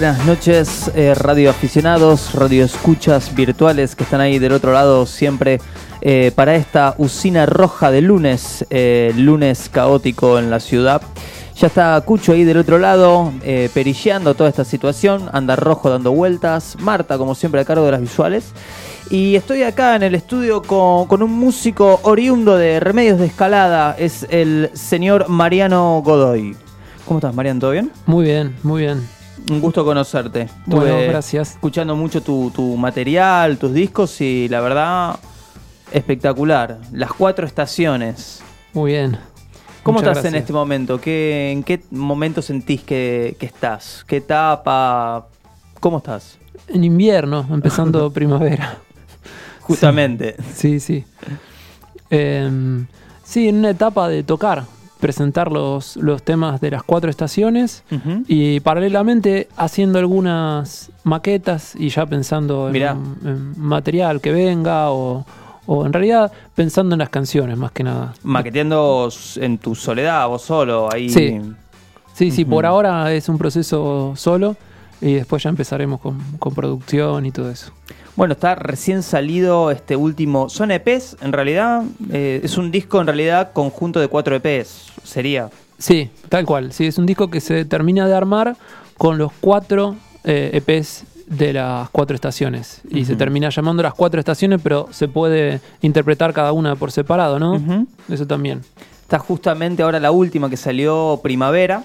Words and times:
buenas 0.00 0.24
noches, 0.24 0.90
eh, 0.94 1.12
radio 1.14 1.50
aficionados, 1.50 2.32
radio 2.32 2.64
escuchas 2.64 3.34
virtuales 3.34 3.94
que 3.94 4.04
están 4.04 4.22
ahí 4.22 4.38
del 4.38 4.52
otro 4.52 4.72
lado 4.72 5.04
siempre 5.04 5.60
eh, 6.00 6.32
para 6.34 6.54
esta 6.54 6.94
usina 6.96 7.44
roja 7.44 7.90
de 7.90 8.00
lunes, 8.00 8.64
eh, 8.70 9.12
lunes 9.14 9.68
caótico 9.70 10.38
en 10.38 10.48
la 10.48 10.58
ciudad. 10.58 11.02
Ya 11.54 11.66
está 11.66 12.00
Cucho 12.00 12.32
ahí 12.32 12.44
del 12.44 12.56
otro 12.56 12.78
lado, 12.78 13.30
eh, 13.42 13.68
perilleando 13.74 14.32
toda 14.32 14.48
esta 14.48 14.64
situación, 14.64 15.28
anda 15.34 15.54
rojo 15.54 15.90
dando 15.90 16.12
vueltas, 16.12 16.78
Marta 16.80 17.18
como 17.18 17.34
siempre 17.34 17.60
a 17.60 17.66
cargo 17.66 17.84
de 17.84 17.92
las 17.92 18.00
visuales. 18.00 18.52
Y 19.10 19.34
estoy 19.34 19.64
acá 19.64 19.96
en 19.96 20.02
el 20.02 20.14
estudio 20.14 20.62
con, 20.62 21.08
con 21.08 21.22
un 21.22 21.32
músico 21.32 22.00
oriundo 22.04 22.56
de 22.56 22.80
Remedios 22.80 23.18
de 23.18 23.26
Escalada, 23.26 23.94
es 23.98 24.26
el 24.30 24.70
señor 24.72 25.28
Mariano 25.28 26.00
Godoy. 26.02 26.56
¿Cómo 27.04 27.18
estás, 27.18 27.34
Mariano? 27.34 27.60
¿Todo 27.60 27.72
bien? 27.72 27.92
Muy 28.06 28.24
bien, 28.24 28.56
muy 28.62 28.80
bien. 28.80 29.19
Un 29.50 29.60
gusto 29.60 29.84
conocerte. 29.84 30.48
Bueno, 30.66 30.86
Estuve 30.86 31.08
gracias. 31.08 31.50
Escuchando 31.52 31.96
mucho 31.96 32.22
tu, 32.22 32.50
tu 32.50 32.76
material, 32.76 33.58
tus 33.58 33.72
discos 33.72 34.20
y 34.20 34.48
la 34.48 34.60
verdad, 34.60 35.18
espectacular. 35.92 36.78
Las 36.92 37.12
cuatro 37.12 37.46
estaciones. 37.46 38.42
Muy 38.72 38.92
bien. 38.92 39.18
¿Cómo 39.82 39.98
Muchas 39.98 40.18
estás 40.18 40.32
en 40.32 40.38
este 40.38 40.52
momento? 40.52 41.00
¿Qué, 41.00 41.52
¿En 41.52 41.62
qué 41.62 41.82
momento 41.90 42.42
sentís 42.42 42.82
que, 42.82 43.36
que 43.38 43.46
estás? 43.46 44.04
¿Qué 44.06 44.18
etapa? 44.18 45.26
¿Cómo 45.80 45.98
estás? 45.98 46.38
En 46.68 46.84
invierno, 46.84 47.46
empezando 47.50 48.10
primavera. 48.12 48.78
Justamente. 49.62 50.36
Sí, 50.54 50.80
sí. 50.80 51.04
Em, 52.10 52.86
sí, 53.24 53.48
en 53.48 53.56
una 53.56 53.70
etapa 53.70 54.08
de 54.08 54.22
tocar, 54.22 54.64
presentar 55.00 55.50
los, 55.50 55.96
los 55.96 56.22
temas 56.22 56.60
de 56.60 56.70
las 56.70 56.82
cuatro 56.82 57.10
estaciones 57.10 57.82
y 58.28 58.60
paralelamente 58.60 59.48
haciendo 59.56 59.98
algunas 59.98 60.90
maquetas 61.04 61.74
y 61.74 61.88
ya 61.88 62.06
pensando 62.06 62.70
en, 62.72 63.58
material 63.58 64.20
que 64.20 64.32
venga 64.32 64.90
o, 64.90 65.24
o 65.66 65.86
en 65.86 65.92
realidad 65.92 66.30
pensando 66.54 66.94
en 66.94 67.00
las 67.00 67.08
canciones 67.08 67.56
más 67.56 67.72
que 67.72 67.82
nada. 67.82 68.14
Maqueteando 68.22 69.10
en 69.36 69.58
tu 69.58 69.74
soledad, 69.74 70.28
vos 70.28 70.42
solo, 70.42 70.92
ahí. 70.92 71.08
Sí. 71.08 71.40
Sí, 72.12 72.30
sí, 72.30 72.44
por 72.44 72.66
ahora 72.66 73.14
es 73.14 73.30
un 73.30 73.38
proceso 73.38 74.12
solo 74.14 74.54
y 75.00 75.14
después 75.14 75.42
ya 75.42 75.48
empezaremos 75.48 76.00
con, 76.00 76.20
con 76.38 76.54
producción 76.54 77.24
y 77.24 77.30
todo 77.30 77.50
eso. 77.50 77.72
Bueno, 78.20 78.34
está 78.34 78.54
recién 78.54 79.02
salido 79.02 79.70
este 79.70 79.96
último. 79.96 80.50
Son 80.50 80.70
EPs, 80.70 81.16
en 81.22 81.32
realidad. 81.32 81.84
eh, 82.12 82.42
es 82.44 82.58
un 82.58 82.70
disco, 82.70 83.00
en 83.00 83.06
realidad, 83.06 83.54
conjunto 83.54 83.98
de 83.98 84.08
cuatro 84.08 84.36
EPs. 84.36 84.92
Sería. 85.02 85.48
Sí, 85.78 86.10
tal 86.28 86.44
cual. 86.44 86.70
Sí, 86.74 86.84
es 86.84 86.98
un 86.98 87.06
disco 87.06 87.30
que 87.30 87.40
se 87.40 87.64
termina 87.64 88.06
de 88.06 88.14
armar 88.14 88.58
con 88.98 89.16
los 89.16 89.32
cuatro 89.40 89.96
eh, 90.24 90.50
EPs 90.52 91.04
de 91.28 91.54
las 91.54 91.88
cuatro 91.88 92.14
estaciones. 92.14 92.82
Y 92.90 93.06
se 93.06 93.16
termina 93.16 93.48
llamando 93.48 93.82
las 93.82 93.94
cuatro 93.94 94.20
estaciones, 94.20 94.60
pero 94.62 94.88
se 94.90 95.08
puede 95.08 95.62
interpretar 95.80 96.34
cada 96.34 96.52
una 96.52 96.76
por 96.76 96.92
separado, 96.92 97.38
¿no? 97.38 97.86
Eso 98.10 98.26
también. 98.26 98.60
Está 99.00 99.18
justamente 99.18 99.82
ahora 99.82 99.98
la 99.98 100.10
última 100.10 100.50
que 100.50 100.58
salió 100.58 101.20
Primavera. 101.22 101.84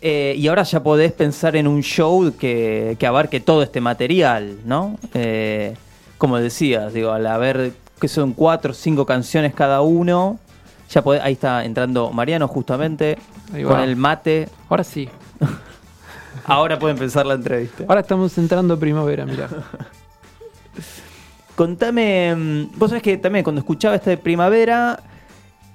Eh, 0.00 0.34
y 0.36 0.48
ahora 0.48 0.62
ya 0.62 0.82
podés 0.82 1.12
pensar 1.12 1.56
en 1.56 1.66
un 1.66 1.82
show 1.82 2.34
que, 2.38 2.96
que 2.98 3.06
abarque 3.06 3.40
todo 3.40 3.62
este 3.62 3.80
material, 3.80 4.58
¿no? 4.64 4.98
Eh, 5.14 5.74
como 6.18 6.38
decías, 6.38 6.92
digo, 6.92 7.12
al 7.12 7.26
haber 7.26 7.72
que 8.00 8.08
son 8.08 8.32
cuatro 8.32 8.72
o 8.72 8.74
cinco 8.74 9.06
canciones 9.06 9.54
cada 9.54 9.80
uno, 9.80 10.38
ya 10.90 11.02
podés, 11.02 11.22
ahí 11.22 11.32
está 11.32 11.64
entrando 11.64 12.12
Mariano 12.12 12.48
justamente 12.48 13.18
con 13.64 13.80
el 13.80 13.96
mate. 13.96 14.48
Ahora 14.68 14.84
sí. 14.84 15.08
Ahora 16.44 16.78
puede 16.78 16.94
empezar 16.94 17.26
la 17.26 17.34
entrevista. 17.34 17.84
Ahora 17.88 18.00
estamos 18.00 18.36
entrando 18.38 18.74
a 18.74 18.76
primavera, 18.78 19.26
mirá. 19.26 19.48
Contame, 21.56 22.34
mm, 22.34 22.78
vos 22.78 22.90
sabés 22.90 23.02
que 23.02 23.18
también 23.18 23.42
cuando 23.42 23.58
escuchaba 23.58 23.96
esta 23.96 24.10
de 24.10 24.16
primavera, 24.16 25.00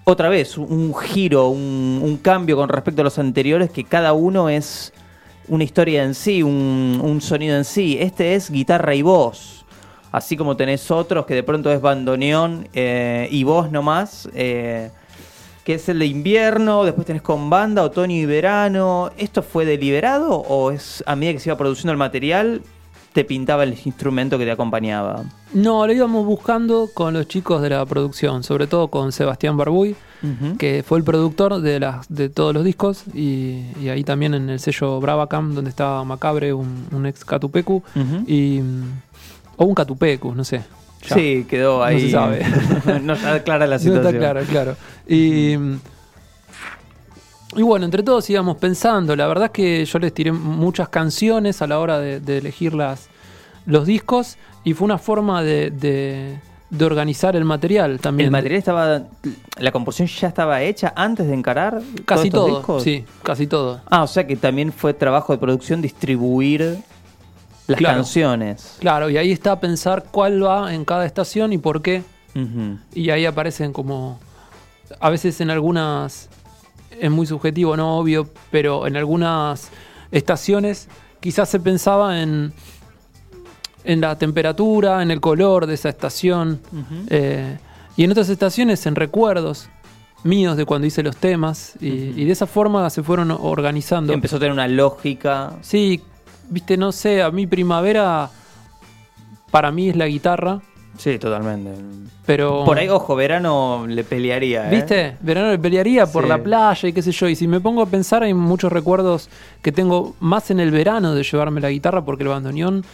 otra 0.06 0.30
vez, 0.30 0.58
un- 0.58 0.94
giro, 0.96 1.48
un, 1.50 2.00
un 2.04 2.18
cambio 2.18 2.56
con 2.58 2.70
respecto 2.70 3.02
a 3.02 3.06
los 3.06 3.20
anteriores, 3.20 3.70
que 3.72 3.84
cada 3.84 4.14
uno 4.14 4.50
es 4.50 4.94
una 5.48 5.64
historia 5.64 6.04
en 6.04 6.14
sí, 6.16 6.44
un, 6.44 7.00
un 7.04 7.22
sonido 7.22 7.58
en 7.58 7.66
sí. 7.66 7.98
Este 8.00 8.36
es 8.36 8.50
guitarra 8.50 8.96
y 8.96 9.02
voz. 9.02 9.66
Así 10.12 10.38
como 10.38 10.56
tenés 10.56 10.92
otros 10.92 11.26
que 11.26 11.34
de 11.34 11.44
pronto 11.44 11.72
es 11.72 11.82
bandoneón 11.82 12.68
eh, 12.74 13.28
y 13.32 13.44
voz 13.44 13.72
nomás, 13.72 14.30
eh, 14.36 14.92
que 15.64 15.76
es 15.76 15.90
el 15.90 15.98
de 16.00 16.06
invierno, 16.06 16.84
después 16.84 17.08
tenés 17.08 17.24
con 17.24 17.50
banda, 17.50 17.82
otoño 17.84 18.16
y 18.16 18.26
verano. 18.26 19.10
¿Esto 19.18 19.42
fue 19.42 19.66
deliberado 19.66 20.36
o 20.36 20.70
es 20.72 21.04
a 21.08 21.16
medida 21.16 21.34
que 21.34 21.40
se 21.40 21.50
iba 21.50 21.58
produciendo 21.58 21.92
el 21.94 21.98
material, 21.98 22.62
te 23.14 23.24
pintaba 23.24 23.64
el 23.64 23.78
instrumento 23.86 24.38
que 24.38 24.46
te 24.46 24.52
acompañaba? 24.52 25.24
No, 25.54 25.86
lo 25.86 25.94
íbamos 25.94 26.26
buscando 26.26 26.90
con 26.94 27.14
los 27.14 27.28
chicos 27.28 27.62
de 27.62 27.70
la 27.70 27.86
producción, 27.86 28.44
sobre 28.44 28.66
todo 28.68 28.88
con 28.90 29.12
Sebastián 29.12 29.56
Barbuy, 29.56 29.96
que 30.58 30.84
fue 30.88 30.98
el 30.98 31.04
productor 31.04 31.62
de, 31.62 31.80
las, 31.80 32.08
de 32.14 32.30
todos 32.30 32.54
los 32.54 32.64
discos, 32.64 33.04
y, 33.14 33.66
y 33.82 33.90
ahí 33.90 34.04
también 34.04 34.34
en 34.34 34.50
el 34.50 34.60
sello 34.60 35.00
Bravacam, 35.00 35.54
donde 35.54 35.70
estaba 35.70 36.04
Macabre, 36.06 36.54
un, 36.54 36.88
un 36.92 37.06
ex 37.06 37.24
Catupecu, 37.26 37.84
y, 38.26 38.60
mm, 38.62 38.84
o 39.58 39.66
un 39.66 39.76
Catupecu, 39.76 40.34
no 40.34 40.44
sé. 40.44 40.62
Ya. 41.08 41.16
Sí, 41.18 41.46
quedó 41.50 41.80
No 41.80 41.84
ahí. 41.84 42.00
se 42.02 42.12
sabe. 42.12 42.46
no 43.04 43.14
está 43.14 43.44
clara 43.44 43.68
la 43.68 43.76
No 43.76 43.80
situación. 43.80 44.08
está 44.16 44.18
claro, 44.18 44.42
claro. 44.50 44.76
Y, 45.08 45.58
mm, 45.58 45.80
y 47.56 47.62
bueno, 47.62 47.86
entre 47.86 48.04
todos 48.04 48.30
íbamos 48.30 48.58
pensando. 48.58 49.16
La 49.16 49.28
verdad 49.28 49.46
es 49.46 49.52
que 49.52 49.86
yo 49.86 50.00
les 50.00 50.14
tiré 50.14 50.32
muchas 50.32 50.90
canciones 50.90 51.62
a 51.62 51.68
la 51.68 51.80
hora 51.80 52.00
de, 52.00 52.20
de 52.20 52.38
elegir 52.40 52.74
las, 52.74 53.08
los 53.66 53.86
discos 53.86 54.38
y 54.64 54.74
fue 54.74 54.86
una 54.86 54.98
forma 54.98 55.44
de, 55.44 55.72
de- 55.72 56.40
de 56.70 56.86
organizar 56.86 57.36
el 57.36 57.46
material 57.46 58.00
también. 58.00 58.26
El 58.26 58.32
material 58.32 58.58
estaba. 58.58 59.04
La 59.60 59.72
composición 59.72 60.08
ya 60.08 60.28
estaba 60.30 60.62
hecha 60.64 60.92
antes 60.96 61.28
de 61.28 61.34
encarar. 61.36 61.82
Casi 62.06 62.32
todos 62.32 62.48
todo, 62.48 62.58
discos? 62.58 62.84
sí, 62.84 63.06
casi 63.22 63.46
todo. 63.46 63.80
Ah, 63.92 64.02
o 64.02 64.08
sea 64.08 64.26
que 64.26 64.36
también 64.36 64.74
fue 64.74 64.96
trabajo 64.96 65.34
de 65.34 65.38
producción 65.40 65.84
distribuir 65.84 66.78
las 67.68 67.78
Claro. 67.78 67.98
canciones. 67.98 68.78
Claro, 68.80 69.10
y 69.12 69.18
ahí 69.18 69.32
está 69.32 69.60
pensar 69.60 70.06
cuál 70.10 70.44
va 70.44 70.74
en 70.74 70.84
cada 70.84 71.06
estación 71.06 71.54
y 71.54 71.60
por 71.60 71.84
qué. 71.84 72.02
Y 72.96 73.12
ahí 73.12 73.26
aparecen 73.28 73.72
como. 73.72 74.18
A 75.00 75.12
veces 75.12 75.40
en 75.42 75.52
algunas. 75.52 76.28
Es 77.00 77.12
muy 77.12 77.26
subjetivo, 77.26 77.76
no 77.78 77.98
obvio, 77.98 78.30
pero 78.52 78.88
en 78.88 78.98
algunas 78.98 79.70
estaciones 80.12 80.88
quizás 81.20 81.50
se 81.50 81.60
pensaba 81.60 82.22
en. 82.22 82.54
En 83.86 84.00
la 84.00 84.18
temperatura, 84.18 85.04
en 85.04 85.12
el 85.12 85.20
color 85.20 85.66
de 85.66 85.74
esa 85.74 85.90
estación. 85.90 86.62
Eh, 87.10 87.58
y 87.98 88.06
en 88.06 88.12
otras 88.12 88.30
estaciones 88.30 88.86
en 88.86 88.96
recuerdos 88.96 89.68
míos 90.24 90.56
de 90.56 90.66
cuando 90.66 90.88
hice 90.88 91.04
los 91.04 91.18
temas. 91.18 91.74
Y, 91.82 91.88
y 91.88 92.24
de 92.24 92.32
esa 92.32 92.48
forma 92.48 92.90
se 92.90 93.04
fueron 93.04 93.32
organizando. 93.32 94.14
Empezó 94.14 94.38
a 94.38 94.40
tener 94.40 94.54
una 94.54 94.70
lógica. 94.70 95.58
Sí, 95.60 96.02
viste, 96.50 96.78
no 96.78 96.94
sé, 96.94 97.22
a 97.22 97.30
mí 97.32 97.46
primavera. 97.46 98.30
Para 99.52 99.70
mí 99.70 99.90
es 99.90 99.98
la 99.98 100.08
guitarra. 100.08 100.62
Sí, 100.98 101.18
totalmente. 101.18 101.72
Pero. 102.26 102.64
Por 102.66 102.78
ahí, 102.78 102.88
ojo, 102.88 103.16
verano 103.16 103.86
le 103.88 104.04
pelearía. 104.04 104.68
¿eh? 104.68 104.76
¿Viste? 104.76 105.18
Verano 105.22 105.50
le 105.52 105.58
pelearía 105.60 106.06
por 106.06 106.24
Sí. 106.24 106.30
la 106.30 106.38
playa 106.38 106.88
y 106.90 106.94
qué 106.94 107.02
sé 107.02 107.12
yo. 107.12 107.28
Y 107.28 107.36
si 107.36 107.48
me 107.48 107.60
pongo 107.60 107.82
a 107.82 107.86
pensar, 107.88 108.24
hay 108.24 108.34
muchos 108.34 108.72
recuerdos 108.72 109.30
que 109.62 109.72
tengo 109.72 110.16
más 110.20 110.52
en 110.52 110.60
el 110.60 110.72
verano 110.72 111.16
de 111.16 111.24
llevarme 111.24 111.60
la 111.62 111.70
guitarra 111.70 112.06
porque 112.06 112.24
el 112.24 112.30
bandoneón, 112.30 112.86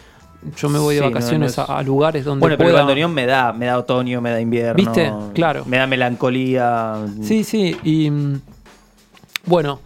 yo 0.57 0.69
me 0.69 0.79
voy 0.79 0.95
de 0.95 1.01
Sí, 1.01 1.07
vacaciones 1.07 1.57
no 1.57 1.63
es- 1.63 1.69
a, 1.69 1.77
a 1.77 1.83
lugares 1.83 2.23
donde 2.23 2.39
Bueno, 2.41 2.55
pero 2.57 2.69
el 2.69 2.75
bandoneón 2.77 3.13
me 3.13 3.25
da, 3.25 3.51
me 3.51 3.65
da 3.65 3.77
otoño, 3.77 4.21
me 4.21 4.31
da 4.31 4.39
invierno. 4.39 4.75
¿Viste? 4.75 5.11
Claro. 5.33 5.63
Me 5.65 5.77
da 5.77 5.85
melancolía. 5.85 6.95
Sí, 7.21 7.43
sí. 7.43 7.75
Y 7.83 8.09
mm, 8.09 8.41
bueno, 9.45 9.81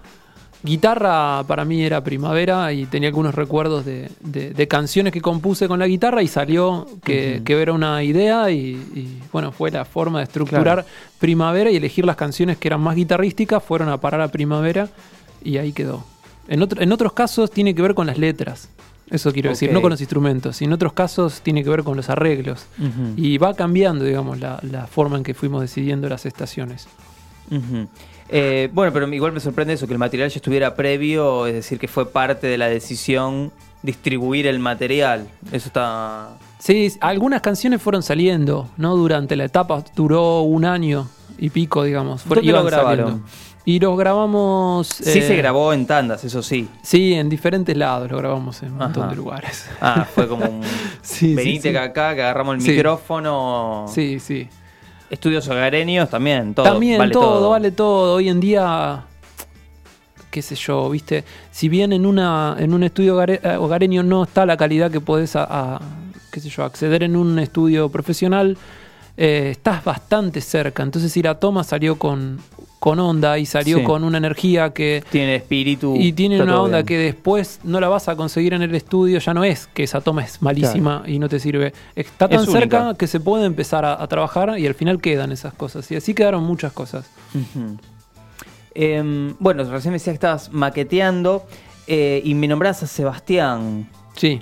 Guitarra 0.63 1.43
para 1.45 1.65
mí 1.65 1.83
era 1.83 2.03
primavera 2.03 2.71
y 2.71 2.85
tenía 2.85 3.09
algunos 3.09 3.35
recuerdos 3.35 3.83
de, 3.85 4.09
de- 4.21 4.51
de 4.53 4.67
canciones 4.67 5.11
que 5.11 5.19
compuse 5.21 5.67
con 5.67 5.77
la 5.79 5.87
guitarra 5.87 6.23
y 6.23 6.27
salió 6.27 6.87
que, 7.03 7.41
que 7.43 7.61
era 7.61 7.73
una 7.73 8.01
idea 8.03 8.49
y, 8.49 8.57
y, 8.95 9.19
bueno, 9.31 9.51
fue 9.51 9.71
la 9.71 9.83
forma 9.83 10.19
de 10.19 10.23
estructurar 10.23 10.85
primavera 11.19 11.69
y 11.69 11.75
elegir 11.75 12.05
las 12.05 12.15
canciones 12.15 12.57
que 12.57 12.69
eran 12.69 12.79
más 12.81 12.95
guitarrísticas, 12.95 13.61
fueron 13.61 13.89
a 13.89 13.97
parar 13.99 14.21
a 14.21 14.29
primavera 14.29 14.87
y 15.43 15.57
ahí 15.57 15.73
quedó. 15.73 16.05
En, 16.47 16.61
otro- 16.61 16.81
en 16.81 16.91
otros 16.93 17.11
casos 17.13 17.51
tiene 17.51 17.75
que 17.75 17.81
ver 17.81 17.93
con 17.93 18.07
las 18.07 18.17
letras, 18.17 18.69
eso 19.09 19.31
quiero 19.33 19.49
decir, 19.49 19.69
no 19.73 19.81
con 19.81 19.91
los 19.91 19.99
instrumentos, 20.01 20.61
y 20.61 20.65
en 20.65 20.71
otros 20.73 20.93
casos 20.93 21.41
tiene 21.41 21.61
que 21.63 21.69
ver 21.69 21.83
con 21.83 21.97
los 21.97 22.09
arreglos. 22.09 22.65
Y 23.17 23.37
va 23.37 23.53
cambiando, 23.53 24.05
digamos, 24.05 24.39
la, 24.39 24.59
la 24.63 24.87
forma 24.87 25.17
en 25.17 25.23
que 25.23 25.33
fuimos 25.33 25.59
decidiendo 25.61 26.07
las 26.07 26.25
estaciones. 26.25 26.87
Eh, 28.35 28.67
bueno, 28.73 28.91
pero 28.91 29.07
igual 29.13 29.31
me 29.31 29.39
sorprende 29.39 29.73
eso, 29.75 29.85
que 29.85 29.93
el 29.93 29.99
material 29.99 30.27
ya 30.29 30.37
estuviera 30.37 30.73
previo, 30.75 31.45
es 31.45 31.53
decir, 31.53 31.77
que 31.77 31.87
fue 31.87 32.09
parte 32.11 32.47
de 32.47 32.57
la 32.57 32.67
decisión 32.67 33.51
distribuir 33.83 34.47
el 34.47 34.57
material. 34.57 35.27
Eso 35.51 35.67
está... 35.67 36.29
Sí, 36.57 36.91
algunas 36.99 37.41
canciones 37.41 37.79
fueron 37.81 38.01
saliendo, 38.01 38.69
¿no? 38.77 38.95
Durante 38.95 39.35
la 39.35 39.43
etapa, 39.45 39.83
duró 39.95 40.41
un 40.41 40.65
año 40.65 41.07
y 41.37 41.49
pico, 41.51 41.83
digamos. 41.83 42.23
Fue- 42.23 42.37
¿Dónde 42.37 42.51
lo 42.53 42.63
grabaron? 42.63 43.05
saliendo. 43.05 43.29
Y 43.65 43.79
los 43.79 43.97
grabamos... 43.97 44.87
Sí 44.87 45.19
eh, 45.19 45.21
se 45.27 45.35
grabó 45.37 45.71
en 45.71 45.85
tandas, 45.85 46.23
eso 46.23 46.41
sí. 46.41 46.67
Sí, 46.81 47.13
en 47.13 47.29
diferentes 47.29 47.77
lados, 47.77 48.09
lo 48.09 48.17
grabamos 48.17 48.61
en 48.63 48.71
un 48.71 48.77
montón 48.79 49.09
de 49.09 49.15
lugares. 49.15 49.69
Ah, 49.79 50.05
fue 50.11 50.27
como 50.27 50.45
un... 50.45 50.61
Sí, 51.01 51.27
sí, 51.29 51.35
Venite 51.35 51.69
sí. 51.71 51.77
acá, 51.77 52.15
que 52.15 52.21
agarramos 52.23 52.55
el 52.65 52.71
micrófono. 52.71 53.85
Sí, 53.93 54.19
sí. 54.19 54.47
Estudios 55.13 55.47
hogareños 55.47 56.09
también, 56.09 56.55
todo. 56.55 56.65
También 56.65 56.97
vale 56.97 57.11
todo, 57.11 57.51
vale 57.51 57.69
todo. 57.69 58.15
Hoy 58.15 58.29
en 58.29 58.39
día, 58.39 59.03
qué 60.31 60.41
sé 60.41 60.55
yo, 60.55 60.89
viste, 60.89 61.23
si 61.51 61.69
bien 61.69 61.93
en 61.93 62.07
una 62.07 62.55
en 62.57 62.73
un 62.73 62.81
estudio 62.81 63.23
eh, 63.23 63.39
hogareño 63.57 64.01
no 64.01 64.23
está 64.23 64.47
la 64.47 64.57
calidad 64.57 64.89
que 64.89 65.01
podés 65.01 65.35
a, 65.35 65.45
a, 65.75 65.81
qué 66.31 66.39
sé 66.39 66.49
yo, 66.49 66.63
acceder 66.63 67.03
en 67.03 67.15
un 67.15 67.37
estudio 67.37 67.89
profesional, 67.89 68.57
eh, 69.15 69.49
estás 69.51 69.83
bastante 69.83 70.41
cerca. 70.41 70.81
Entonces 70.81 71.11
si 71.11 71.21
la 71.21 71.35
toma 71.35 71.63
salió 71.63 71.99
con, 71.99 72.39
con 72.83 72.99
onda 72.99 73.37
y 73.37 73.45
salió 73.45 73.77
Sí. 73.77 73.83
con 73.85 74.03
una 74.03 74.17
energía 74.17 74.71
que 74.73 75.01
Tiene 75.09 75.35
espíritu. 75.35 75.95
y 75.97 76.11
tiene 76.11 76.41
una 76.41 76.59
onda 76.61 76.77
bien. 76.79 76.85
que 76.87 76.97
después 76.97 77.61
no 77.63 77.79
la 77.79 77.87
vas 77.87 78.09
a 78.09 78.17
conseguir 78.17 78.53
en 78.53 78.61
el 78.61 78.75
estudio, 78.75 79.19
ya 79.19 79.33
no 79.33 79.45
es 79.45 79.67
que 79.67 79.83
esa 79.83 80.01
toma 80.01 80.21
es 80.25 80.41
malísima 80.41 81.01
y 81.07 81.17
no 81.17 81.29
te 81.29 81.39
sirve. 81.39 81.71
Está 81.95 82.27
tan 82.27 82.41
Es 82.43 82.51
cerca 82.51 82.81
única. 82.81 82.97
que 82.97 83.07
se 83.07 83.21
puede 83.21 83.45
empezar 83.45 83.85
a, 83.85 84.03
a 84.03 84.07
trabajar 84.07 84.59
y 84.59 84.67
al 84.67 84.73
final 84.75 84.99
quedan 84.99 85.31
esas 85.31 85.53
cosas. 85.53 85.89
Y 85.91 85.95
así 85.95 86.13
quedaron 86.13 86.43
muchas 86.43 86.73
cosas. 86.73 87.05
Em, 88.75 89.35
bueno, 89.39 89.63
recién 89.63 89.91
me 89.91 89.95
decías 89.95 90.11
que 90.13 90.15
estabas 90.15 90.51
maqueteando 90.51 91.45
eh, 91.87 92.21
y 92.25 92.33
me 92.33 92.47
nombrás 92.49 92.83
a 92.83 92.87
Sebastián. 92.87 93.87
Sí. 94.17 94.41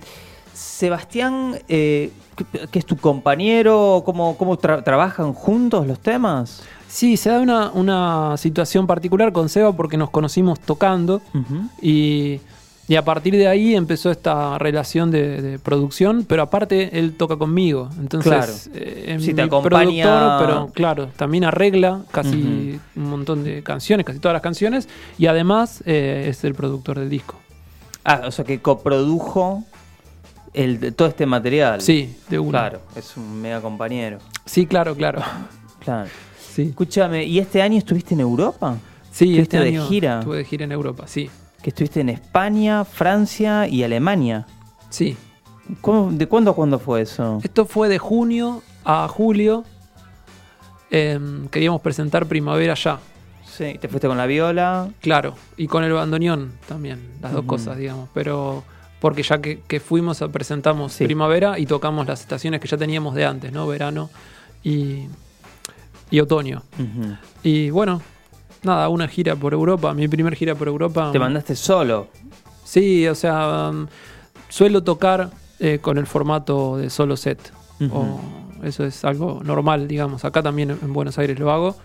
Sebastián, 0.54 1.60
eh, 1.70 2.12
¿qué, 2.36 2.46
qué 2.72 2.80
es 2.80 2.86
tu 2.88 2.98
compañero? 2.98 4.04
¿Cómo, 4.06 4.36
cómo 4.38 4.58
tra- 4.58 4.84
trabajan 4.84 5.34
juntos 5.34 5.86
los 5.86 6.00
temas? 6.00 6.64
Sí, 6.92 7.16
se 7.16 7.30
da 7.30 7.40
una, 7.40 7.72
una 7.72 8.36
situación 8.38 8.86
particular 8.86 9.32
con 9.32 9.48
Seba 9.48 9.72
porque 9.72 9.96
nos 9.96 10.10
conocimos 10.10 10.60
tocando 10.60 11.22
y, 11.82 12.42
y 12.90 12.96
a 12.98 13.06
partir 13.06 13.34
de 13.38 13.48
ahí 13.48 13.76
empezó 13.76 14.12
esta 14.12 14.58
relación 14.58 15.10
de, 15.10 15.42
de 15.42 15.58
producción, 15.58 16.26
pero 16.28 16.42
aparte 16.42 17.00
él 17.00 17.16
toca 17.16 17.38
conmigo. 17.38 17.90
Entonces, 17.98 18.30
Claro. 18.30 18.52
eh, 18.76 19.06
es 19.16 19.22
Sí, 19.24 19.30
te 19.34 19.42
mi 19.42 19.48
acompaña- 19.48 20.04
productor, 20.04 20.46
pero 20.46 20.68
claro, 20.74 21.08
también 21.16 21.46
arregla 21.46 22.02
casi 22.12 22.78
un 22.98 23.10
montón 23.10 23.46
de 23.46 23.64
canciones, 23.64 24.06
casi 24.06 24.20
todas 24.20 24.34
las 24.34 24.42
canciones, 24.42 24.90
y 25.18 25.28
además 25.28 25.82
eh, 25.86 26.26
es 26.28 26.44
el 26.44 26.54
productor 26.56 27.00
del 27.00 27.10
disco. 27.10 27.40
Ah, 28.04 28.24
o 28.26 28.32
sea 28.32 28.44
que 28.44 28.60
coprodujo 28.60 29.64
el, 30.54 30.94
todo 30.94 31.08
este 31.08 31.26
material. 31.26 31.80
Sí, 31.80 32.18
de 32.30 32.38
una. 32.38 32.50
Claro, 32.70 32.82
es 32.98 33.16
un 33.16 33.42
mega 33.42 33.62
compañero. 33.62 34.18
Sí, 34.46 34.66
claro, 34.66 34.94
claro. 34.94 35.22
Claro. 35.80 36.10
Sí, 36.54 36.64
Escúchame, 36.64 37.24
¿y 37.24 37.40
este 37.40 37.62
año 37.62 37.78
estuviste 37.78 38.14
en 38.14 38.20
Europa? 38.20 38.78
sí 39.12 39.38
este 39.38 39.42
¿Estuviste 39.58 39.60
de 39.60 39.68
año 39.78 39.88
gira? 39.88 40.20
estuve 40.20 40.38
de 40.38 40.46
gira 40.46 40.66
en 40.66 40.72
Europa, 40.72 41.04
sí. 41.08 41.30
Que 41.62 41.70
estuviste 41.70 42.02
en 42.02 42.10
España, 42.10 42.84
Francia 42.86 43.68
y 43.68 43.84
Alemania. 43.84 44.46
Sí. 44.90 45.16
¿Cómo- 45.80 46.12
¿De 46.12 46.28
cuándo 46.28 46.52
a 46.52 46.56
cuándo 46.56 46.80
fue 46.80 47.02
eso? 47.02 47.40
Esto 47.44 47.66
fue 47.66 47.88
de 47.88 47.98
junio 48.00 48.62
a 48.84 49.08
julio. 49.08 49.64
Em, 50.90 51.48
queríamos 51.48 51.82
presentar 51.82 52.26
Primavera 52.26 52.74
ya, 52.74 53.00
Sí, 53.46 53.78
te 53.80 53.88
fuiste 53.88 54.08
con 54.08 54.18
la 54.18 54.26
viola. 54.26 54.90
claro, 55.02 55.36
y 55.58 55.68
con 55.68 55.84
el 55.84 55.94
bandoneón 55.94 56.54
también, 56.68 57.00
las 57.22 57.32
dos 57.34 57.46
cosas, 57.46 57.78
digamos. 57.78 58.10
Pero 58.14 58.64
porque 59.00 59.24
ya 59.24 59.40
que, 59.42 59.62
que 59.68 59.80
fuimos, 59.80 60.22
presentamos 60.32 60.94
Sí. 60.94 61.06
Primavera 61.06 61.58
y 61.60 61.66
tocamos 61.66 62.08
las 62.08 62.22
estaciones 62.22 62.60
que 62.60 62.68
ya 62.68 62.78
teníamos 62.78 63.14
de 63.16 63.26
antes, 63.26 63.52
¿no? 63.54 63.68
Verano 63.68 64.10
y, 64.64 65.06
y 66.12 66.20
otoño. 66.20 66.62
Y 67.44 67.70
bueno, 67.72 68.02
nada, 68.64 68.90
una 68.90 69.08
gira 69.08 69.36
por 69.36 69.54
Europa, 69.54 69.94
mi 69.94 70.08
primer 70.08 70.36
gira 70.36 70.54
por 70.56 70.68
Europa. 70.68 71.10
Te 71.12 71.20
mandaste 71.20 71.56
solo. 71.56 72.08
Sí, 72.64 73.08
o 73.08 73.16
sea, 73.16 73.70
um, 73.72 73.88
suelo 74.50 74.84
tocar 74.84 75.30
eh, 75.60 75.80
con 75.82 75.98
el 75.98 76.06
formato 76.08 76.78
de 76.78 76.90
solo 76.90 77.18
set. 77.18 77.52
O 77.92 78.20
eso 78.64 78.86
es 78.86 79.04
algo 79.04 79.42
normal, 79.44 79.88
digamos. 79.88 80.24
Acá 80.24 80.44
también 80.44 80.70
en- 80.70 80.80
en 80.84 80.94
Buenos 80.94 81.18
Aires 81.18 81.40
lo 81.40 81.52
hago. 81.52 81.76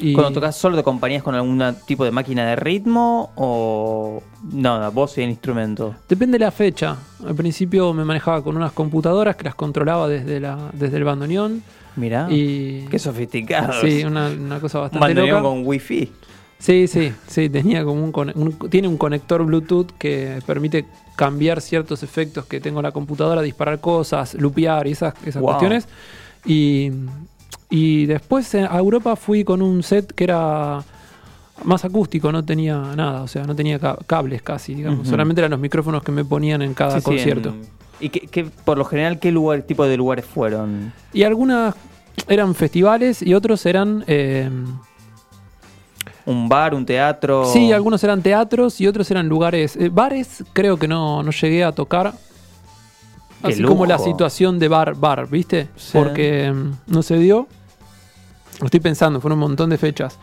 Y 0.00 0.12
Cuando 0.12 0.32
tocas 0.34 0.54
solo, 0.56 0.76
¿te 0.76 0.80
acompañas 0.82 1.22
con 1.24 1.34
algún 1.34 1.60
tipo 1.86 2.04
de 2.04 2.10
máquina 2.12 2.46
de 2.46 2.54
ritmo 2.54 3.32
o 3.34 4.22
nada, 4.52 4.90
voz 4.90 5.18
y 5.18 5.22
el 5.22 5.30
instrumento? 5.30 5.94
Depende 6.08 6.38
de 6.38 6.44
la 6.44 6.50
fecha. 6.52 6.96
Al 7.26 7.34
principio 7.34 7.92
me 7.94 8.04
manejaba 8.04 8.42
con 8.44 8.56
unas 8.56 8.70
computadoras 8.72 9.34
que 9.36 9.44
las 9.44 9.54
controlaba 9.56 10.06
desde, 10.06 10.38
la, 10.38 10.70
desde 10.74 10.98
el 10.98 11.04
bandoneón. 11.04 11.62
Mirá, 11.96 12.26
y 12.30 12.86
qué 12.90 12.98
sofisticado. 12.98 13.72
Sí, 13.82 14.04
una, 14.04 14.28
una 14.28 14.60
cosa 14.60 14.80
bastante 14.80 15.14
loca. 15.14 15.42
con 15.42 15.66
wifi. 15.66 16.12
Sí, 16.60 16.86
sí, 16.88 17.12
sí, 17.28 17.48
tenía 17.48 17.84
como 17.84 18.02
un, 18.04 18.58
tiene 18.68 18.88
un 18.88 18.96
conector 18.96 19.44
Bluetooth 19.44 19.92
que 19.98 20.40
permite 20.44 20.86
cambiar 21.14 21.60
ciertos 21.60 22.02
efectos 22.02 22.46
que 22.46 22.60
tengo 22.60 22.80
en 22.80 22.84
la 22.84 22.92
computadora, 22.92 23.42
disparar 23.42 23.80
cosas, 23.80 24.34
lupear 24.34 24.86
y 24.88 24.92
esas, 24.92 25.14
esas 25.24 25.40
Wow. 25.40 25.50
cuestiones. 25.52 25.86
Y, 26.44 26.90
y 27.70 28.06
después 28.06 28.54
a 28.54 28.76
Europa 28.78 29.14
fui 29.16 29.44
con 29.44 29.62
un 29.62 29.82
set 29.82 30.12
que 30.14 30.24
era 30.24 30.82
más 31.64 31.84
acústico, 31.84 32.30
no 32.32 32.44
tenía 32.44 32.76
nada, 32.96 33.22
o 33.22 33.28
sea, 33.28 33.44
no 33.44 33.54
tenía 33.54 33.78
ca- 33.78 33.98
cables 34.06 34.42
casi, 34.42 34.74
digamos. 34.74 35.06
Solamente 35.08 35.40
eran 35.40 35.50
los 35.52 35.60
micrófonos 35.60 36.02
que 36.02 36.12
me 36.12 36.24
ponían 36.24 36.62
en 36.62 36.74
cada 36.74 36.94
Sí, 36.94 37.00
sí, 37.00 37.04
concierto. 37.04 37.48
en- 37.50 37.78
¿Y 38.00 38.08
qué, 38.10 38.20
qué- 38.28 38.44
por 38.64 38.78
lo 38.78 38.84
general 38.84 39.18
qué 39.18 39.32
lugar, 39.32 39.62
tipo 39.62 39.84
de 39.84 39.96
lugares 39.96 40.24
fueron? 40.24 40.92
Y 41.12 41.22
algunas 41.24 41.74
eran 42.28 42.54
festivales 42.54 43.22
y 43.22 43.34
otros 43.34 43.64
eran... 43.66 44.04
eh, 44.06 44.50
¿Un 46.26 46.48
bar, 46.48 46.74
un 46.74 46.84
teatro? 46.84 47.46
Sí, 47.46 47.72
algunos 47.72 48.04
eran 48.04 48.20
teatros 48.22 48.80
y 48.80 48.86
otros 48.86 49.10
eran 49.10 49.28
lugares. 49.28 49.76
eh, 49.76 49.88
bares 49.88 50.44
creo 50.52 50.76
que 50.76 50.86
no, 50.86 51.22
no 51.22 51.30
llegué 51.30 51.64
a 51.64 51.72
tocar. 51.72 52.12
Qué 53.42 53.48
Así 53.52 53.62
como 53.62 53.86
la 53.86 53.98
situación 53.98 54.58
de 54.58 54.68
bar, 54.68 54.94
bar, 54.94 55.28
¿viste? 55.28 55.68
Sí. 55.76 55.90
Porque 55.94 56.52
mm, 56.52 56.70
no 56.92 57.02
se 57.02 57.16
dio. 57.18 57.46
Lo 58.60 58.66
estoy 58.66 58.80
pensando, 58.80 59.20
fueron 59.20 59.38
un 59.38 59.48
montón 59.48 59.70
de 59.70 59.78
fechas. 59.78 60.18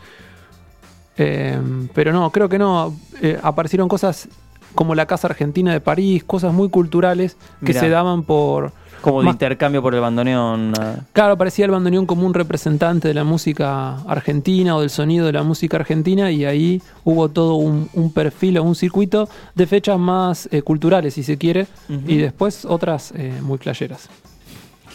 Eh, 1.16 1.58
pero 1.94 2.12
no, 2.12 2.30
creo 2.30 2.48
que 2.48 2.58
no. 2.58 2.94
Eh, 3.20 3.38
aparecieron 3.42 3.88
cosas 3.88 4.28
como 4.76 4.94
la 4.94 5.06
Casa 5.06 5.26
Argentina 5.26 5.72
de 5.72 5.80
París, 5.80 6.22
cosas 6.22 6.52
muy 6.52 6.68
culturales 6.68 7.36
que 7.60 7.72
Mirá. 7.72 7.80
se 7.80 7.88
daban 7.88 8.22
por. 8.22 8.72
Como 9.00 9.22
de 9.22 9.30
intercambio 9.30 9.82
por 9.82 9.94
el 9.94 10.00
bandoneón. 10.00 10.72
Claro, 11.12 11.34
aparecía 11.34 11.64
el 11.64 11.70
bandoneón 11.70 12.06
como 12.06 12.26
un 12.26 12.34
representante 12.34 13.08
de 13.08 13.14
la 13.14 13.24
música 13.24 13.96
argentina 14.06 14.74
o 14.74 14.80
del 14.80 14.90
sonido 14.90 15.26
de 15.26 15.32
la 15.32 15.42
música 15.42 15.76
argentina 15.76 16.30
y 16.30 16.44
ahí 16.44 16.82
hubo 17.04 17.28
todo 17.28 17.54
un, 17.54 17.88
un 17.92 18.12
perfil 18.12 18.58
o 18.58 18.64
un 18.64 18.74
circuito 18.74 19.28
de 19.54 19.66
fechas 19.66 19.98
más 19.98 20.48
eh, 20.50 20.62
culturales, 20.62 21.14
si 21.14 21.22
se 21.22 21.36
quiere, 21.36 21.66
y 21.88 22.16
después 22.16 22.64
otras 22.64 23.12
eh, 23.16 23.38
muy 23.42 23.58
playeras. 23.58 24.08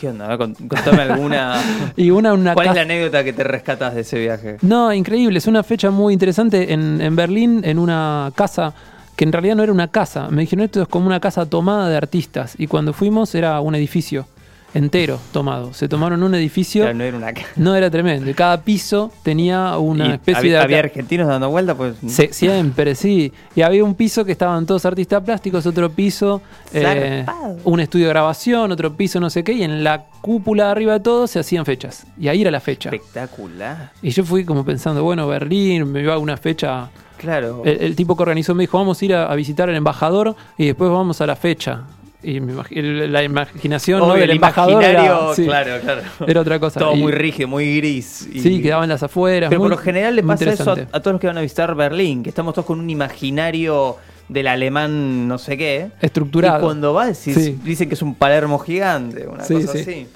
¿Qué 0.01 0.09
onda? 0.09 0.35
Contame 0.35 1.03
alguna. 1.03 1.61
Y 1.95 2.09
una, 2.09 2.33
una 2.33 2.55
¿Cuál 2.55 2.69
es 2.69 2.75
la 2.75 2.81
anécdota 2.81 3.23
que 3.23 3.33
te 3.33 3.43
rescatas 3.43 3.93
de 3.93 4.01
ese 4.01 4.19
viaje? 4.19 4.57
No, 4.61 4.91
increíble, 4.91 5.37
es 5.37 5.47
una 5.47 5.61
fecha 5.63 5.91
muy 5.91 6.13
interesante 6.13 6.73
en, 6.73 6.99
en 6.99 7.15
Berlín, 7.15 7.61
en 7.63 7.77
una 7.77 8.31
casa 8.35 8.73
que 9.15 9.23
en 9.25 9.31
realidad 9.31 9.55
no 9.55 9.63
era 9.63 9.71
una 9.71 9.87
casa. 9.89 10.29
Me 10.29 10.41
dijeron 10.41 10.65
esto 10.65 10.81
es 10.81 10.87
como 10.87 11.07
una 11.07 11.19
casa 11.19 11.45
tomada 11.45 11.89
de 11.89 11.97
artistas 11.97 12.55
y 12.57 12.67
cuando 12.67 12.93
fuimos 12.93 13.33
era 13.35 13.59
un 13.61 13.75
edificio. 13.75 14.25
entero 14.73 15.19
tomado. 15.33 15.73
Se 15.73 15.89
tomaron 15.89 16.23
un 16.23 16.33
edificio, 16.33 16.83
Claro, 16.83 16.97
no 16.97 17.03
era 17.03 17.17
una 17.17 17.33
no 17.57 17.75
era 17.75 17.89
tremendo. 17.91 18.29
y 18.29 18.33
Cada 18.33 18.61
piso 18.61 19.11
tenía 19.21 19.77
una 19.77 20.07
Y 20.07 20.11
especie 20.13 20.39
había, 20.39 20.57
de... 20.59 20.63
había 20.63 20.79
argentinos 20.79 21.27
dando 21.27 21.49
vuelta, 21.49 21.75
pues. 21.75 21.95
Se- 22.07 22.31
siempre, 22.31 22.95
sí. 23.03 23.33
Y 23.53 23.63
había 23.63 23.83
un 23.83 23.95
piso 23.95 24.23
que 24.23 24.31
estaban 24.31 24.65
todos 24.65 24.85
artistas 24.85 25.21
plásticos, 25.23 25.65
otro 25.65 25.89
piso, 25.91 26.41
eh, 26.73 27.25
un 27.65 27.81
estudio 27.81 28.05
de 28.05 28.13
grabación, 28.13 28.71
otro 28.71 28.93
piso 28.95 29.19
no 29.19 29.29
sé 29.29 29.43
qué, 29.43 29.51
y 29.51 29.63
en 29.63 29.83
la 29.83 30.05
cúpula 30.21 30.67
de 30.67 30.71
arriba 30.71 30.93
de 30.93 30.99
todo 31.01 31.27
se 31.27 31.39
hacían 31.39 31.65
fechas. 31.65 32.05
Y 32.17 32.29
ahí 32.29 32.41
era 32.41 32.49
la 32.51 32.61
fecha. 32.61 32.91
Espectacular. 32.91 33.91
Y 34.01 34.11
yo 34.11 34.23
fui 34.23 34.45
como 34.45 34.63
pensando, 34.63 35.03
bueno, 35.03 35.27
Berlín, 35.27 35.91
me 35.91 36.01
iba 36.01 36.13
a 36.13 36.17
una 36.17 36.37
fecha. 36.37 36.89
Claro. 37.21 37.61
El, 37.63 37.81
el 37.81 37.95
tipo 37.95 38.15
que 38.17 38.23
organizó 38.23 38.55
me 38.55 38.63
dijo, 38.63 38.77
vamos 38.77 39.01
a 39.01 39.05
ir 39.05 39.13
a, 39.15 39.25
a 39.31 39.35
visitar 39.35 39.69
al 39.69 39.75
embajador 39.75 40.35
y 40.57 40.65
después 40.65 40.89
vamos 40.91 41.21
a 41.21 41.27
la 41.27 41.35
fecha. 41.35 41.83
Y 42.23 42.39
la 42.39 43.23
imaginación 43.23 43.99
¿no? 43.99 44.13
Del 44.13 44.23
el 44.23 44.31
embajador 44.31 44.83
era, 44.83 44.91
imaginario, 45.05 45.33
sí, 45.33 45.43
claro, 45.45 45.71
claro. 45.81 46.01
era 46.27 46.41
otra 46.41 46.59
cosa. 46.59 46.79
Todo 46.79 46.93
Y- 46.95 46.99
muy 47.01 47.11
rígido, 47.11 47.47
muy 47.47 47.77
gris. 47.77 48.27
y- 48.31 48.41
Sí, 48.41 48.61
quedaba 48.61 48.83
en 48.83 48.89
las 48.89 49.01
afueras. 49.01 49.49
Pero 49.49 49.59
muy- 49.59 49.69
por 49.69 49.77
lo 49.77 49.83
general 49.83 50.15
le 50.15 50.21
pasa 50.23 50.51
eso 50.51 50.71
a, 50.71 50.99
todos 50.99 51.13
los 51.13 51.19
que 51.21 51.25
van 51.27 51.37
a 51.39 51.41
visitar 51.41 51.73
Berlín, 51.73 52.21
que 52.21 52.29
estamos 52.29 52.53
todos 52.53 52.65
con 52.67 52.79
un 52.79 52.89
imaginario 52.91 53.97
del 54.29 54.47
alemán 54.47 55.27
no 55.27 55.37
sé 55.39 55.57
qué. 55.57 55.89
Estructurado. 55.99 56.59
Y 56.59 56.61
cuando 56.61 56.93
vas, 56.93 57.17
Sí. 57.17 57.57
dicen 57.63 57.87
que 57.89 57.95
es 57.95 58.01
un 58.03 58.13
Palermo 58.13 58.59
gigante, 58.59 59.27
una 59.27 59.43
Sí, 59.43 59.55
cosa 59.55 59.73
sí. 59.73 59.79
así. 59.79 60.07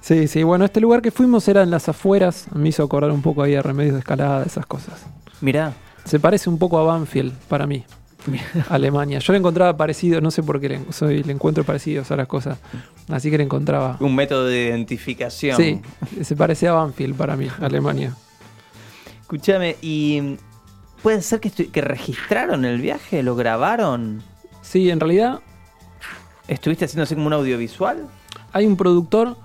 Sí, 0.00 0.28
sí, 0.28 0.42
bueno, 0.44 0.64
este 0.66 0.80
lugar 0.80 1.02
que 1.02 1.10
fuimos 1.10 1.48
era 1.48 1.62
en 1.62 1.70
las 1.70 1.88
afueras, 1.88 2.46
me 2.54 2.68
hizo 2.68 2.82
acordar 2.84 3.10
un 3.10 3.22
poco 3.22 3.42
ahí 3.42 3.54
a 3.56 3.62
Remedios 3.62 3.94
de 3.94 4.00
Escalada, 4.00 4.44
esas 4.44 4.66
cosas. 4.66 5.04
Mirá. 5.40 5.72
Se 6.04 6.20
parece 6.20 6.50
un 6.50 6.58
poco 6.58 6.78
a 6.78 6.82
Banfield 6.84 7.32
para 7.48 7.66
mí, 7.66 7.84
Alemania. 8.68 9.18
Yo 9.18 9.32
le 9.32 9.38
encontraba 9.38 9.76
parecido, 9.76 10.20
no 10.20 10.30
sé 10.30 10.42
por 10.42 10.60
qué 10.60 10.68
le, 10.68 10.92
soy, 10.92 11.22
le 11.22 11.32
encuentro 11.32 11.64
parecidos 11.64 12.10
a 12.10 12.16
las 12.16 12.26
cosas, 12.26 12.58
así 13.08 13.30
que 13.30 13.38
le 13.38 13.44
encontraba. 13.44 13.96
Un 14.00 14.14
método 14.14 14.46
de 14.46 14.66
identificación. 14.66 15.56
Sí, 15.56 15.80
se 16.22 16.36
parecía 16.36 16.70
a 16.70 16.74
Banfield 16.74 17.16
para 17.16 17.36
mí, 17.36 17.48
Alemania. 17.60 18.14
Escúchame, 19.22 19.76
¿y 19.80 20.36
puede 21.02 21.22
ser 21.22 21.40
que, 21.40 21.50
que 21.50 21.80
registraron 21.80 22.64
el 22.64 22.80
viaje? 22.80 23.22
¿Lo 23.22 23.34
grabaron? 23.36 24.22
Sí, 24.62 24.90
en 24.90 25.00
realidad 25.00 25.40
¿Estuviste 26.46 26.84
haciendo 26.84 27.04
así 27.04 27.14
como 27.14 27.26
un 27.26 27.32
audiovisual? 27.32 28.06
hay 28.54 28.66
un 28.66 28.76
productor 28.76 29.36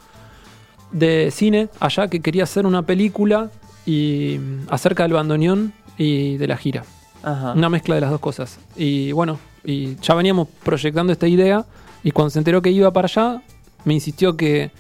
de 0.92 1.32
cine 1.32 1.70
allá 1.80 2.08
que 2.08 2.22
quería 2.22 2.44
hacer 2.44 2.66
una 2.66 2.84
película 2.84 3.50
y 3.86 4.38
mm, 4.40 4.68
acerca 4.70 5.04
del 5.04 5.14
bandoneón 5.14 5.74
y 6.00 6.38
de 6.38 6.48
la 6.48 6.58
gira. 6.58 6.84
Ajá. 7.22 7.52
Una 7.54 7.70
mezcla 7.70 7.94
de 7.96 8.02
las 8.02 8.10
dos 8.10 8.20
cosas. 8.22 8.58
Y 8.76 9.12
bueno, 9.12 9.38
y 9.64 9.98
ya 9.98 10.16
veníamos 10.16 10.48
proyectando 10.64 11.12
esta 11.14 11.28
idea 11.28 11.66
y 12.04 12.12
cuando 12.12 12.30
se 12.32 12.40
enteró 12.40 12.62
que 12.62 12.72
iba 12.72 12.92
para 12.92 13.06
allá, 13.08 13.42
me 13.84 13.94
insistió 13.94 14.36
que, 14.38 14.72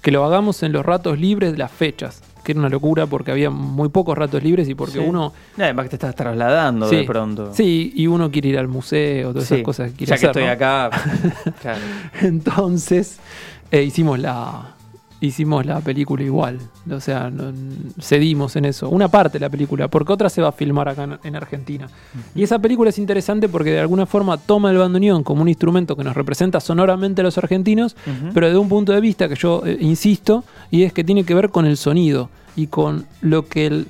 que 0.00 0.10
lo 0.12 0.24
hagamos 0.24 0.62
en 0.62 0.72
los 0.72 0.86
ratos 0.86 1.18
libres 1.18 1.50
de 1.52 1.58
las 1.58 1.72
fechas, 1.72 2.22
que 2.44 2.52
era 2.52 2.60
una 2.60 2.68
locura 2.68 3.06
porque 3.06 3.32
había 3.32 3.50
muy 3.50 3.88
pocos 3.88 4.16
ratos 4.16 4.42
libres 4.44 4.68
y 4.68 4.76
porque 4.76 4.94
Sí. 4.94 4.98
uno... 5.00 5.32
No, 5.56 5.64
además 5.64 5.86
que 5.86 5.90
te 5.90 5.96
estás 5.96 6.14
trasladando 6.14 6.88
Sí, 6.88 6.96
de 6.96 7.04
pronto. 7.04 7.52
Sí, 7.52 7.92
y 7.96 8.06
uno 8.06 8.30
quiere 8.30 8.50
ir 8.50 8.58
al 8.58 8.68
museo, 8.68 9.32
todas 9.32 9.48
Sí. 9.48 9.54
esas 9.54 9.64
cosas 9.64 9.90
que 9.90 9.96
quiere 9.98 10.10
Ya 10.12 10.18
que 10.18 10.26
estoy 10.26 10.44
¿no? 10.44 10.50
acá. 10.52 10.90
claro. 11.60 11.80
Entonces 12.22 13.18
eh, 13.72 13.82
hicimos 13.82 14.18
la 14.20 14.74
hicimos 15.22 15.66
la 15.66 15.80
película 15.80 16.22
igual, 16.22 16.58
o 16.90 16.98
sea, 17.00 17.28
no- 17.30 17.52
cedimos 18.00 18.56
en 18.56 18.64
eso, 18.64 18.88
una 18.88 19.08
parte 19.08 19.38
de 19.38 19.40
la 19.44 19.50
película, 19.50 19.88
porque 19.88 20.12
otra 20.14 20.30
se 20.30 20.40
va 20.40 20.48
a 20.48 20.52
filmar 20.52 20.88
acá 20.88 21.04
en, 21.04 21.18
en 21.22 21.36
Argentina. 21.36 21.88
Y 22.34 22.42
esa 22.42 22.58
película 22.58 22.88
es 22.90 22.98
interesante 22.98 23.48
porque 23.48 23.70
de 23.72 23.80
alguna 23.80 24.06
forma 24.06 24.38
toma 24.38 24.70
el 24.70 24.78
bandoneón 24.78 25.22
como 25.22 25.42
un 25.42 25.48
instrumento 25.48 25.94
que 25.96 26.04
nos 26.04 26.14
representa 26.16 26.58
sonoramente 26.60 27.20
a 27.20 27.24
los 27.24 27.36
argentinos, 27.36 27.96
pero 28.32 28.48
de 28.48 28.56
un 28.56 28.68
punto 28.68 28.92
de 28.92 29.00
vista 29.02 29.28
que 29.28 29.34
yo 29.36 29.62
eh, 29.66 29.76
insisto, 29.80 30.44
y 30.70 30.84
es 30.84 30.92
que 30.94 31.04
tiene 31.04 31.24
que 31.24 31.34
ver 31.34 31.50
con 31.50 31.66
el 31.66 31.76
sonido 31.76 32.30
y 32.56 32.68
con 32.68 33.04
lo 33.20 33.46
que 33.46 33.66
el 33.66 33.86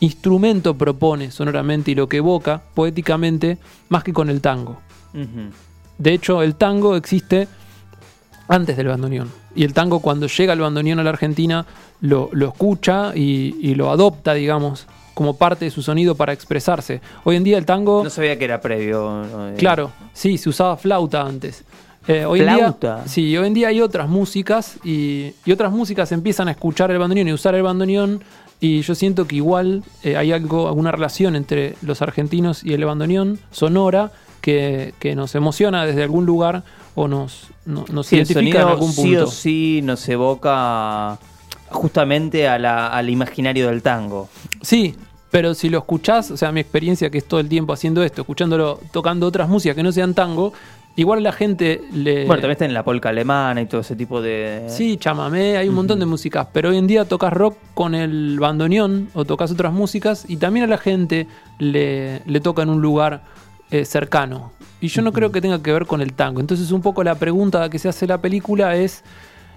instrumento 0.00 0.74
propone 0.76 1.30
sonoramente 1.30 1.90
y 1.90 1.94
lo 1.94 2.08
que 2.08 2.16
evoca 2.16 2.62
poéticamente, 2.74 3.58
más 3.88 4.02
que 4.02 4.12
con 4.12 4.30
el 4.30 4.40
tango. 4.40 4.80
De 5.98 6.12
hecho, 6.14 6.42
el 6.42 6.54
tango 6.56 6.96
existe 6.96 7.46
antes 8.48 8.76
del 8.76 8.88
bandoneón. 8.88 9.28
Y 9.54 9.64
el 9.64 9.74
tango 9.74 10.00
cuando 10.00 10.26
llega 10.26 10.52
el 10.52 10.60
bandoneón 10.60 10.98
a 10.98 11.02
la 11.02 11.10
Argentina 11.10 11.66
lo, 12.00 12.30
lo 12.32 12.48
escucha 12.48 13.12
y, 13.14 13.56
y 13.60 13.74
lo 13.74 13.90
adopta, 13.90 14.34
digamos, 14.34 14.86
como 15.14 15.36
parte 15.36 15.66
de 15.66 15.70
su 15.70 15.82
sonido 15.82 16.14
para 16.14 16.32
expresarse. 16.32 17.00
Hoy 17.24 17.36
en 17.36 17.44
día 17.44 17.58
el 17.58 17.66
tango, 17.66 18.02
No 18.04 18.10
sabía 18.10 18.38
que 18.38 18.44
era 18.44 18.60
previo. 18.60 19.26
¿no? 19.30 19.48
Eh, 19.50 19.54
claro, 19.56 19.92
sí, 20.12 20.38
se 20.38 20.48
usaba 20.48 20.76
flauta 20.76 21.22
antes. 21.22 21.64
Eh, 22.08 22.24
hoy 22.24 22.40
¿Flauta? 22.40 22.88
En 22.88 22.96
día, 23.04 23.08
sí, 23.08 23.36
hoy 23.36 23.46
en 23.46 23.54
día 23.54 23.68
hay 23.68 23.80
otras 23.80 24.08
músicas 24.08 24.78
y, 24.82 25.34
y 25.44 25.52
otras 25.52 25.70
músicas 25.70 26.10
empiezan 26.10 26.48
a 26.48 26.50
escuchar 26.50 26.90
el 26.90 26.98
bandoneón 26.98 27.28
y 27.28 27.32
usar 27.32 27.54
el 27.54 27.62
bandoneón 27.62 28.24
y 28.58 28.82
yo 28.82 28.94
siento 28.94 29.26
que 29.26 29.36
igual 29.36 29.84
eh, 30.02 30.16
hay 30.16 30.32
algo, 30.32 30.66
alguna 30.66 30.90
relación 30.90 31.36
entre 31.36 31.76
los 31.82 32.02
argentinos 32.02 32.64
y 32.64 32.72
el 32.74 32.84
bandoneón 32.84 33.38
sonora 33.52 34.10
que, 34.40 34.94
que 34.98 35.14
nos 35.14 35.34
emociona 35.36 35.86
desde 35.86 36.02
algún 36.02 36.26
lugar 36.26 36.64
o 36.94 37.08
nos, 37.08 37.48
no- 37.64 37.84
nos 37.90 38.06
Sí, 38.06 38.16
identifica 38.16 38.62
en 38.62 38.68
algún 38.68 38.92
sí 38.92 39.02
punto. 39.02 39.24
o 39.24 39.26
sí 39.30 39.80
nos 39.82 40.06
evoca 40.08 41.18
justamente 41.70 42.48
a 42.48 42.58
la- 42.58 42.88
al 42.88 43.08
imaginario 43.10 43.68
del 43.68 43.82
tango. 43.82 44.28
Sí, 44.60 44.94
pero 45.30 45.54
si 45.54 45.70
lo 45.70 45.78
escuchás, 45.78 46.30
o 46.30 46.36
sea, 46.36 46.52
mi 46.52 46.60
experiencia 46.60 47.08
que 47.10 47.18
es 47.18 47.24
todo 47.26 47.40
el 47.40 47.48
tiempo 47.48 47.72
haciendo 47.72 48.02
esto, 48.02 48.20
escuchándolo, 48.22 48.78
tocando 48.92 49.26
otras 49.26 49.48
músicas 49.48 49.74
que 49.76 49.82
no 49.82 49.90
sean 49.90 50.12
tango, 50.12 50.52
igual 50.94 51.22
la 51.22 51.32
gente 51.32 51.80
le... 51.94 52.26
Bueno, 52.26 52.42
también 52.42 52.50
está 52.52 52.64
en 52.66 52.74
la 52.74 52.84
polca 52.84 53.08
alemana 53.08 53.62
y 53.62 53.66
todo 53.66 53.80
ese 53.80 53.96
tipo 53.96 54.20
de... 54.20 54.66
Sí, 54.68 54.98
chamamé, 54.98 55.56
hay 55.56 55.70
un 55.70 55.74
montón 55.74 55.98
de 55.98 56.04
músicas, 56.04 56.46
pero 56.52 56.68
hoy 56.68 56.76
en 56.76 56.86
día 56.86 57.06
tocas 57.06 57.32
rock 57.32 57.56
con 57.72 57.94
el 57.94 58.38
bandoneón 58.38 59.08
o 59.14 59.24
tocas 59.24 59.50
otras 59.50 59.72
músicas 59.72 60.26
y 60.28 60.36
también 60.36 60.64
a 60.64 60.68
la 60.68 60.76
gente 60.76 61.26
le, 61.58 62.20
le 62.26 62.40
toca 62.40 62.60
en 62.62 62.68
un 62.68 62.82
lugar 62.82 63.22
eh, 63.70 63.86
cercano. 63.86 64.52
Y 64.82 64.88
yo 64.88 65.00
no 65.00 65.12
creo 65.12 65.30
que 65.30 65.40
tenga 65.40 65.62
que 65.62 65.72
ver 65.72 65.86
con 65.86 66.00
el 66.02 66.12
tango. 66.12 66.40
Entonces 66.40 66.72
un 66.72 66.82
poco 66.82 67.04
la 67.04 67.14
pregunta 67.14 67.70
que 67.70 67.78
se 67.78 67.88
hace 67.88 68.04
la 68.06 68.20
película 68.20 68.74
es, 68.76 69.04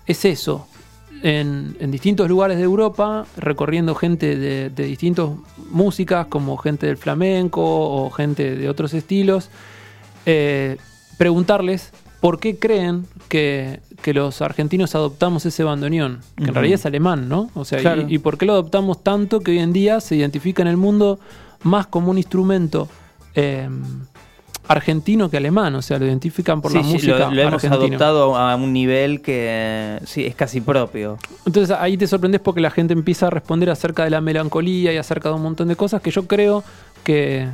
es 0.06 0.24
eso. 0.24 0.68
En, 1.24 1.76
en 1.80 1.90
distintos 1.90 2.30
lugares 2.30 2.58
de 2.58 2.64
Europa, 2.64 3.26
recorriendo 3.36 3.96
gente 3.96 4.36
de, 4.38 4.70
de 4.70 4.84
distintas 4.84 5.30
músicas, 5.72 6.28
como 6.28 6.56
gente 6.58 6.86
del 6.86 6.98
flamenco 6.98 7.64
o 7.64 8.12
gente 8.12 8.56
de 8.56 8.70
otros 8.70 8.94
estilos, 8.94 9.50
eh, 10.28 10.78
preguntarles 11.18 11.92
por 12.22 12.40
qué 12.40 12.60
creen 12.60 13.08
que, 13.28 13.80
que 14.04 14.14
los 14.14 14.44
argentinos 14.44 14.94
adoptamos 14.94 15.44
ese 15.48 15.64
bandoneón, 15.64 16.22
que 16.38 16.44
en 16.46 16.54
realidad 16.54 16.76
es 16.76 16.86
alemán, 16.86 17.30
¿no? 17.30 17.50
O 17.56 17.66
sea, 17.66 17.98
y, 18.08 18.20
por 18.20 18.38
qué 18.38 18.46
lo 18.46 18.54
adoptamos 18.54 19.04
tanto 19.04 19.40
que 19.40 19.52
hoy 19.52 19.60
en 19.60 19.74
día 19.74 20.00
se 20.02 20.16
identifica 20.16 20.62
en 20.62 20.68
el 20.68 20.78
mundo 20.78 21.20
más 21.64 21.88
como 21.88 22.12
un 22.12 22.18
instrumento 22.18 22.88
eh, 23.34 23.68
argentino 24.68 25.30
que 25.30 25.38
alemán, 25.38 25.76
o 25.76 25.82
sea, 25.82 26.00
lo 26.00 26.06
identifican 26.06 26.62
por 26.62 26.72
Sí, 26.72 26.78
la 26.78 26.84
sí, 26.84 26.94
música 26.94 27.18
lo, 27.20 27.32
lo 27.32 27.42
hemos 27.42 27.64
adoptado 27.64 28.36
a 28.36 28.56
un 28.56 28.74
nivel 28.74 29.22
que 29.22 30.00
sí, 30.06 30.26
es 30.26 30.36
casi 30.36 30.62
propio. 30.62 31.18
Entonces 31.46 31.76
ahí 31.80 31.98
te 31.98 32.08
sorprendes 32.08 32.42
porque 32.42 32.62
la 32.62 32.72
gente 32.72 32.94
empieza 32.94 33.28
a 33.28 33.30
responder 33.30 33.70
acerca 33.70 34.04
de 34.04 34.10
la 34.10 34.22
melancolía 34.22 34.94
y 34.94 34.98
acerca 34.98 35.30
de 35.30 35.36
un 35.36 35.44
montón 35.44 35.68
de 35.68 35.76
cosas 35.76 36.02
que 36.02 36.12
yo 36.12 36.28
creo 36.28 36.64
que, 37.04 37.48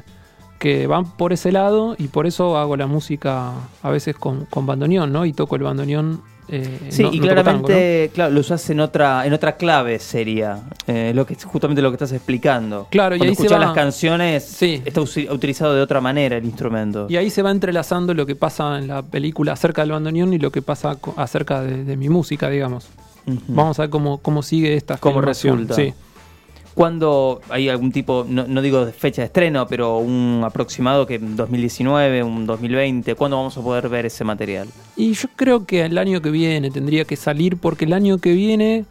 que 0.60 0.88
van 0.88 1.06
por 1.18 1.34
ese 1.34 1.52
lado 1.52 1.96
y 1.98 2.08
por 2.08 2.28
eso 2.28 2.58
hago 2.58 2.78
la 2.78 2.88
música 2.88 3.52
a 3.82 3.90
veces 3.90 4.16
con, 4.16 4.46
con 4.46 4.66
bandoneón, 4.66 5.12
¿no? 5.12 5.26
Y 5.26 5.34
toco 5.34 5.56
el 5.56 5.64
bandoneón. 5.64 6.22
Eh, 6.52 6.80
Sí, 6.90 7.04
no- 7.04 7.14
y 7.14 7.20
no 7.20 7.28
toco 7.30 7.44
tango, 7.44 7.64
claramente, 7.68 8.12
claro, 8.14 8.34
lo 8.34 8.40
usas 8.42 8.70
en 8.70 8.80
otra, 8.82 9.26
en 9.26 9.34
otra 9.34 9.56
clave 9.56 9.98
sería, 10.00 10.60
eh, 10.88 11.12
lo 11.16 11.26
que 11.26 11.36
justamente 11.36 11.82
lo 11.82 11.90
que 11.90 11.96
estás 11.96 12.12
explicando. 12.12 12.88
Claro, 12.92 13.16
y 13.16 13.20
Cuando 13.20 13.32
ahí 13.32 13.36
se 13.36 13.44
escuchas 13.44 13.60
las 13.60 13.74
canciones, 13.74 14.44
Sí. 14.44 14.82
está 14.86 15.02
utilizado 15.02 15.74
de 15.74 15.82
otra 15.82 16.02
manera 16.02 16.38
el 16.38 16.46
instrumento. 16.46 17.08
Y 17.10 17.16
ahí 17.16 17.30
se 17.30 17.42
va 17.42 17.52
entrelazando 17.52 18.14
lo 18.14 18.26
que 18.26 18.36
pasa 18.36 18.78
en 18.78 18.88
la 18.88 19.02
película 19.02 19.54
acerca 19.54 19.82
del 19.82 19.92
bandoneón 19.92 20.34
y 20.34 20.40
lo 20.40 20.52
que 20.52 20.62
pasa 20.62 20.98
acerca 21.16 21.62
de, 21.62 21.84
de 21.84 21.98
mi 21.98 22.10
música, 22.10 22.50
digamos. 22.50 22.88
Vamos 23.48 23.78
a 23.80 23.84
ver 23.84 23.90
cómo, 23.92 24.18
cómo 24.18 24.42
sigue 24.42 24.76
esta 24.76 24.98
Cómo 24.98 25.20
filmación. 25.20 25.68
resulta. 25.68 25.76
Sí. 25.76 25.94
¿Cuándo 26.74 27.42
hay 27.50 27.68
algún 27.68 27.92
tipo, 27.92 28.26
no, 28.28 28.48
no 28.48 28.62
digo 28.62 28.86
de 28.86 28.94
fecha 28.94 29.22
de 29.22 29.26
estreno, 29.26 29.68
pero 29.68 29.98
un 29.98 30.42
aproximado 30.46 31.06
que 31.06 31.16
en 31.16 31.36
2019, 31.36 32.24
un 32.24 32.46
2020, 32.46 33.16
¿cuándo 33.16 33.38
vamos 33.38 33.58
a 33.58 33.62
poder 33.62 33.90
ver 33.90 34.06
ese 34.06 34.24
material? 34.24 34.70
Y 34.96 35.14
yo 35.14 35.28
creo 35.36 35.66
que 35.66 35.84
el 35.86 35.98
año 35.98 36.22
que 36.22 36.32
viene 36.32 36.72
tendría 36.72 37.04
que 37.04 37.18
salir 37.18 37.58
porque 37.58 37.86
el 37.86 37.94
año 37.94 38.20
que 38.20 38.32
viene, 38.32 38.86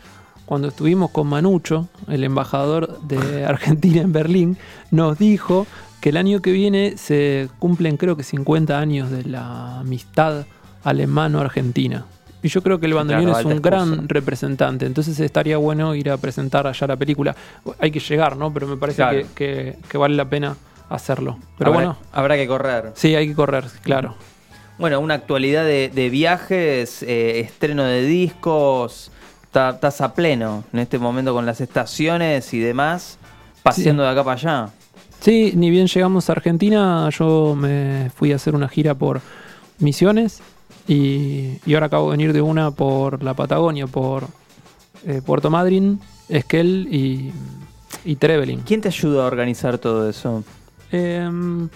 cuando 0.45 0.69
estuvimos 0.69 1.11
con 1.11 1.27
Manucho, 1.29 1.89
el 2.09 2.23
embajador 2.25 3.01
de 3.01 3.45
Argentina 3.47 4.03
en 4.03 4.13
Berlín, 4.13 4.57
nos 4.91 5.19
dijo 5.19 5.67
que 6.03 6.11
el 6.11 6.17
año 6.19 6.41
que 6.41 6.53
viene 6.53 6.97
se 6.97 7.49
cumplen 7.59 7.97
creo 7.97 8.17
que 8.17 8.25
50 8.25 8.79
años 8.79 9.11
de 9.11 9.25
la 9.25 9.81
amistad 9.81 10.47
alemano-argentina. 10.85 12.07
Y 12.43 12.49
yo 12.49 12.63
creo 12.63 12.79
que 12.81 12.87
el 12.87 12.95
bandoneón 12.95 13.27
Claro, 13.33 13.39
es 13.41 13.45
un 13.57 13.61
gran 13.63 13.89
excusa. 13.89 14.03
representante, 14.09 14.87
entonces 14.87 15.21
estaría 15.21 15.57
bueno 15.59 15.95
ir 15.95 16.09
a 16.11 16.17
presentar 16.17 16.67
allá 16.67 16.87
la 16.87 16.97
película. 16.97 17.37
Hay 17.79 17.91
que 17.91 18.01
llegar, 18.01 18.37
¿no? 18.37 18.53
Pero 18.53 18.67
me 18.67 18.77
parece 18.77 18.97
Claro. 18.97 19.19
que, 19.19 19.27
que- 19.35 19.77
que 19.89 19.99
vale 19.99 20.15
la 20.17 20.25
pena 20.25 20.57
hacerlo. 20.89 21.39
Pero 21.59 21.71
habrá, 21.73 21.87
bueno, 21.87 21.99
habrá 22.13 22.37
que 22.37 22.47
correr. 22.49 22.93
sí, 22.95 23.15
hay 23.15 23.29
que 23.29 23.35
correr, 23.35 23.65
claro. 23.83 24.15
Bueno, 24.79 24.99
una 25.01 25.15
actualidad 25.15 25.65
de, 25.65 25.91
de 25.95 26.09
viajes, 26.09 27.03
eh, 27.03 27.41
estreno 27.41 27.85
de 27.85 28.03
discos, 28.07 29.11
estás 29.43 30.01
a 30.01 30.15
pleno 30.15 30.65
en 30.73 30.79
este 30.79 30.99
momento 30.99 31.35
con 31.35 31.45
las 31.45 31.61
estaciones 31.61 32.55
y 32.55 32.61
demás, 32.61 33.19
paseando 33.63 34.03
de 34.05 34.09
acá 34.09 34.25
para 34.25 34.37
allá. 34.37 34.69
Sí, 35.21 35.53
ni 35.55 35.69
bien 35.69 35.87
llegamos 35.87 36.31
a 36.31 36.33
Argentina, 36.33 37.11
yo 37.11 37.55
me 37.55 38.11
fui 38.17 38.33
a 38.33 38.37
hacer 38.37 38.55
una 38.55 38.69
gira 38.71 38.95
por 38.95 39.21
Misiones 39.79 40.41
y, 40.95 41.59
y 41.65 41.75
ahora 41.75 41.87
acabo 41.87 42.11
de 42.11 42.17
venir 42.17 42.33
de 42.33 42.43
una 42.43 42.71
por 42.73 43.23
la 43.23 43.35
Patagonia, 43.35 43.87
por 43.87 44.25
eh, 45.07 45.23
Puerto 45.25 45.49
Madryn, 45.51 46.01
Esquel 46.29 46.89
y, 46.91 47.33
y 48.05 48.17
Trevelin. 48.17 48.61
¿Quién 48.63 48.81
te 48.81 48.89
ayudó 48.89 49.23
a 49.23 49.27
organizar 49.27 49.79
todo 49.79 50.09
eso? 50.11 50.43
Em, 50.91 51.69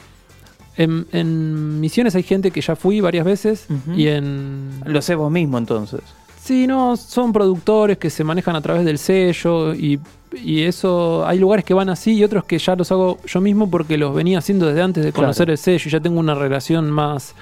en, 0.77 1.07
en 1.13 1.81
Misiones 1.81 2.15
hay 2.17 2.25
gente 2.25 2.51
que 2.51 2.61
ya 2.61 2.75
fui 2.75 3.01
varias 3.01 3.25
veces 3.25 3.67
y 3.97 4.09
en... 4.09 4.81
Lo 4.85 5.01
sé 5.01 5.15
vos 5.15 5.31
mismo 5.31 5.59
entonces. 5.59 6.01
Sí, 6.43 6.67
no, 6.67 6.97
son 6.97 7.33
productores 7.33 7.97
que 7.97 8.11
se 8.11 8.25
manejan 8.25 8.57
a 8.57 8.61
través 8.61 8.85
del 8.85 8.99
sello 8.99 9.73
y, 9.75 9.99
y 10.35 10.63
eso, 10.63 11.25
hay 11.27 11.39
lugares 11.39 11.65
que 11.65 11.73
van 11.73 11.89
así 11.89 12.15
y 12.15 12.25
otros 12.25 12.45
que 12.45 12.59
ya 12.59 12.75
los 12.77 12.91
hago 12.93 13.19
yo 13.25 13.41
mismo 13.41 13.71
porque 13.71 13.97
los 13.97 14.15
venía 14.15 14.39
haciendo 14.39 14.67
desde 14.67 14.83
antes 14.83 15.05
de 15.05 15.13
Claro. 15.13 15.29
conocer 15.29 15.49
el 15.51 15.57
sello 15.59 15.85
y 15.89 15.91
ya 15.91 16.01
tengo 16.01 16.19
una 16.21 16.35
relación 16.35 16.91
más 16.91 17.35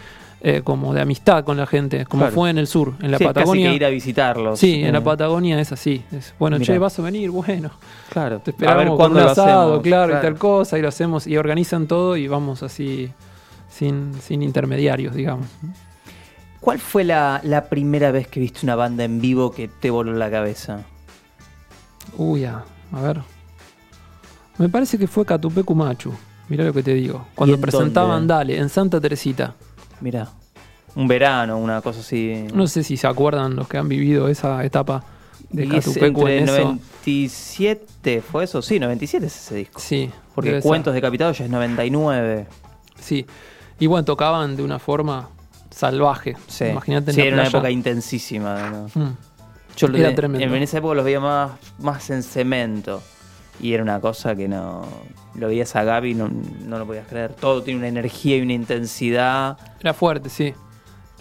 eh, 0.44 0.62
como 0.64 0.92
de 0.92 1.00
amistad 1.00 1.44
con 1.44 1.56
la 1.56 1.66
gente, 1.66 2.04
como 2.06 2.22
Claro. 2.24 2.34
fue 2.34 2.50
en 2.50 2.58
el 2.58 2.66
sur, 2.66 2.94
en 3.00 3.12
la 3.12 3.18
Sí, 3.18 3.24
Patagonia. 3.24 3.66
Casi 3.66 3.70
que 3.70 3.76
ir 3.76 3.84
a 3.84 3.88
visitarlos. 3.90 4.58
Sí, 4.58 4.82
en 4.82 4.92
la 4.92 5.00
Patagonia 5.04 5.60
es 5.60 5.70
así. 5.70 6.02
Es, 6.10 6.34
bueno, 6.38 6.58
Mirá. 6.58 6.72
che, 6.74 6.78
vas 6.78 6.98
a 6.98 7.02
venir, 7.02 7.30
bueno. 7.30 7.70
Claro. 8.10 8.40
Te 8.40 8.50
esperamos 8.50 8.86
con 8.86 8.96
cuándo 8.96 9.18
un 9.20 9.24
lo 9.26 9.30
asado, 9.30 9.62
hacemos. 9.74 9.82
claro, 9.82 10.18
y 10.18 10.20
tal 10.20 10.36
cosa, 10.38 10.78
y 10.78 10.82
lo 10.82 10.88
hacemos, 10.88 11.26
y 11.28 11.36
organizan 11.36 11.86
todo 11.86 12.16
y 12.16 12.26
vamos 12.26 12.62
así 12.64 13.10
sin, 13.70 14.12
sin 14.20 14.42
intermediarios, 14.42 15.14
digamos. 15.14 15.46
¿Cuál 16.60 16.78
fue 16.80 17.04
la, 17.04 17.40
la 17.44 17.64
primera 17.66 18.10
vez 18.12 18.26
que 18.28 18.38
viste 18.40 18.60
una 18.64 18.74
banda 18.76 19.04
en 19.04 19.20
vivo 19.20 19.50
que 19.52 19.68
te 19.68 19.90
voló 19.90 20.12
la 20.12 20.30
cabeza? 20.30 20.80
Uy, 22.18 22.44
a, 22.44 22.64
a 22.92 23.00
ver. 23.00 23.20
Me 24.58 24.68
parece 24.68 24.98
que 24.98 25.06
fue 25.06 25.24
Catupecu 25.24 25.74
Machu. 25.74 26.12
Mirá 26.48 26.64
lo 26.64 26.72
que 26.72 26.82
te 26.82 26.94
digo. 26.94 27.26
Cuando 27.34 27.54
en 27.54 27.60
presentaban 27.60 28.26
dónde? 28.26 28.34
Dale, 28.34 28.58
en 28.58 28.68
Santa 28.68 29.00
Teresita. 29.00 29.54
Mirá, 30.02 30.28
un 30.94 31.08
verano, 31.08 31.56
una 31.58 31.80
cosa 31.80 32.00
así. 32.00 32.46
No 32.52 32.66
sé 32.66 32.82
si 32.82 32.96
se 32.96 33.06
acuerdan 33.06 33.56
los 33.56 33.68
que 33.68 33.78
han 33.78 33.88
vivido 33.88 34.28
esa 34.28 34.62
etapa 34.64 35.04
de 35.50 35.64
Y 35.66 35.76
es 35.76 35.86
entre 35.96 36.06
en 36.38 36.44
eso. 36.48 36.52
97, 36.62 38.20
¿fue 38.22 38.44
eso? 38.44 38.60
Sí, 38.62 38.78
97 38.78 39.26
es 39.26 39.36
ese 39.36 39.54
disco. 39.54 39.80
Sí. 39.80 40.10
Porque. 40.34 40.60
Cuentos 40.60 40.92
Decapitados 40.94 41.38
ya 41.38 41.44
es 41.44 41.50
99. 41.50 42.46
Sí. 43.00 43.26
Y 43.78 43.86
bueno, 43.86 44.04
tocaban 44.04 44.56
de 44.56 44.62
una 44.62 44.78
forma 44.78 45.28
salvaje. 45.70 46.36
Sí, 46.48 46.66
Imagínate 46.66 47.10
en 47.10 47.14
Sí, 47.14 47.20
la 47.22 47.26
era 47.26 47.36
una 47.36 47.46
época 47.48 47.70
intensísima. 47.70 48.70
¿no? 48.70 48.86
Mm. 49.02 49.16
Yo 49.76 49.88
lo 49.88 49.96
Era 49.98 50.08
de- 50.08 50.14
tremendo. 50.14 50.54
En 50.56 50.62
esa 50.62 50.78
época 50.78 50.94
los 50.94 51.04
veía 51.04 51.20
más, 51.20 51.52
más 51.78 52.10
en 52.10 52.22
cemento. 52.22 53.02
Y 53.62 53.72
era 53.72 53.82
una 53.82 54.00
cosa 54.00 54.36
que 54.36 54.48
no. 54.48 54.86
Lo 55.34 55.48
veías 55.48 55.74
a 55.76 55.84
Gaby 55.84 56.14
no, 56.14 56.28
no 56.28 56.78
lo 56.78 56.86
podías 56.86 57.06
creer. 57.06 57.32
Todo 57.32 57.62
tiene 57.62 57.78
una 57.78 57.88
energía 57.88 58.36
y 58.36 58.42
una 58.42 58.52
intensidad. 58.52 59.56
Era 59.80 59.94
fuerte, 59.94 60.28
sí. 60.28 60.52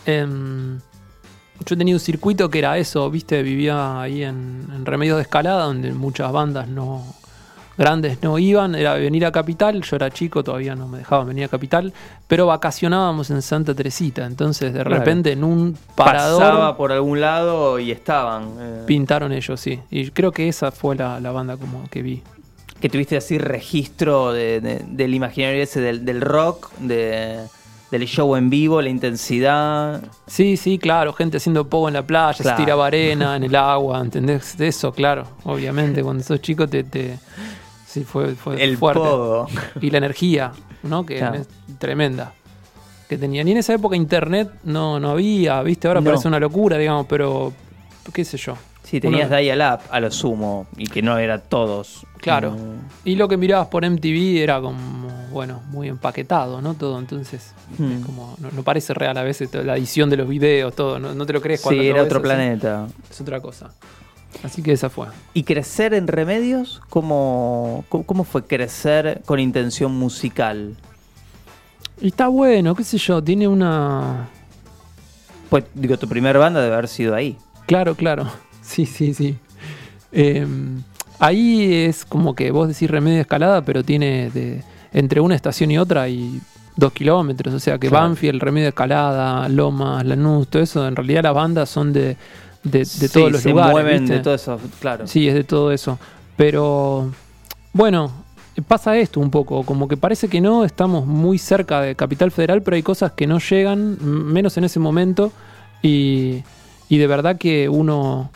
Em, 0.05 0.79
yo 1.65 1.77
tenía 1.77 1.93
un 1.93 2.00
circuito 2.00 2.50
que 2.50 2.60
era 2.60 2.77
eso, 2.77 3.10
viste, 3.10 3.41
vivía 3.43 4.01
ahí 4.01 4.24
en 4.24 4.86
Remedios 4.86 5.17
de 5.17 5.21
Escalada, 5.21 5.65
donde 5.65 5.93
muchas 5.93 6.31
bandas 6.31 6.67
no 6.67 7.21
grandes 7.78 8.22
no 8.22 8.38
iban, 8.38 8.75
era 8.75 8.94
venir 8.96 9.25
a 9.25 9.32
Capital, 9.32 9.82
yo 9.82 9.96
era 9.96 10.10
chico, 10.12 10.44
todavía 10.44 10.75
no 10.75 10.88
me 10.88 11.00
dejaban 11.00 11.28
venir 11.28 11.46
a 11.46 11.48
Capital, 11.48 11.94
pero 12.28 12.46
vacacionábamos 12.48 13.30
en 13.32 13.42
Santa 13.42 13.74
Teresita, 13.74 14.25
entonces 14.25 14.74
de 14.74 14.82
Claro. 14.84 15.00
repente 15.00 15.32
en 15.32 15.44
un 15.44 15.78
parador 15.96 16.40
Pasaba 16.42 16.78
por 16.78 16.92
algún 16.92 17.22
lado 17.22 17.80
y 17.80 17.92
estaban. 17.92 18.50
eh, 18.60 18.84
pintaron 18.86 19.32
ellos, 19.32 19.60
sí. 19.60 19.80
Y 19.90 20.12
creo 20.12 20.32
que 20.32 20.48
esa 20.48 20.72
fue 20.72 20.96
la, 20.96 21.20
la 21.20 21.32
banda 21.32 21.58
como 21.58 21.84
que 21.90 22.01
vi. 22.01 22.22
que 22.80 22.90
tuviste 22.90 23.16
así 23.16 23.38
registro 23.38 24.34
de- 24.34 24.60
de- 24.60 24.82
del 24.88 25.13
imaginario 25.13 25.62
ese 25.62 25.80
del, 25.82 26.04
del 26.04 26.20
rock, 26.20 26.72
de, 26.80 27.40
del 27.92 28.06
show 28.08 28.36
en 28.36 28.50
vivo, 28.50 28.82
la 28.82 28.90
intensidad. 28.90 30.01
Sí, 30.25 30.58
sí, 30.58 30.80
claro, 30.80 31.13
gente 31.13 31.38
haciendo 31.38 31.68
pogo 31.70 31.90
en 31.90 31.94
la 31.94 32.01
playa, 32.01 32.40
Claro. 32.42 32.58
se 32.58 32.63
tiraba 32.63 32.88
arena 32.88 33.36
en 33.36 33.44
el 33.44 33.56
agua, 33.56 34.00
¿entendés? 34.01 34.58
De 34.58 34.68
eso, 34.68 34.92
claro, 34.92 35.28
obviamente, 35.44 36.01
cuando 36.04 36.24
sos 36.24 36.42
chico 36.42 36.68
te... 36.68 36.84
te 36.84 37.20
sí, 37.91 38.03
fue, 38.03 38.36
fue 38.36 38.62
el 38.63 38.77
fuerte. 38.77 39.01
Y 39.81 39.89
la 39.91 39.98
energía, 40.00 40.51
¿no? 40.83 41.05
Que 41.05 41.17
Claro. 41.17 41.36
es 41.36 41.48
tremenda. 41.80 42.34
Que 43.10 43.17
tenían. 43.17 43.47
Y 43.47 43.51
en 43.51 43.58
esa 43.58 43.73
época 43.73 43.95
internet 43.95 44.49
no, 44.63 44.99
no 44.99 45.10
había, 45.12 45.62
¿viste? 45.63 45.88
Ahora 45.88 45.99
No. 45.99 46.06
parece 46.06 46.27
una 46.27 46.39
locura, 46.39 46.77
digamos, 46.77 47.06
pero 47.08 47.51
qué 48.13 48.23
sé 48.23 48.38
yo. 48.38 48.56
Sí, 48.84 48.99
tenías 48.99 49.27
Uno- 49.27 49.38
dial-up 49.38 49.80
a 49.89 49.99
lo 49.99 50.10
sumo 50.12 50.67
y 50.77 50.88
que 50.88 51.01
no 51.01 51.17
era 51.17 51.39
todos. 51.39 52.06
Claro. 52.17 52.56
Y 53.06 53.15
lo 53.15 53.27
que 53.27 53.38
mirabas 53.38 53.67
por 53.67 53.84
MTV 53.86 54.41
era 54.41 54.60
como, 54.62 55.08
bueno, 55.32 55.62
muy 55.69 55.88
empaquetado, 55.88 56.62
¿no? 56.62 56.73
Todo, 56.73 56.99
entonces, 56.99 57.54
Hmm. 57.77 57.91
es 57.99 58.06
como, 58.06 58.36
no, 58.39 58.49
no 58.51 58.63
parece 58.63 58.93
real 58.93 59.17
a 59.17 59.23
veces 59.23 59.49
la 59.54 59.75
edición 59.77 60.10
de 60.10 60.17
los 60.17 60.27
videos, 60.27 60.75
todo, 60.75 60.97
no, 60.99 61.13
no 61.13 61.25
te 61.25 61.34
lo 61.34 61.41
crees 61.41 61.62
cuando 61.62 61.82
Sí, 61.82 61.88
lo 61.89 61.93
era 61.95 62.04
ves 62.04 62.12
otro 62.12 62.19
así. 62.19 62.23
planeta. 62.27 62.88
Es 63.10 63.21
otra 63.21 63.39
cosa. 63.39 63.71
Así 64.44 64.63
que 64.63 64.72
esa 64.72 64.89
fue. 64.89 65.08
¿Y 65.34 65.44
crecer 65.44 65.94
en 65.94 66.08
Remedios? 66.08 66.82
¿Cómo, 66.89 67.86
cómo, 67.89 68.24
fue 68.24 68.46
crecer 68.46 69.22
con 69.26 69.39
intención 69.39 69.94
musical? 69.94 70.76
Y 72.02 72.08
está 72.08 72.28
bueno, 72.28 72.74
qué 72.76 72.84
sé 72.84 72.98
yo, 72.98 73.24
tiene 73.24 73.48
una... 73.48 74.30
Pues, 75.50 75.65
digo, 75.74 75.98
tu 75.98 76.08
primer 76.08 76.38
banda 76.38 76.62
debe 76.62 76.74
haber 76.74 76.88
sido 76.88 77.13
ahí. 77.13 77.38
Claro, 77.67 77.96
claro. 77.96 78.28
Sí, 78.63 78.86
sí, 78.86 79.13
sí. 79.13 79.36
Eh, 80.13 80.48
ahí 81.20 81.74
es 81.74 82.06
como 82.06 82.36
que 82.36 82.52
vos 82.52 82.70
decís 82.70 82.89
remedio 82.89 83.15
de 83.15 83.22
escalada, 83.22 83.63
pero 83.63 83.84
tiene 83.84 84.30
de, 84.30 84.63
entre 84.94 85.20
una 85.20 85.36
estación 85.36 85.72
y 85.72 85.78
otra 85.78 86.08
y 86.08 86.39
dos 86.78 86.94
kilómetros. 86.94 87.54
O 87.54 87.60
sea 87.60 87.78
que 87.78 87.89
Claro. 87.89 88.06
Banfield, 88.06 88.41
remedio 88.41 88.65
de 88.65 88.70
escalada, 88.70 89.50
Lomas, 89.50 90.06
Lanús, 90.06 90.48
todo 90.48 90.62
eso, 90.62 90.88
en 90.88 90.96
realidad 90.96 91.24
las 91.24 91.34
bandas 91.34 91.70
son 91.70 91.91
de, 91.91 92.15
de, 92.63 92.80
de 92.80 92.86
Sí, 92.86 93.08
todos 93.10 93.32
los 93.32 93.41
se 93.41 93.50
lugares. 93.50 93.71
mueven 93.71 94.06
de 94.06 94.19
todo 94.19 94.36
eso, 94.36 94.60
claro. 94.80 95.08
Sí, 95.08 95.28
es 95.28 95.34
de 95.34 95.43
todo 95.43 95.71
eso. 95.71 95.97
Pero 96.38 97.12
bueno, 97.74 98.12
pasa 98.67 98.97
esto 98.97 99.19
un 99.19 99.32
poco, 99.32 99.63
como 99.63 99.88
que 99.88 99.97
parece 99.97 100.28
que 100.28 100.41
no 100.41 100.63
estamos 100.65 101.06
muy 101.06 101.38
cerca 101.38 101.82
de 101.82 101.95
Capital 101.95 102.32
Federal, 102.32 102.62
pero 102.62 102.76
hay 102.76 102.84
cosas 102.84 103.12
que 103.13 103.28
no 103.28 103.39
llegan, 103.39 103.97
menos 104.02 104.58
en 104.58 104.63
ese 104.65 104.80
momento, 104.80 105.32
y, 105.82 106.43
y 106.89 106.97
de 106.97 107.08
verdad 107.08 107.38
que 107.38 107.69
uno 107.69 108.30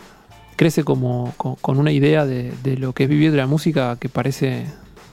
crece 0.55 0.83
como 0.83 1.33
con, 1.37 1.55
con 1.55 1.77
una 1.79 1.91
idea 1.91 2.25
de, 2.25 2.53
de 2.63 2.77
lo 2.77 2.93
que 2.93 3.03
es 3.03 3.09
vivir 3.09 3.31
de 3.31 3.37
la 3.37 3.47
música 3.47 3.97
que 3.99 4.07
parece 4.09 4.65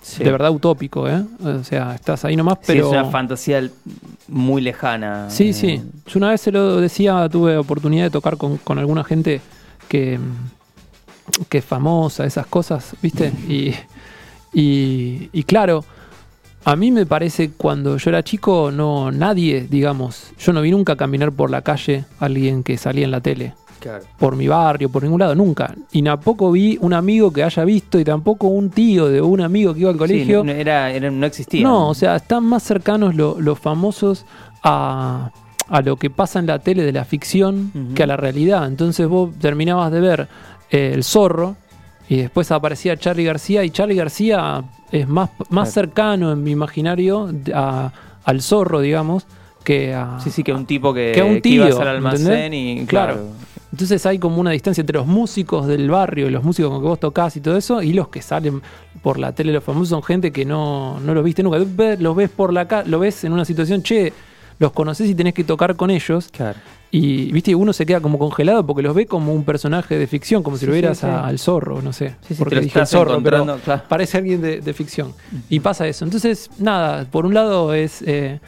Sí. 0.03 0.25
de 0.25 0.33
verdad 0.33 0.51
utópico, 0.51 1.09
¿eh? 1.09 1.23
O 1.45 1.63
sea, 1.63 1.95
estás 1.95 2.25
ahí 2.25 2.35
nomás, 2.37 2.59
Sí, 2.61 2.65
pero... 2.67 2.87
es 2.87 2.93
una 2.93 3.05
fantasía 3.05 3.71
muy 4.29 4.61
lejana. 4.61 5.31
Sí, 5.31 5.51
Eh, 5.51 5.53
sí. 5.53 5.83
Yo 6.07 6.19
una 6.19 6.31
vez 6.31 6.41
se 6.41 6.51
lo 6.51 6.77
decía, 6.81 7.29
tuve 7.29 7.57
oportunidad 7.57 8.05
de 8.05 8.11
tocar 8.11 8.37
con, 8.37 8.57
con 8.59 8.79
alguna 8.79 9.05
gente 9.05 9.41
que, 9.89 10.19
que 11.49 11.59
es 11.59 11.65
famosa, 11.65 12.25
esas 12.27 12.47
cosas, 12.47 12.97
¿viste? 13.01 13.33
Y, 13.49 13.75
y, 14.53 15.31
y 15.33 15.43
claro, 15.45 15.85
a 16.65 16.77
mí 16.77 16.91
me 16.91 17.07
parece 17.07 17.51
cuando 17.53 17.97
yo 17.97 18.11
era 18.11 18.23
chico, 18.23 18.71
no 18.73 19.11
nadie, 19.13 19.67
digamos, 19.69 20.33
yo 20.39 20.53
no 20.53 20.63
vi 20.63 20.71
nunca 20.73 20.97
caminar 20.97 21.33
por 21.33 21.51
la 21.51 21.63
calle 21.63 22.05
a 22.21 22.25
alguien 22.27 22.63
que 22.63 22.77
salía 22.77 23.05
en 23.05 23.11
la 23.13 23.21
tele. 23.21 23.55
Claro. 23.83 24.05
Por 24.19 24.37
mi 24.37 24.49
barrio, 24.49 24.89
por 24.89 25.03
ningún 25.03 25.21
lado, 25.21 25.35
nunca. 25.35 25.75
Y 25.93 26.03
tampoco 26.03 26.51
vi 26.53 26.79
un 26.81 26.93
amigo 26.93 27.33
que 27.33 27.43
haya 27.43 27.65
visto 27.65 27.99
y 27.99 28.05
tampoco 28.05 28.47
un 28.49 28.71
tío 28.71 29.09
de 29.09 29.21
un 29.21 29.41
amigo 29.41 29.75
que 29.75 29.81
iba 29.81 29.91
al 29.91 29.97
colegio. 29.97 30.41
Sí, 30.43 30.47
no, 30.47 30.53
era, 30.53 30.91
era- 30.93 31.11
no 31.11 31.27
existía. 31.27 31.63
No, 31.63 31.89
o 31.89 31.95
sea, 31.95 32.17
están 32.17 32.45
más 32.45 32.63
cercanos 32.63 33.15
lo- 33.15 33.41
los 33.41 33.59
famosos 33.59 34.25
a, 34.63 35.31
a 35.69 35.81
lo 35.83 35.97
que 35.97 36.11
pasa 36.11 36.39
en 36.39 36.47
la 36.47 36.59
tele 36.59 36.83
de 36.85 36.93
la 36.93 37.05
ficción 37.05 37.73
que 37.95 38.03
a 38.03 38.07
la 38.07 38.17
realidad. 38.17 38.67
Entonces 38.67 39.07
vos 39.09 39.31
terminabas 39.41 39.91
de 39.93 40.01
ver 40.01 40.29
eh, 40.71 40.93
El 40.95 41.05
Zorro 41.05 41.57
y 42.09 42.17
después 42.19 42.51
aparecía 42.51 42.97
Charlie 42.97 43.25
García 43.25 43.65
y 43.65 43.71
Charlie 43.71 43.95
García 43.97 44.63
es 44.91 45.09
más, 45.09 45.31
más 45.49 45.49
Claro. 45.49 45.71
cercano 45.71 46.33
en 46.33 46.43
mi 46.43 46.51
imaginario 46.51 47.31
a- 47.55 47.91
al 48.25 48.41
zorro, 48.43 48.81
digamos, 48.81 49.27
que 49.65 49.95
a... 49.95 50.19
Sí, 50.21 50.31
sí, 50.31 50.43
que 50.45 50.53
un 50.53 50.67
tipo 50.67 50.93
que, 50.95 51.13
Que 51.15 51.21
al 51.21 51.89
almacén 51.89 52.27
¿entendés? 52.33 52.83
y. 52.83 52.87
Claro. 52.87 53.15
Claro. 53.15 53.29
Entonces 53.73 54.05
hay 54.07 54.19
como 54.19 54.37
una 54.39 54.51
distancia 54.51 54.83
entre 54.83 54.99
los 54.99 55.07
músicos 55.07 55.67
del 55.67 55.91
barrio 55.91 56.29
los 56.31 56.45
músicos 56.45 56.71
con 56.71 56.83
que 56.83 56.89
vos 56.89 57.01
tocás 57.01 57.37
y 57.37 57.41
todo 57.41 57.57
eso, 57.57 57.83
y 57.83 57.95
los 57.95 58.09
que 58.09 58.21
salen 58.23 58.61
por 59.03 59.19
la 59.19 59.33
tele, 59.33 59.53
los 59.53 59.65
famosos, 59.65 59.89
son 59.89 60.03
gente 60.03 60.31
que 60.31 60.45
no, 60.45 61.01
no 61.01 61.15
los 61.15 61.25
viste 61.25 61.43
nunca. 61.43 61.59
Los 61.99 62.15
ves 62.17 62.31
por 62.31 62.53
la 62.53 62.69
ca- 62.69 62.85
lo 62.85 62.99
ves 62.99 63.25
en 63.25 63.33
una 63.33 63.45
situación, 63.47 63.83
che, 63.83 64.13
los 64.59 64.73
conoces 64.73 65.09
y 65.09 65.15
tenés 65.15 65.33
que 65.35 65.43
tocar 65.43 65.75
con 65.75 65.91
ellos. 65.91 66.29
Claro. 66.31 66.59
Y 66.91 67.33
viste, 67.33 67.55
uno 67.55 67.73
se 67.73 67.87
queda 67.87 68.01
como 68.01 68.19
congelado 68.19 68.67
porque 68.67 68.83
los 68.83 68.95
ve 68.95 69.07
como 69.07 69.33
un 69.33 69.45
personaje 69.45 69.99
de 69.99 70.07
ficción, 70.07 70.43
como 70.43 70.57
si 70.59 70.61
Sí, 70.61 70.67
lo 70.67 70.73
vieras 70.75 70.99
sí, 70.99 71.07
a- 71.07 71.21
sí. 71.23 71.29
al 71.31 71.39
zorro, 71.39 71.81
no 71.81 71.95
sé. 71.95 72.11
Sí, 72.21 72.35
sí, 72.35 72.39
porque 72.39 72.61
dije 72.61 72.79
el 72.81 72.87
zorro, 72.87 73.23
pero 73.23 73.57
claro. 73.65 73.83
parece 73.89 74.19
alguien 74.19 74.43
de, 74.43 74.61
de 74.61 74.75
ficción. 74.75 75.15
Y 75.49 75.61
pasa 75.61 75.89
eso. 75.89 76.05
Entonces, 76.05 76.51
nada, 76.59 77.07
por 77.11 77.25
un 77.25 77.33
lado 77.33 77.73
es. 77.73 78.03
eh, 78.03 78.39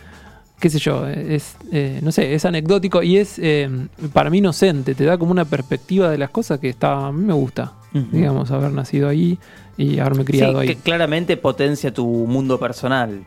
qué 0.61 0.71
sé 0.71 0.79
yo, 0.79 1.07
es, 1.07 1.57
eh, 1.73 2.01
no 2.03 2.11
sé, 2.13 2.35
es 2.35 2.45
anecdótico 2.45 3.03
y 3.03 3.19
es 3.19 3.39
eh, 3.39 3.69
para 4.13 4.31
mí 4.31 4.39
inocente, 4.39 4.95
te 4.95 5.05
da 5.05 5.19
como 5.19 5.31
una 5.33 5.45
perspectiva 5.45 6.09
de 6.11 6.17
las 6.19 6.31
cosas 6.31 6.59
que 6.61 6.69
está, 6.71 7.09
a 7.09 7.13
mí 7.13 7.25
me 7.25 7.35
gusta, 7.35 7.73
digamos, 7.93 8.51
haber 8.51 8.73
nacido 8.73 9.09
ahí 9.09 9.39
y 9.77 9.99
haberme 9.99 10.25
criado 10.25 10.55
Sí, 10.55 10.59
ahí. 10.61 10.67
que 10.69 10.77
claramente 10.83 11.37
potencia 11.37 11.93
tu 11.93 12.07
mundo 12.07 12.59
personal. 12.59 13.23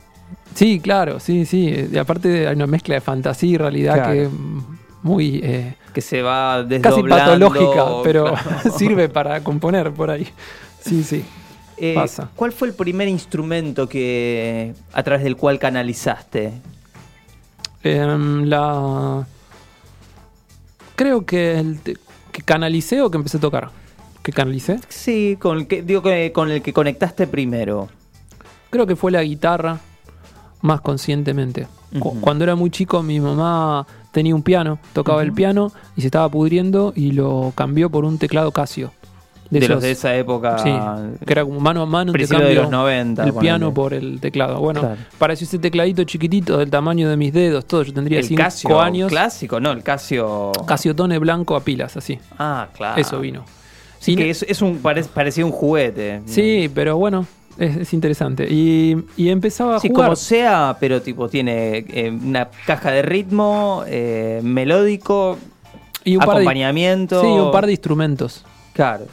Sí, 0.55 0.79
claro, 0.79 1.19
sí, 1.19 1.45
sí. 1.45 1.87
Y 1.91 1.97
aparte 1.97 2.47
hay 2.47 2.55
una 2.55 2.67
mezcla 2.67 2.95
de 2.95 3.01
fantasía 3.01 3.49
y 3.51 3.57
realidad 3.57 3.93
Claro. 3.95 4.13
que 4.13 4.29
muy 5.03 5.39
eh, 5.43 5.75
Que 5.93 6.01
se 6.01 6.21
va 6.21 6.65
casi 6.81 7.03
patológica, 7.03 7.85
pero 8.03 8.33
Claro. 8.33 8.71
sirve 8.77 9.07
para 9.09 9.41
componer 9.43 9.91
por 9.91 10.09
ahí. 10.09 10.27
Sí, 10.81 11.03
sí. 11.03 11.23
Pasa. 11.93 12.29
¿Cuál 12.35 12.51
fue 12.53 12.69
el 12.69 12.73
primer 12.73 13.07
instrumento 13.07 13.87
que 13.87 14.73
a 14.93 15.03
través 15.03 15.23
del 15.23 15.35
cual 15.37 15.59
canalizaste? 15.59 16.51
Em, 17.83 18.45
la 18.45 19.25
creo 20.95 21.25
que 21.25 21.59
el 21.59 21.79
que 22.31 22.41
canalicé 22.41 23.01
o 23.01 23.09
que 23.09 23.17
empecé 23.17 23.37
a 23.37 23.39
tocar. 23.39 23.69
Que 24.23 24.31
canalicé. 24.31 24.79
Sí, 24.89 25.37
con 25.39 25.59
el 25.59 25.67
que, 25.67 25.81
digo 25.81 26.01
que 26.01 26.31
con 26.33 26.51
el 26.51 26.61
que 26.61 26.73
conectaste 26.73 27.27
primero. 27.27 27.87
Creo 28.69 28.85
que 28.85 28.95
fue 28.95 29.11
la 29.11 29.23
guitarra 29.23 29.79
más 30.61 30.81
conscientemente. 30.81 31.67
Cuando 32.21 32.43
era 32.43 32.55
muy 32.55 32.69
chico, 32.69 33.01
mi 33.01 33.19
mamá 33.19 33.87
tenía 34.11 34.35
un 34.35 34.43
piano, 34.43 34.77
tocaba 34.93 35.23
el 35.23 35.31
piano 35.31 35.71
y 35.95 36.01
se 36.01 36.07
estaba 36.07 36.29
pudriendo 36.29 36.91
y 36.95 37.13
lo 37.13 37.53
cambió 37.55 37.89
por 37.89 38.03
un 38.03 38.17
teclado 38.17 38.51
Casio. 38.51 38.91
De, 39.49 39.59
los 39.61 39.69
esos- 39.69 39.81
de 39.83 39.91
esa 39.91 40.15
época. 40.15 40.57
Sí, 40.59 40.71
que 41.25 41.33
era 41.33 41.43
como 41.45 41.59
mano 41.59 41.81
a 41.81 41.85
mano, 41.85 42.11
principio 42.11 42.45
de 42.45 42.55
los 42.55 42.69
90. 42.69 43.23
el 43.23 43.33
piano 43.33 43.73
por 43.73 43.93
el 43.93 44.19
teclado. 44.19 44.59
Bueno, 44.59 44.81
Claro. 44.81 44.97
pareció 45.17 45.45
ese 45.45 45.59
tecladito 45.59 46.03
chiquitito 46.03 46.57
del 46.57 46.69
tamaño 46.69 47.09
de 47.09 47.17
mis 47.17 47.31
dedos, 47.33 47.65
todo. 47.65 47.83
Yo 47.83 47.93
tendría 47.93 48.19
el 48.19 48.25
5 48.25 48.41
Casio 48.41 48.81
años. 48.81 49.09
clásico, 49.09 49.59
no, 49.59 49.71
el 49.71 49.83
Casio. 49.83 50.51
Casiotone 50.65 51.17
blanco 51.19 51.55
a 51.55 51.61
pilas, 51.61 51.95
así. 51.97 52.19
Ah, 52.37 52.67
claro. 52.75 52.99
Eso 53.01 53.19
vino. 53.19 53.45
Sí, 53.99 54.15
que 54.15 54.29
es, 54.29 54.43
es 54.43 54.61
un 54.61 54.81
parec- 54.83 55.07
parecía 55.07 55.45
un 55.45 55.51
juguete. 55.51 56.21
Sí, 56.25 56.69
pero 56.73 56.97
bueno, 56.97 57.25
es, 57.57 57.77
es 57.77 57.93
interesante. 57.93 58.47
Y, 58.49 58.95
y 59.17 59.29
empezaba 59.29 59.77
a 59.77 59.79
Sí, 59.79 59.87
jugar. 59.89 60.05
como 60.07 60.15
sea, 60.15 60.77
pero 60.79 61.01
tipo 61.01 61.27
tiene 61.29 61.85
eh, 61.89 62.11
una 62.11 62.47
caja 62.65 62.91
de 62.91 63.01
ritmo, 63.01 63.83
eh, 63.87 64.39
melódico, 64.43 65.37
y 66.03 66.13
un 66.15 66.19
par 66.19 66.29
de, 66.29 66.33
acompañamiento. 66.35 67.21
sí, 67.21 67.27
un 67.27 67.51
par 67.51 67.65
de 67.65 67.71
instrumentos. 67.73 68.45
Claro. 68.73 69.05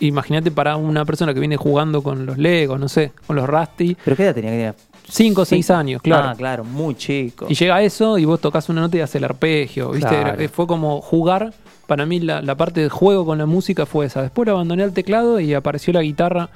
Imagínate 0.00 0.50
para 0.50 0.76
una 0.76 1.04
persona 1.04 1.32
que 1.34 1.40
viene 1.40 1.56
jugando 1.56 2.02
con 2.02 2.26
los 2.26 2.38
Legos, 2.38 2.78
no 2.80 2.88
sé, 2.88 3.12
con 3.26 3.36
los 3.36 3.46
Rusty. 3.48 3.96
¿Pero 4.04 4.16
qué 4.16 4.22
edad 4.24 4.34
tenía? 4.34 4.50
Tenía 4.50 4.74
5 5.10 5.40
o 5.40 5.44
6 5.44 5.64
cinco. 5.66 5.78
años, 5.78 6.02
claro. 6.02 6.28
Ah, 6.30 6.34
claro, 6.36 6.64
muy 6.64 6.94
chico. 6.94 7.46
Y 7.48 7.54
llega 7.54 7.80
eso 7.82 8.18
y 8.18 8.24
vos 8.26 8.40
tocas 8.40 8.68
una 8.68 8.82
nota 8.82 8.96
y 8.96 9.00
haces 9.00 9.16
el 9.16 9.24
arpegio, 9.24 9.90
¿viste? 9.92 10.08
Claro. 10.08 10.40
Era- 10.40 10.48
Fue 10.50 10.66
como 10.66 11.00
jugar. 11.00 11.52
Para 11.86 12.04
mí 12.04 12.20
la, 12.20 12.42
la 12.42 12.54
parte 12.54 12.82
de 12.82 12.90
juego 12.90 13.24
con 13.24 13.38
la 13.38 13.46
música 13.46 13.86
fue 13.86 14.04
esa. 14.06 14.20
Después 14.20 14.46
lo 14.46 14.52
abandoné 14.52 14.82
al 14.82 14.92
teclado 14.92 15.40
y 15.40 15.54
apareció 15.54 15.94
la 15.94 16.02
guitarra 16.02 16.50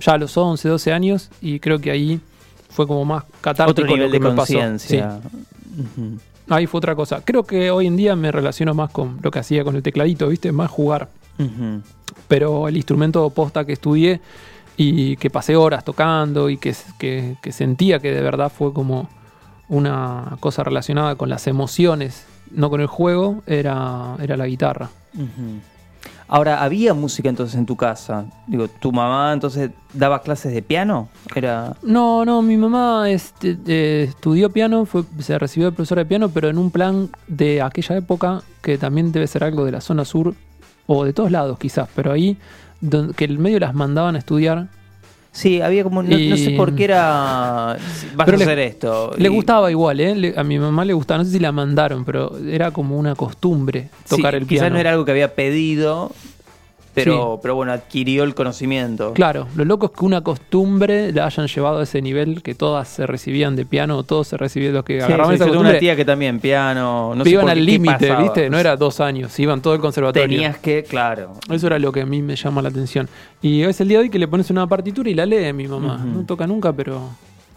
ya 0.00 0.14
a 0.14 0.18
los 0.18 0.36
11, 0.36 0.68
12 0.68 0.92
años 0.92 1.30
y 1.40 1.60
creo 1.60 1.78
que 1.78 1.92
ahí 1.92 2.20
fue 2.70 2.84
como 2.88 3.04
más 3.04 3.22
catártico 3.40 3.70
Otro 3.70 3.84
nivel 3.86 4.00
lo 4.06 4.06
que 4.10 4.18
de 4.18 4.20
me 4.20 4.36
pasó. 4.36 4.52
ahí 6.48 6.66
fue 6.66 6.78
otra 6.78 6.96
cosa. 6.96 7.22
Creo 7.24 7.44
que 7.44 7.70
hoy 7.70 7.86
en 7.86 7.96
día 7.96 8.16
me 8.16 8.32
relaciono 8.32 8.74
más 8.74 8.90
con 8.90 9.18
lo 9.22 9.30
que 9.30 9.38
hacía 9.38 9.62
con 9.62 9.76
el 9.76 9.82
tecladito, 9.84 10.26
¿viste? 10.28 10.50
Más 10.50 10.70
jugar. 10.70 11.08
Pero 12.28 12.68
el 12.68 12.76
instrumento 12.76 13.28
posta 13.30 13.64
que 13.64 13.72
estudié 13.74 14.20
y 14.76 15.16
que 15.16 15.30
pasé 15.30 15.56
horas 15.56 15.84
tocando 15.84 16.48
y 16.50 16.56
que, 16.56 16.74
que- 16.98 17.36
que 17.40 17.52
sentía 17.52 17.98
que 18.00 18.10
de 18.12 18.20
verdad 18.22 18.50
fue 18.50 18.72
como 18.72 19.08
una 19.68 20.36
cosa 20.40 20.62
relacionada 20.64 21.14
con 21.16 21.28
las 21.28 21.46
emociones, 21.46 22.26
no 22.50 22.70
con 22.70 22.80
el 22.80 22.86
juego, 22.86 23.42
era, 23.46 24.16
era 24.20 24.36
la 24.36 24.46
guitarra. 24.46 24.90
Ahora, 26.26 26.62
¿había 26.62 26.94
música 26.94 27.28
entonces 27.28 27.56
en 27.56 27.66
tu 27.66 27.76
casa? 27.76 28.24
Digo, 28.46 28.66
¿tu 28.68 28.92
mamá 28.92 29.32
entonces 29.32 29.70
daba 29.92 30.22
clases 30.22 30.52
de 30.54 30.62
piano? 30.62 31.08
Era... 31.34 31.76
No, 31.82 32.24
no, 32.24 32.40
mi 32.42 32.56
mamá 32.56 33.10
este, 33.10 33.56
eh, 33.66 34.06
estudió 34.08 34.50
piano, 34.50 34.86
fue, 34.86 35.04
se 35.20 35.38
recibió 35.38 35.66
de 35.70 35.72
profesora 35.76 36.00
de 36.02 36.06
piano, 36.06 36.30
pero 36.30 36.48
en 36.48 36.56
un 36.58 36.70
plan 36.70 37.10
de 37.28 37.60
aquella 37.62 37.96
época 37.96 38.42
que 38.62 38.78
también 38.78 39.12
debe 39.12 39.26
ser 39.26 39.44
algo 39.44 39.64
de 39.66 39.72
la 39.72 39.80
zona 39.82 40.04
sur 40.06 40.34
o 40.86 41.04
de 41.04 41.12
todos 41.12 41.30
lados 41.30 41.58
quizás, 41.58 41.88
pero 41.94 42.12
ahí 42.12 42.36
donde, 42.80 43.14
que 43.14 43.24
el 43.24 43.38
medio 43.38 43.58
las 43.60 43.74
mandaban 43.74 44.16
a 44.16 44.18
estudiar. 44.18 44.66
Sí, 45.32 45.60
había 45.60 45.82
como... 45.82 46.00
No, 46.04 46.16
no 46.16 46.36
sé 46.36 46.50
por 46.52 46.76
qué 46.76 46.84
era... 46.84 47.76
Vas 48.14 48.24
Pero 48.24 48.36
a 48.36 48.38
le- 48.38 48.44
hacer 48.44 48.58
esto. 48.60 49.10
Le 49.18 49.24
Y- 49.28 49.32
gustaba 49.34 49.68
igual, 49.68 49.98
¿eh? 49.98 50.14
Le- 50.14 50.34
a 50.36 50.44
mi 50.44 50.60
mamá 50.60 50.84
le 50.84 50.92
gustaba, 50.92 51.18
no 51.18 51.24
sé 51.24 51.32
si 51.32 51.38
la 51.40 51.50
mandaron, 51.50 52.04
pero 52.04 52.38
era 52.38 52.70
como 52.70 52.96
una 52.96 53.16
costumbre 53.16 53.88
tocar 54.08 54.34
Sí, 54.34 54.36
el 54.42 54.46
Quizás 54.46 54.60
piano. 54.62 54.74
no 54.74 54.80
era 54.80 54.92
algo 54.92 55.04
que 55.04 55.10
había 55.10 55.34
pedido, 55.34 56.12
pero, 56.94 57.38
pero 57.42 57.54
bueno, 57.56 57.72
adquirió 57.72 58.24
el 58.24 58.34
conocimiento. 58.34 59.12
Claro, 59.14 59.46
lo 59.56 59.64
loco 59.64 59.86
es 59.86 59.92
que 59.98 60.04
una 60.04 60.20
costumbre 60.22 61.12
la 61.12 61.26
hayan 61.26 61.46
llevado 61.46 61.80
a 61.80 61.82
ese 61.82 62.00
nivel 62.00 62.42
que 62.42 62.54
todas 62.54 62.88
se 62.88 63.06
recibían 63.06 63.56
de 63.56 63.66
piano, 63.66 64.02
todos 64.04 64.28
se 64.28 64.36
recibían 64.36 64.72
los 64.74 64.84
que 64.84 64.98
Sí, 64.98 65.04
agarraban 65.04 65.30
sí, 65.30 65.34
esa 65.36 65.44
costumbre. 65.46 65.70
una 65.70 65.78
tía 65.78 65.96
que 65.96 66.04
también 66.04 66.40
piano, 66.40 67.14
no 67.14 67.24
sé 67.24 67.30
iban 67.30 67.48
al 67.48 67.64
límite. 67.64 68.14
¿viste? 68.16 68.48
No 68.50 68.58
era 68.58 68.76
dos 68.76 69.00
años, 69.00 69.38
iban 69.38 69.60
todo 69.60 69.74
el 69.74 69.80
conservatorio. 69.80 70.28
Tenías 70.28 70.58
que, 70.58 70.84
claro. 70.84 71.32
Eso 71.50 71.66
era 71.66 71.78
lo 71.78 71.90
que 71.92 72.02
a 72.02 72.06
mí 72.06 72.22
me 72.22 72.36
llama 72.36 72.62
la 72.62 72.68
atención. 72.68 73.08
Y 73.42 73.62
es 73.62 73.80
el 73.80 73.88
día 73.88 73.98
de 73.98 74.04
hoy 74.04 74.10
que 74.10 74.18
le 74.18 74.28
pones 74.28 74.50
una 74.50 74.66
partitura 74.66 75.10
y 75.10 75.14
la 75.14 75.26
lee 75.26 75.52
mi 75.52 75.66
mamá. 75.68 75.96
No 76.04 76.24
toca 76.24 76.46
nunca, 76.46 76.72
pero. 76.72 77.10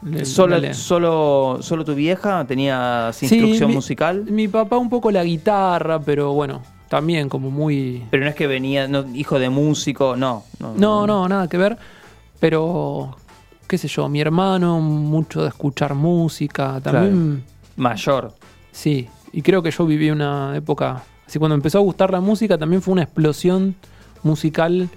le- 0.03 0.25
¿Solo, 0.25 0.73
solo, 0.73 1.57
¿Solo 1.61 1.83
tu 1.85 1.95
vieja 1.95 2.45
tenía 2.45 3.09
Sí, 3.13 3.25
instrucción 3.25 3.69
mi- 3.69 3.75
musical? 3.75 4.25
Mi 4.29 4.47
papá 4.47 4.77
un 4.77 4.89
poco 4.89 5.09
la 5.11 5.23
guitarra, 5.23 5.99
pero 5.99 6.33
bueno, 6.33 6.61
también 6.89 7.29
como 7.29 7.49
muy. 7.51 8.05
Pero 8.11 8.23
no 8.23 8.29
es 8.29 8.35
que 8.35 8.47
venía 8.47 8.87
no, 8.87 9.05
hijo 9.13 9.39
de 9.39 9.49
músico, 9.49 10.15
no. 10.15 10.43
No, 10.59 10.73
No, 10.75 11.07
no, 11.07 11.27
nada 11.27 11.47
que 11.47 11.57
ver. 11.57 11.77
Pero, 12.39 13.15
qué 13.67 13.77
sé 13.77 13.87
yo, 13.87 14.07
mi 14.09 14.21
hermano, 14.21 14.79
mucho 14.79 15.41
de 15.41 15.49
escuchar 15.49 15.93
música, 15.95 16.79
también, 16.81 17.43
Mayor. 17.75 18.33
sí. 18.71 19.07
Y 19.33 19.41
creo 19.41 19.61
que 19.61 19.69
yo 19.71 19.85
viví 19.85 20.09
una 20.09 20.55
época, 20.55 21.03
así 21.27 21.37
cuando 21.37 21.53
empezó 21.53 21.77
a 21.77 21.81
gustar 21.81 22.11
la 22.11 22.21
música, 22.21 22.57
también 22.57 22.81
fue 22.81 22.93
una 22.93 23.03
explosión 23.03 23.75
musical. 24.23 24.89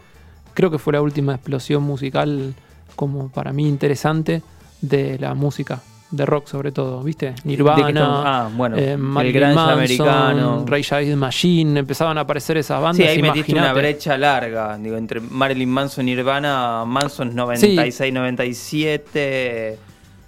Creo 0.55 0.71
que 0.71 0.79
fue 0.79 0.93
la 0.93 1.03
última 1.03 1.35
explosión 1.35 1.83
musical, 1.83 2.55
como 2.95 3.29
para 3.29 3.53
mí 3.53 3.69
interesante, 3.69 4.43
de 4.81 5.19
la 5.19 5.35
música, 5.35 5.83
de 6.11 6.27
rock 6.27 6.49
sobre 6.49 6.73
todo, 6.73 7.03
¿viste? 7.03 7.27
¿De 7.27 7.35
qué 7.35 7.49
Nirvana. 7.49 8.23
Ah, 8.25 8.51
bueno, 8.53 8.77
eh, 8.77 8.93
el 8.93 8.99
Manson, 8.99 9.71
americano. 9.71 10.65
Rage 10.67 10.95
Against 10.95 11.19
Machine, 11.19 11.81
empezaban 11.81 12.19
a 12.19 12.23
aparecer 12.23 12.57
esas 12.57 12.81
bandas. 12.83 12.97
Sí, 12.97 13.05
ahí 13.05 13.23
metiste 13.23 13.53
una 13.53 13.61
imaginate. 13.63 13.81
brecha 13.81 14.19
larga. 14.19 14.77
Digo, 14.79 14.97
entre 14.97 15.21
Marilyn 15.21 15.71
Manson 15.71 16.09
y 16.09 16.15
Nirvana, 16.17 16.85
Manson 16.85 17.35
96, 17.35 18.13
97. 18.13 19.79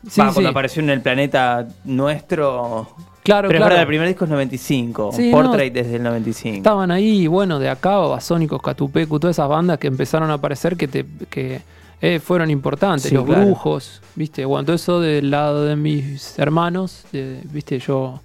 Sí, 0.08 0.20
Va, 0.20 0.26
cuando 0.26 0.40
sí. 0.40 0.46
apareció 0.46 0.82
en 0.82 0.90
el 0.90 1.00
planeta 1.00 1.66
nuestro. 1.84 2.88
Claro, 3.22 3.46
Pero 3.48 3.58
claro. 3.58 3.70
verdad, 3.70 3.82
el 3.82 3.86
primer 3.86 4.08
disco 4.08 4.24
es 4.24 4.30
95. 4.32 5.10
Sí, 5.12 5.30
Portrait 5.30 5.72
no. 5.72 5.80
desde 5.82 5.96
el 5.96 6.02
95. 6.02 6.56
Estaban 6.56 6.90
ahí, 6.90 7.28
bueno, 7.28 7.60
de 7.60 7.68
acá, 7.68 7.98
Basónicos, 7.98 8.60
Catupecu, 8.60 9.20
todas 9.20 9.36
esas 9.36 9.48
bandas 9.48 9.78
que 9.78 9.86
empezaron 9.86 10.30
a 10.30 10.34
aparecer 10.34 10.76
que 10.76 10.88
te 10.88 11.06
que 11.30 11.60
eh, 12.02 12.18
fueron 12.20 12.50
importantes, 12.50 13.08
Sí, 13.08 13.14
los 13.14 13.24
claro. 13.24 13.46
brujos, 13.46 14.02
¿viste? 14.16 14.44
Bueno, 14.44 14.64
todo 14.66 14.76
eso 14.76 15.00
del 15.00 15.30
lado 15.30 15.64
de 15.64 15.76
mis 15.76 16.38
hermanos, 16.38 17.04
¿viste? 17.52 17.78
Yo 17.78 18.20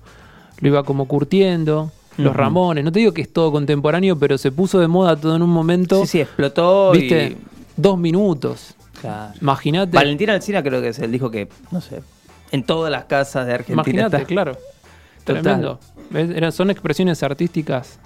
lo 0.59 0.67
iba 0.67 0.83
como 0.83 1.07
curtiendo, 1.07 1.91
los. 2.17 2.35
Ramones, 2.35 2.83
no 2.83 2.91
te 2.91 2.97
digo 2.99 3.13
que 3.13 3.21
es 3.21 3.31
todo 3.31 3.51
contemporáneo, 3.51 4.17
pero 4.17 4.37
se 4.39 4.51
puso 4.51 4.79
de 4.79 4.87
moda 4.87 5.15
todo 5.15 5.35
en 5.35 5.43
un 5.43 5.51
momento, 5.51 6.01
Sí, 6.01 6.07
sí, 6.07 6.21
explotó. 6.21 6.91
¿viste? 6.91 7.27
Y... 7.27 7.37
Dos 7.79 7.97
minutos, 7.99 8.73
Claro. 8.99 9.33
imagínate. 9.39 9.95
Valentina 9.95 10.33
Alcina 10.33 10.63
creo 10.63 10.81
que 10.81 10.87
es 10.87 10.97
el 10.97 11.11
disco 11.11 11.29
que, 11.29 11.47
no 11.69 11.79
sé, 11.79 12.01
en 12.51 12.63
todas 12.63 12.91
las 12.91 13.05
casas 13.05 13.45
de 13.45 13.53
Argentina 13.53 13.83
Imagínate, 14.07 14.25
claro. 14.25 14.57
Total. 15.23 15.43
Tremendo. 16.09 16.51
Son 16.51 16.71
expresiones 16.71 17.21
artísticas. 17.21 17.99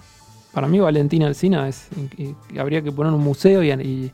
Para 0.52 0.68
mí 0.68 0.80
Valentina 0.82 1.28
Alcina 1.28 1.70
es, 1.70 1.88
y- 2.18 2.36
y 2.54 2.60
habría 2.60 2.82
que 2.82 2.92
poner 2.92 3.14
un 3.14 3.24
museo 3.24 3.64
y 3.64 4.12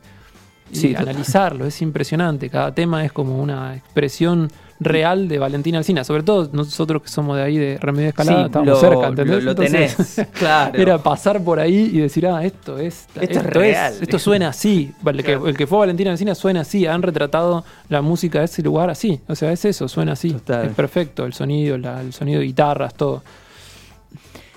Sí, 0.72 0.94
analizarlo. 0.94 1.64
Es 1.66 1.80
impresionante. 1.82 2.50
Cada 2.50 2.74
tema 2.74 3.04
es 3.04 3.12
como 3.12 3.38
una 3.40 3.74
expresión 3.76 4.50
real 4.80 5.26
de 5.26 5.38
Valentina 5.40 5.78
Alcina. 5.78 6.04
Sobre 6.04 6.22
todo 6.22 6.48
nosotros 6.52 7.02
que 7.02 7.08
somos 7.08 7.36
de 7.36 7.42
ahí 7.42 7.58
de 7.58 7.78
Remedio 7.78 8.10
Escalada, 8.10 8.42
Sí, 8.42 8.46
estamos 8.46 8.68
lo, 8.68 8.76
cerca, 8.80 9.06
¿entendés? 9.08 9.36
lo- 9.38 9.40
lo 9.42 9.50
Entonces, 9.62 9.96
tenés, 9.96 10.28
claro. 10.38 10.78
Era 10.80 10.98
pasar 11.02 11.42
por 11.42 11.58
ahí 11.58 11.90
y 11.92 11.98
decir, 11.98 12.26
ah, 12.28 12.44
esto 12.44 12.78
es. 12.78 13.06
Esto 13.20 13.38
es 13.40 13.46
real. 13.46 13.94
esto 14.00 14.18
suena 14.20 14.48
así. 14.50 14.92
Que- 15.24 15.32
el 15.32 15.56
que 15.56 15.66
fue 15.66 15.78
Valentina 15.78 16.12
Alcina 16.12 16.34
suena 16.36 16.60
así. 16.60 16.86
Han 16.86 17.02
retratado 17.02 17.64
la 17.88 18.02
música 18.02 18.38
de 18.38 18.44
ese 18.44 18.62
lugar 18.62 18.88
así. 18.90 19.20
O 19.26 19.34
sea, 19.34 19.50
es 19.50 19.64
eso, 19.64 19.88
suena 19.88 20.12
así. 20.12 20.30
Total. 20.32 20.66
Es 20.66 20.74
perfecto. 20.74 21.24
El 21.26 21.32
sonido, 21.32 21.76
la- 21.76 22.00
el 22.00 22.12
sonido 22.12 22.38
de 22.40 22.46
guitarras, 22.46 22.94
todo. 22.94 23.22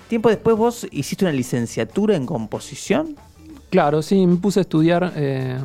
Tiempo 0.08 0.28
después 0.28 0.56
vos 0.56 0.86
hiciste 0.90 1.24
una 1.24 1.32
licenciatura 1.32 2.14
en 2.16 2.26
composición. 2.26 3.16
Claro, 3.70 4.02
sí, 4.02 4.26
me 4.26 4.36
puse 4.36 4.60
a 4.60 4.62
estudiar 4.62 5.12
eh, 5.16 5.56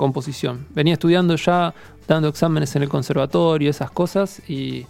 composición. 0.00 0.66
Venía 0.74 0.94
estudiando 0.94 1.36
ya, 1.36 1.74
dando 2.08 2.28
exámenes 2.28 2.74
en 2.74 2.82
el 2.82 2.88
conservatorio, 2.88 3.68
esas 3.68 3.90
cosas, 3.90 4.40
y, 4.48 4.86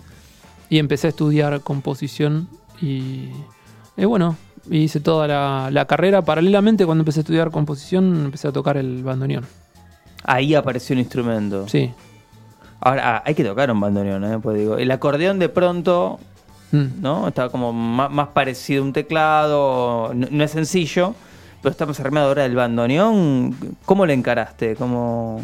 y 0.69 0.79
empecé 0.79 1.09
a 1.09 1.11
estudiar 1.11 1.61
composición 1.63 2.49
y, 2.81 3.31
y 3.97 4.05
bueno, 4.05 4.37
hice 4.71 5.01
toda 5.01 5.27
la, 5.27 5.69
la 5.73 5.85
carrera. 5.85 6.23
Paralelamente, 6.23 6.87
cuando 6.87 7.03
empecé 7.03 7.21
a 7.21 7.23
estudiar 7.23 7.51
composición, 7.51 8.27
empecé 8.27 8.47
a 8.47 8.53
tocar 8.53 8.77
el 8.77 9.03
bandoneón. 9.03 9.45
Ahí 10.23 10.55
apareció 10.55 10.95
un 10.95 11.01
instrumento. 11.01 11.67
Sí. 11.67 11.93
Ahora, 12.81 13.17
ah, 13.17 13.23
hay 13.27 13.35
que 13.35 13.43
tocar 13.43 13.69
un 13.71 13.81
bandoneón, 13.81 14.25
¿eh? 14.25 14.39
Pues 14.41 14.57
digo, 14.59 14.79
el 14.79 14.91
acordeón 14.93 15.41
de 15.41 15.49
pronto, 15.49 16.21
Mm. 16.73 17.01
¿no? 17.01 17.27
Está 17.27 17.49
como 17.49 17.73
más, 17.73 18.29
parecido 18.29 18.83
a 18.83 18.87
un 18.87 18.93
teclado, 18.93 20.13
no, 20.15 20.29
no 20.31 20.45
es 20.45 20.53
sencillo, 20.53 21.15
pero 21.63 21.71
estamos 21.71 21.99
armado 22.01 22.29
ahora 22.29 22.43
del 22.45 22.55
bandoneón. 22.55 23.55
¿Cómo 23.85 24.07
lo 24.07 24.13
encaraste? 24.13 24.77
¿Cómo... 24.77 25.41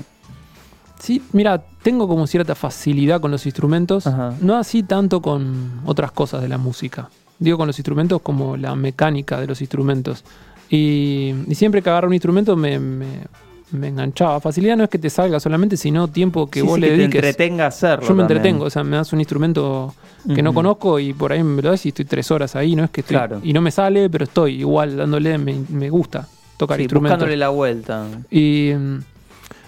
Sí, 0.98 1.22
mira, 1.33 1.62
tengo 1.83 2.09
como 2.09 2.26
cierta 2.26 2.55
facilidad 2.55 3.20
con 3.20 3.31
los 3.31 3.44
instrumentos, 3.44 4.07
Ajá. 4.07 4.35
no 4.40 4.57
así 4.57 4.83
tanto 4.83 5.20
con 5.20 5.83
otras 5.85 6.11
cosas 6.11 6.40
de 6.40 6.48
la 6.48 6.57
música. 6.59 7.11
Digo 7.38 7.59
con 7.59 7.66
los 7.66 7.79
instrumentos 7.79 8.22
como 8.22 8.57
la 8.57 8.74
mecánica 8.74 9.38
de 9.38 9.46
los 9.46 9.61
instrumentos. 9.61 10.24
Y, 10.70 11.35
y 11.46 11.55
siempre 11.55 11.83
que 11.83 11.90
agarro 11.90 12.09
un 12.09 12.14
instrumento 12.14 12.57
me, 12.57 12.79
me- 12.79 13.26
me 13.72 13.88
enganchaba. 13.88 14.40
Facilidad 14.40 14.76
no 14.76 14.85
es 14.85 14.90
que 14.90 14.98
te 14.98 15.11
salga 15.11 15.40
solamente, 15.40 15.76
sino 15.76 16.09
tiempo 16.09 16.48
que 16.48 16.61
Sí, 16.61 16.66
vos 16.66 16.76
sí, 16.76 16.81
le 16.83 16.87
te 16.88 16.96
dediques. 16.96 17.16
entretenga 17.16 17.64
a 17.64 17.68
hacerlo. 17.68 18.07
Yo 18.09 18.14
me 18.14 18.22
también. 18.22 18.38
entretengo, 18.38 18.64
o 18.66 18.70
sea, 18.70 18.85
me 18.85 18.96
das 18.96 19.12
un 19.12 19.20
instrumento 19.20 19.94
que 20.35 20.42
no 20.42 20.52
conozco 20.55 20.98
y 20.98 21.12
por 21.12 21.33
ahí 21.33 21.42
me 21.42 21.62
lo 21.62 21.70
das 21.70 21.85
y 21.87 21.90
estoy 21.90 22.05
tres 22.05 22.31
horas 22.31 22.57
ahí, 22.57 22.74
no 22.76 22.85
es 22.85 22.90
que 22.90 23.00
estoy, 23.02 23.16
Claro. 23.16 23.40
y 23.42 23.52
no 23.52 23.61
me 23.61 23.70
sale, 23.70 24.11
pero 24.11 24.24
estoy 24.24 24.61
igual 24.61 24.96
dándole, 24.96 25.38
me, 25.38 25.57
me 25.68 25.88
gusta 25.90 26.26
tocar 26.57 26.76
Sí, 26.79 26.85
instrumentos. 26.85 27.16
buscándole 27.18 27.37
la 27.37 27.48
vuelta. 27.50 28.07
Y, 28.31 28.70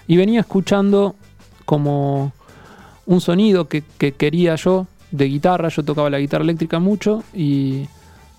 y 0.07 0.17
venía 0.17 0.41
escuchando 0.41 1.15
como 1.65 2.31
un 3.05 3.21
sonido 3.21 3.67
que, 3.67 3.83
que 3.97 4.13
quería 4.13 4.55
yo 4.55 4.87
de 5.11 5.25
guitarra. 5.25 5.69
Yo 5.69 5.83
tocaba 5.83 6.09
la 6.09 6.19
guitarra 6.19 6.43
eléctrica 6.43 6.79
mucho 6.79 7.23
y, 7.33 7.85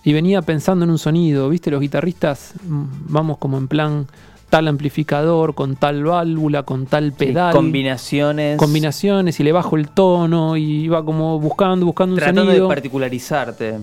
y 0.04 0.12
venía 0.12 0.42
pensando 0.42 0.84
en 0.84 0.90
un 0.90 0.98
sonido. 0.98 1.48
¿Viste? 1.48 1.70
Los 1.70 1.80
guitarristas 1.80 2.54
mm, 2.66 2.84
vamos 3.08 3.38
como 3.38 3.56
en 3.58 3.68
plan 3.68 4.06
tal 4.50 4.68
amplificador, 4.68 5.54
con 5.54 5.76
tal 5.76 6.04
válvula, 6.04 6.64
con 6.64 6.84
tal 6.86 7.10
Sí, 7.12 7.16
pedal. 7.16 7.54
combinaciones. 7.54 8.58
combinaciones 8.58 9.40
y 9.40 9.44
le 9.44 9.52
bajo 9.52 9.76
el 9.76 9.88
tono 9.88 10.56
y 10.56 10.62
iba 10.84 11.04
como 11.04 11.38
buscando, 11.40 11.86
buscando 11.86 12.14
un 12.14 12.18
Tratando 12.18 12.44
sonido 12.46 12.64
de 12.68 12.74
particularizarte. 12.74 13.78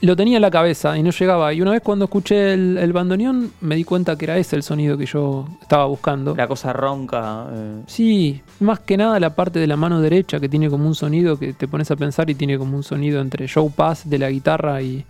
lo 0.00 0.16
tenía 0.16 0.36
en 0.36 0.42
la 0.42 0.50
cabeza 0.50 0.96
y 0.98 1.02
no 1.02 1.10
llegaba. 1.10 1.52
Y 1.54 1.62
una 1.62 1.70
vez 1.70 1.80
cuando 1.82 2.04
escuché 2.06 2.52
el, 2.52 2.76
el 2.78 2.92
bandoneón 2.92 3.52
me 3.60 3.74
di 3.74 3.84
cuenta 3.84 4.16
que 4.16 4.26
era 4.26 4.36
ese 4.36 4.54
el 4.56 4.62
sonido 4.62 4.96
que 4.98 5.06
yo 5.06 5.46
estaba 5.62 5.86
buscando. 5.86 6.34
La 6.36 6.46
cosa 6.46 6.72
ronca. 6.72 7.46
eh, 7.52 7.80
Sí, 7.86 8.42
más 8.60 8.80
que 8.80 8.96
nada 8.96 9.18
la 9.18 9.34
parte 9.34 9.58
de 9.58 9.66
la 9.66 9.76
mano 9.76 10.00
derecha 10.00 10.38
que 10.40 10.48
tiene 10.48 10.68
como 10.70 10.86
un 10.86 10.94
sonido 10.94 11.38
que 11.38 11.54
te 11.54 11.66
pones 11.68 11.90
a 11.90 11.96
pensar 11.96 12.28
y 12.30 12.34
tiene 12.34 12.58
como 12.58 12.76
un 12.76 12.82
sonido 12.82 13.20
entre 13.20 13.48
Joe 13.48 13.70
Pass 13.74 14.08
de 14.08 14.18
la 14.18 14.30
guitarra 14.30 14.82
y, 14.82 15.04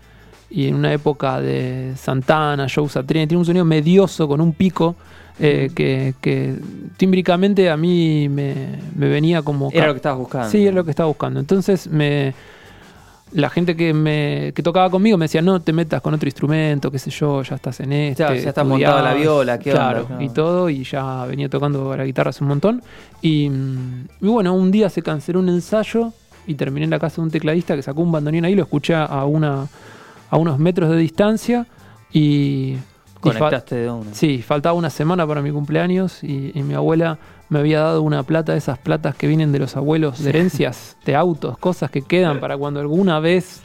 y 0.51 0.69
en 0.69 0.75
una 0.77 0.93
época 0.93 1.41
de 1.41 1.93
Santana, 1.97 2.67
Joe 2.73 2.89
Satriani. 2.89 3.27
Tiene 3.27 3.39
un 3.41 3.47
sonido 3.47 3.65
medioso 3.65 4.29
con 4.29 4.41
un 4.41 4.53
pico 4.53 4.95
eh, 5.39 5.71
que, 5.75 6.15
que 6.21 6.55
tímbricamente 6.97 7.69
a 7.71 7.77
mí 7.77 8.29
me, 8.29 8.55
me 8.95 9.09
venía 9.09 9.43
como... 9.43 9.71
Era 9.73 9.89
lo 9.89 9.95
que 9.95 9.99
estabas 9.99 10.19
buscando. 10.19 10.49
Sí, 10.51 10.65
era 10.67 10.75
lo 10.77 10.85
que 10.85 10.91
estaba 10.91 11.09
buscando. 11.09 11.41
Entonces 11.41 11.89
me 11.89 12.35
la 13.33 13.51
gente 13.51 13.75
que 13.75 13.93
me 13.93 14.53
que 14.55 14.63
tocaba 14.63 14.89
conmigo 14.91 15.19
me 15.19 15.25
decía, 15.25 15.43
no 15.43 15.61
te 15.61 15.73
metas 15.73 16.01
con 16.01 16.15
otro 16.15 16.29
instrumento, 16.29 16.89
qué 16.89 17.01
sé 17.01 17.11
yo, 17.11 17.43
ya 17.43 17.57
estás 17.57 17.81
en 17.81 17.93
este. 17.93 18.23
Claro, 18.23 18.37
ya 18.37 18.49
está 18.51 18.63
montada 18.63 19.03
la 19.03 19.11
estudiabas". 19.11 19.23
viola, 19.23 19.59
¿qué 19.59 19.71
onda? 19.73 19.83
Claro, 19.91 20.07
Claro. 20.07 20.23
y 20.23 20.29
todo, 20.29 20.71
y 20.71 20.85
ya 20.85 21.25
venía 21.27 21.49
tocando 21.49 21.97
la 21.97 22.05
guitarra 22.05 22.31
hace 22.31 22.45
un 22.45 22.49
montón. 22.49 22.83
Y, 23.23 23.47
y 24.21 24.27
bueno, 24.29 24.55
un 24.55 24.71
día 24.71 24.89
se 24.89 25.03
canceló 25.03 25.41
un 25.41 25.49
ensayo 25.49 26.13
y 26.47 26.55
terminé 26.55 26.85
en 26.85 26.91
la 26.91 27.01
casa 27.01 27.17
de 27.17 27.23
un 27.23 27.31
tecladista 27.33 27.75
que 27.75 27.83
sacó 27.83 28.03
un 28.03 28.13
bandoneón 28.13 28.45
ahí, 28.45 28.55
lo 28.55 28.63
escuché 28.63 28.95
a, 28.95 29.25
una, 29.25 29.67
a 30.31 30.37
unos 30.37 30.59
metros 30.59 30.91
de 30.91 30.97
distancia 30.97 31.67
y... 32.13 32.77
Conectaste 33.21 33.77
de 33.77 33.91
una. 33.91 34.13
Sí, 34.13 34.43
faltaba 34.43 34.75
una 34.75 34.91
semana 34.91 35.27
para 35.27 35.41
mi 35.41 35.51
cumpleaños 35.51 36.23
y, 36.23 36.53
y 36.55 36.63
mi 36.63 36.75
abuela 36.75 37.17
me 37.49 37.59
había 37.59 37.81
dado 37.81 38.03
una 38.03 38.23
plata, 38.23 38.53
de 38.53 38.59
esas 38.59 38.77
platas 38.79 39.15
que 39.17 39.27
vienen 39.27 39.51
de 39.51 39.59
los 39.61 39.77
abuelos, 39.77 40.23
de 40.23 40.29
herencias, 40.29 40.99
de 41.07 41.17
autos, 41.17 41.57
cosas 41.57 41.91
que 41.91 42.03
quedan 42.03 42.39
para 42.39 42.59
cuando 42.59 42.81
alguna 42.81 43.21
vez 43.21 43.63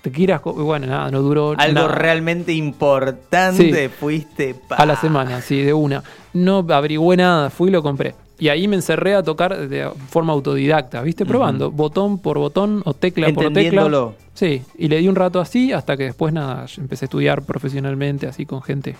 te 0.00 0.10
quieras... 0.10 0.40
Bueno, 0.42 0.86
nada, 0.86 1.10
no 1.10 1.20
duró 1.20 1.54
Algo 1.58 1.74
nada. 1.74 1.88
realmente 1.88 2.52
importante 2.54 3.88
Sí. 3.88 3.94
fuiste 3.98 4.54
pa- 4.54 4.76
A 4.76 4.86
la 4.86 4.96
semana, 4.96 5.42
sí, 5.42 5.60
de 5.62 5.74
una. 5.74 6.02
No 6.32 6.64
averigüé 6.70 7.16
nada, 7.18 7.50
fui 7.50 7.68
y 7.68 7.72
lo 7.72 7.82
compré. 7.82 8.14
Y 8.38 8.48
ahí 8.48 8.68
me 8.68 8.76
encerré 8.76 9.14
a 9.14 9.22
tocar 9.22 9.68
de 9.68 9.90
forma 10.08 10.32
autodidacta, 10.32 11.02
¿viste? 11.02 11.26
Probando, 11.26 11.70
botón 11.70 12.18
por 12.18 12.38
botón 12.38 12.82
o 12.84 12.94
tecla 12.94 13.32
por 13.32 13.52
tecla. 13.52 14.12
Sí, 14.34 14.62
y 14.78 14.88
le 14.88 14.98
di 14.98 15.08
un 15.08 15.16
rato 15.16 15.40
así 15.40 15.72
hasta 15.72 15.96
que 15.96 16.04
después 16.04 16.32
nada, 16.32 16.66
empecé 16.76 17.04
a 17.04 17.06
estudiar 17.06 17.42
profesionalmente 17.42 18.28
así 18.28 18.46
con 18.46 18.62
gente 18.62 18.94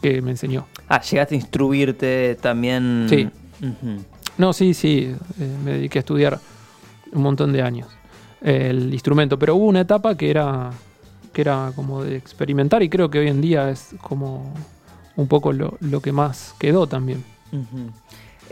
que 0.00 0.22
me 0.22 0.30
enseñó. 0.30 0.66
Ah, 0.88 1.00
llegaste 1.02 1.34
a 1.34 1.38
instruirte 1.38 2.36
también. 2.40 3.06
Sí. 3.10 3.28
No, 4.38 4.52
sí, 4.52 4.74
sí, 4.74 5.14
eh, 5.40 5.56
me 5.64 5.72
dediqué 5.72 5.98
a 5.98 6.00
estudiar 6.00 6.38
un 7.12 7.22
montón 7.22 7.52
de 7.52 7.62
años 7.62 7.88
el 8.42 8.92
instrumento, 8.92 9.38
pero 9.38 9.54
hubo 9.54 9.66
una 9.66 9.80
etapa 9.80 10.16
que 10.16 10.30
era 10.30 10.70
que 11.32 11.40
era 11.40 11.72
como 11.74 12.04
de 12.04 12.16
experimentar 12.16 12.82
y 12.82 12.90
creo 12.90 13.10
que 13.10 13.18
hoy 13.18 13.28
en 13.28 13.40
día 13.40 13.70
es 13.70 13.94
como 14.02 14.52
un 15.16 15.28
poco 15.28 15.52
lo, 15.52 15.78
lo 15.80 16.00
que 16.00 16.12
más 16.12 16.54
quedó 16.58 16.86
también. 16.86 17.24
Ujú. 17.52 17.90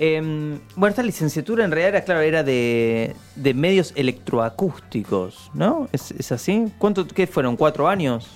Em, 0.03 0.59
bueno, 0.77 0.89
esta 0.91 1.03
licenciatura 1.03 1.63
en 1.63 1.71
realidad 1.71 1.91
era, 1.91 2.05
claro, 2.05 2.21
era 2.23 2.43
de, 2.43 3.15
de 3.37 3.53
medios 3.55 3.93
electroacústicos, 3.97 5.51
¿no? 5.53 5.89
¿Es, 5.93 6.11
es 6.13 6.33
así? 6.33 6.69
¿Cuánto, 6.79 7.07
qué 7.07 7.27
fueron? 7.27 7.55
¿Cuatro 7.57 7.87
años? 7.87 8.27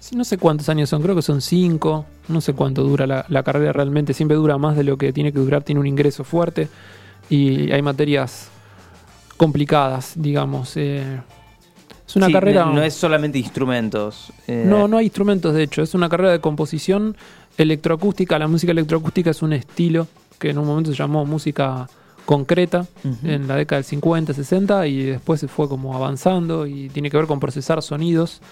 Sí, 0.00 0.16
No 0.16 0.24
sé 0.24 0.38
cuántos 0.38 0.68
años 0.70 0.88
son, 0.88 1.02
creo 1.02 1.14
que 1.14 1.20
son 1.20 1.42
cinco, 1.42 2.06
no 2.28 2.40
sé 2.40 2.54
cuánto 2.54 2.82
dura 2.84 3.06
la, 3.06 3.26
la 3.28 3.42
carrera 3.42 3.72
realmente, 3.74 4.14
siempre 4.14 4.36
dura 4.38 4.56
más 4.56 4.76
de 4.76 4.84
lo 4.84 4.96
que 4.96 5.12
tiene 5.12 5.30
que 5.30 5.38
durar, 5.40 5.62
tiene 5.62 5.78
un 5.80 5.86
ingreso 5.86 6.24
fuerte 6.24 6.68
y 7.28 7.70
hay 7.70 7.82
materias 7.82 8.48
complicadas, 9.36 10.12
digamos. 10.16 10.74
eh. 10.78 11.20
es 12.06 12.16
una 12.16 12.26
Sí, 12.26 12.32
carrera... 12.32 12.64
No, 12.64 12.72
no 12.74 12.82
es 12.82 12.94
solamente 12.94 13.38
instrumentos. 13.38 14.32
eh, 14.46 14.64
No, 14.66 14.88
no 14.88 14.96
hay 14.96 15.04
instrumentos, 15.06 15.52
de 15.54 15.64
hecho. 15.64 15.82
Es 15.82 15.94
una 15.94 16.08
carrera 16.08 16.32
de 16.32 16.40
composición 16.40 17.14
electroacústica. 17.58 18.38
La 18.38 18.48
música 18.48 18.72
electroacústica 18.72 19.30
es 19.30 19.42
un 19.42 19.52
estilo 19.52 20.06
que 20.38 20.50
en 20.50 20.58
un 20.58 20.66
momento 20.66 20.90
se 20.90 20.96
llamó 20.96 21.24
música 21.24 21.88
concreta 22.24 22.86
en 23.24 23.48
la 23.48 23.56
década 23.56 23.78
del 23.78 23.84
50, 23.84 24.34
60 24.34 24.86
y 24.86 25.02
después 25.04 25.40
se 25.40 25.48
fue 25.48 25.66
como 25.66 25.94
avanzando 25.94 26.66
y 26.66 26.90
tiene 26.90 27.10
que 27.10 27.16
ver 27.16 27.26
con 27.26 27.40
procesar 27.40 27.82
sonidos. 27.82 28.42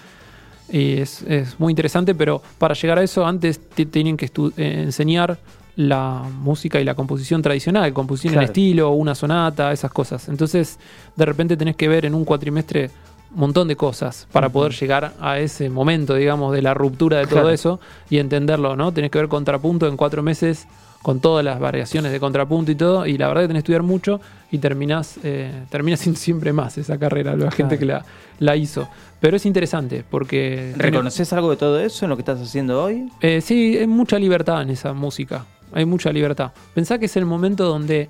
Y 0.70 0.94
es, 0.94 1.22
es 1.22 1.60
muy 1.60 1.72
interesante, 1.72 2.14
pero 2.14 2.42
para 2.58 2.74
llegar 2.74 2.98
a 2.98 3.02
eso 3.02 3.26
antes 3.26 3.60
te 3.60 3.84
tienen 3.84 4.16
que 4.16 4.30
eh, 4.56 4.82
enseñar 4.82 5.38
la 5.76 6.22
música 6.40 6.80
y 6.80 6.84
la 6.84 6.94
composición 6.94 7.42
tradicional, 7.42 7.92
composición 7.92 8.34
en 8.34 8.44
estilo, 8.44 8.90
una 8.92 9.14
sonata, 9.14 9.70
esas 9.72 9.92
cosas. 9.92 10.28
Entonces, 10.30 10.78
de 11.14 11.26
repente 11.26 11.56
tenés 11.56 11.76
que 11.76 11.86
ver 11.86 12.06
en 12.06 12.14
un 12.14 12.24
cuatrimestre 12.24 12.90
un 13.34 13.40
montón 13.40 13.68
de 13.68 13.76
cosas 13.76 14.26
para 14.32 14.48
poder 14.48 14.72
llegar 14.72 15.12
a 15.20 15.38
ese 15.38 15.68
momento, 15.68 16.14
digamos, 16.14 16.54
de 16.54 16.62
la 16.62 16.72
ruptura 16.72 17.18
de 17.18 17.26
todo 17.26 17.50
eso 17.50 17.78
y 18.08 18.18
entenderlo, 18.18 18.74
¿no? 18.74 18.92
Tenés 18.92 19.10
que 19.10 19.18
ver 19.18 19.28
contrapunto 19.28 19.86
en 19.86 19.98
cuatro 19.98 20.22
meses 20.22 20.66
con 21.02 21.20
todas 21.20 21.44
las 21.44 21.60
variaciones 21.60 22.10
de 22.12 22.18
contrapunto 22.20 22.70
y 22.72 22.74
todo, 22.74 23.06
y 23.06 23.16
la 23.16 23.28
verdad 23.28 23.42
que 23.42 23.48
tenés 23.48 23.62
que 23.62 23.72
estudiar 23.72 23.82
mucho 23.82 24.20
y 24.50 24.58
terminás, 24.58 25.18
eh, 25.22 25.50
terminás 25.70 26.00
siendo 26.00 26.18
siempre 26.18 26.52
más 26.52 26.78
esa 26.78 26.98
carrera, 26.98 27.36
la 27.36 27.50
gente 27.50 27.78
que 27.78 27.84
la, 27.84 28.04
la 28.40 28.56
hizo. 28.56 28.88
Pero 29.20 29.36
es 29.36 29.46
interesante 29.46 30.04
porque... 30.08 30.74
¿Reconoces 30.76 31.32
algo 31.32 31.50
de 31.50 31.56
todo 31.56 31.78
eso 31.80 32.04
en 32.04 32.10
lo 32.10 32.16
que 32.16 32.22
estás 32.22 32.40
haciendo 32.40 32.82
hoy? 32.82 33.08
eh, 33.20 33.40
sí, 33.40 33.76
hay 33.78 33.86
mucha 33.86 34.18
libertad 34.18 34.62
en 34.62 34.70
esa 34.70 34.92
música. 34.92 35.46
Hay 35.72 35.84
mucha 35.84 36.12
libertad. 36.12 36.52
Pensá 36.74 36.98
que 36.98 37.06
es 37.06 37.16
el 37.16 37.24
momento 37.24 37.64
donde, 37.64 38.08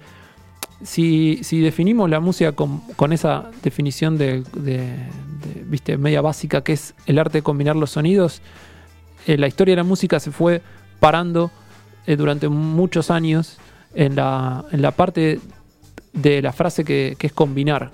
si, 0.82 1.40
si 1.42 1.60
definimos 1.60 2.08
la 2.10 2.20
música 2.20 2.52
con, 2.52 2.80
con 2.96 3.12
esa 3.12 3.50
definición 3.62 4.18
de, 4.18 4.42
de- 4.54 4.76
de, 4.76 5.64
viste, 5.66 5.96
media 5.96 6.20
básica, 6.20 6.62
que 6.62 6.72
es 6.74 6.94
el 7.06 7.18
arte 7.18 7.38
de 7.38 7.42
combinar 7.42 7.76
los 7.76 7.90
sonidos, 7.90 8.40
eh, 9.26 9.36
la 9.38 9.46
historia 9.48 9.72
de 9.72 9.76
la 9.76 9.84
música 9.84 10.18
se 10.20 10.30
fue 10.30 10.60
parando 11.00 11.50
eh, 12.06 12.16
durante 12.16 12.48
muchos 12.48 13.10
años 13.10 13.58
en 13.94 14.16
la, 14.16 14.64
en 14.72 14.82
la 14.82 14.90
parte 14.92 15.40
de 16.12 16.42
la 16.42 16.52
frase 16.52 16.84
que, 16.84 17.16
que 17.18 17.26
es 17.28 17.32
combinar. 17.32 17.90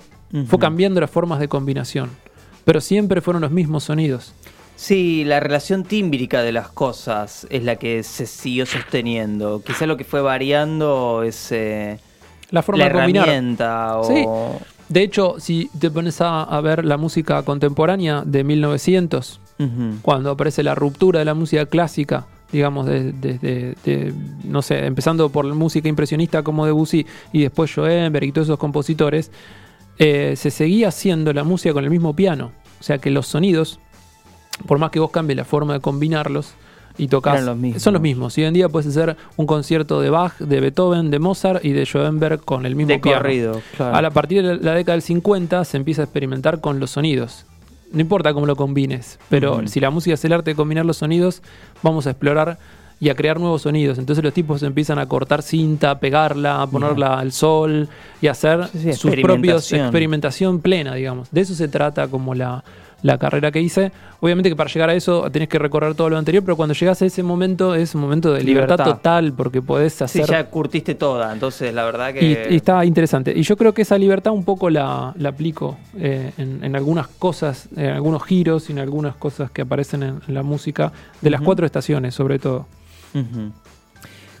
Fue 0.47 0.57
cambiando 0.57 0.99
las 0.99 1.11
formas 1.11 1.39
de 1.39 1.47
combinación. 1.47 2.09
Pero 2.65 2.81
siempre 2.81 3.21
fueron 3.21 3.41
los 3.43 3.51
mismos 3.51 3.83
sonidos. 3.83 4.33
Sí, 4.75 5.23
la 5.25 5.39
relación 5.39 5.83
tímbrica 5.83 6.41
de 6.41 6.51
las 6.51 6.69
cosas 6.69 7.45
es 7.51 7.63
la 7.63 7.75
que 7.75 8.01
se 8.01 8.25
siguió 8.25 8.65
sosteniendo. 8.65 9.61
Quizá 9.63 9.85
lo 9.85 9.95
que 9.95 10.03
fue 10.03 10.21
variando 10.21 11.21
es 11.23 11.51
eh, 11.51 11.99
La 12.49 12.63
forma 12.63 12.79
la 12.79 12.85
de 12.89 12.91
combinar. 12.95 13.23
herramienta 13.29 13.97
o... 13.99 14.03
Sí. 14.05 14.25
De 14.89 15.03
hecho, 15.03 15.35
si 15.39 15.69
te 15.79 15.91
pones 15.91 16.19
a, 16.21 16.43
a 16.43 16.61
ver 16.61 16.83
la 16.83 16.97
música 16.97 17.43
contemporánea 17.43 18.23
de 18.25 18.43
1900, 18.43 19.39
Ujú. 19.59 19.69
cuando 20.01 20.31
aparece 20.31 20.63
la 20.63 20.73
ruptura 20.73 21.19
de 21.19 21.25
la 21.25 21.33
música 21.35 21.65
clásica, 21.67 22.25
digamos, 22.53 22.85
desde, 22.85 23.11
de, 23.39 23.75
de- 23.83 24.13
no 24.45 24.61
sé, 24.61 24.85
empezando 24.85 25.27
por 25.29 25.43
la 25.43 25.53
música 25.55 25.89
impresionista 25.89 26.41
como 26.43 26.65
Debussy 26.65 27.05
y 27.33 27.41
después 27.41 27.69
Schoenberg 27.71 28.23
y 28.25 28.31
todos 28.31 28.47
esos 28.47 28.59
compositores, 28.59 29.29
eh, 29.99 30.35
se 30.37 30.49
seguía 30.51 30.87
haciendo 30.87 31.33
la 31.33 31.43
música 31.43 31.73
con 31.73 31.83
el 31.83 31.89
mismo 31.89 32.15
piano. 32.15 32.51
O 32.79 32.83
sea 32.83 32.97
que 32.99 33.09
los 33.09 33.27
sonidos, 33.27 33.79
por 34.67 34.77
más 34.79 34.91
que 34.91 34.99
vos 34.99 35.11
cambies 35.11 35.37
la 35.37 35.45
forma 35.45 35.73
de 35.73 35.79
combinarlos 35.79 36.53
y 36.97 37.07
tocas, 37.07 37.43
los 37.43 37.81
son 37.81 37.93
los 37.93 38.01
mismos. 38.01 38.37
Y 38.37 38.41
hoy 38.41 38.47
en 38.47 38.53
día 38.53 38.69
puedes 38.69 38.87
hacer 38.95 39.17
un 39.35 39.47
concierto 39.47 39.99
de 39.99 40.09
Bach, 40.11 40.37
de 40.37 40.59
Beethoven, 40.59 41.09
de 41.09 41.17
Mozart 41.19 41.65
y 41.65 41.71
de 41.71 41.85
Schoenberg 41.85 42.41
con 42.41 42.65
el 42.67 42.75
mismo 42.75 42.89
De 42.93 42.99
piano. 42.99 43.19
corrido, 43.21 43.61
claro. 43.75 43.95
A 43.95 44.01
la- 44.01 44.07
a 44.09 44.11
partir 44.11 44.45
de 44.45 44.57
la 44.57 44.73
década 44.75 44.93
del 44.93 45.01
50 45.01 45.65
se 45.65 45.77
empieza 45.77 46.01
a 46.03 46.05
experimentar 46.05 46.61
con 46.61 46.79
los 46.79 46.91
sonidos. 46.91 47.45
No 47.93 48.01
importa 48.01 48.33
cómo 48.33 48.45
lo 48.45 48.55
combines, 48.55 49.19
pero 49.29 49.65
si 49.67 49.79
la 49.79 49.89
música 49.91 50.15
es 50.15 50.25
el 50.25 50.33
arte 50.33 50.51
de 50.51 50.55
combinar 50.55 50.85
los 50.85 50.97
sonidos, 50.97 51.41
vamos 51.81 52.07
a 52.07 52.09
explorar 52.11 52.57
y 52.99 53.09
a 53.09 53.15
crear 53.15 53.39
nuevos 53.39 53.61
sonidos. 53.61 53.97
Entonces 53.97 54.23
los 54.23 54.33
tipos 54.33 54.63
empiezan 54.63 54.97
a 54.97 55.05
cortar 55.07 55.41
cinta, 55.41 55.91
a 55.91 55.99
pegarla, 55.99 56.61
a 56.61 56.67
ponerla 56.67 57.19
al 57.19 57.31
sol 57.31 57.87
y 58.21 58.27
a 58.27 58.31
hacer 58.31 58.67
Sí, 58.71 58.79
sí, 58.79 58.93
sus 58.93 59.15
propios 59.17 59.71
experimentación 59.71 60.59
plena, 60.59 60.95
digamos. 60.95 61.29
De 61.31 61.41
eso 61.41 61.53
se 61.53 61.67
trata 61.67 62.07
como 62.07 62.33
la, 62.33 62.63
la 63.03 63.17
carrera 63.19 63.51
que 63.51 63.61
hice. 63.61 63.91
Obviamente 64.21 64.49
que 64.49 64.55
para 64.55 64.69
llegar 64.71 64.89
a 64.89 64.95
eso 64.95 65.29
tenés 65.29 65.49
que 65.49 65.59
recorrer 65.59 65.93
todo 65.93 66.09
lo 66.09 66.17
anterior, 66.17 66.43
pero 66.43 66.55
cuando 66.57 66.73
llegas 66.73 67.01
a 67.01 67.05
ese 67.05 67.21
momento 67.21 67.75
es 67.75 67.93
un 67.93 68.01
momento 68.01 68.33
de 68.33 68.41
libertad, 68.43 68.77
Libertad. 68.77 68.95
total 68.97 69.33
porque 69.33 69.61
podés 69.61 69.93
Sí, 69.93 70.03
hacer 70.05 70.25
ya 70.25 70.45
curtiste 70.49 70.95
toda, 70.95 71.31
entonces 71.33 71.73
la 71.73 71.83
verdad 71.83 72.13
que... 72.13 72.47
y 72.49 72.55
está 72.55 72.83
interesante. 72.85 73.33
Y 73.37 73.43
yo 73.43 73.55
creo 73.57 73.73
que 73.73 73.81
esa 73.83 73.97
libertad 73.97 74.31
un 74.33 74.43
poco 74.45 74.69
la, 74.69 75.13
la 75.17 75.29
aplico 75.29 75.77
eh, 75.97 76.31
en, 76.37 76.63
en 76.63 76.75
algunas 76.75 77.07
cosas, 77.07 77.67
en 77.75 77.87
algunos 77.91 78.23
giros 78.23 78.69
y 78.69 78.71
en 78.73 78.79
algunas 78.79 79.15
cosas 79.15 79.51
que 79.51 79.61
aparecen 79.63 80.01
en, 80.03 80.21
en 80.27 80.33
la 80.33 80.41
música 80.43 80.91
de 81.21 81.29
las 81.29 81.41
cuatro 81.41 81.65
estaciones, 81.65 82.15
sobre 82.15 82.39
todo. 82.39 82.65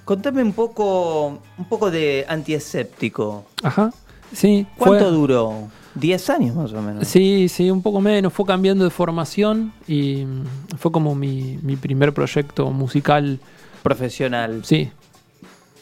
Contame 0.05 0.41
un 0.43 0.53
poco, 0.53 1.39
un 1.57 1.65
poco 1.69 1.89
de 1.91 2.25
antiescéptico. 2.27 3.45
Ajá. 3.63 3.91
Sí. 4.33 4.65
fue- 4.77 4.87
¿Cuánto 4.97 5.11
duró? 5.11 5.53
¿10 5.99 6.29
años 6.33 6.55
más 6.55 6.73
o 6.73 6.81
menos? 6.81 7.07
Sí, 7.07 7.47
sí, 7.49 7.69
un 7.69 7.81
poco 7.81 8.01
menos. 8.01 8.33
Fue 8.33 8.45
cambiando 8.45 8.83
de 8.83 8.89
formación 8.89 9.73
y 9.87 10.25
mm, 10.25 10.77
fue 10.77 10.91
como 10.91 11.15
mi, 11.15 11.59
mi 11.61 11.75
primer 11.75 12.13
proyecto 12.13 12.69
musical, 12.71 13.39
Profesional. 13.83 14.61
sí, 14.65 14.89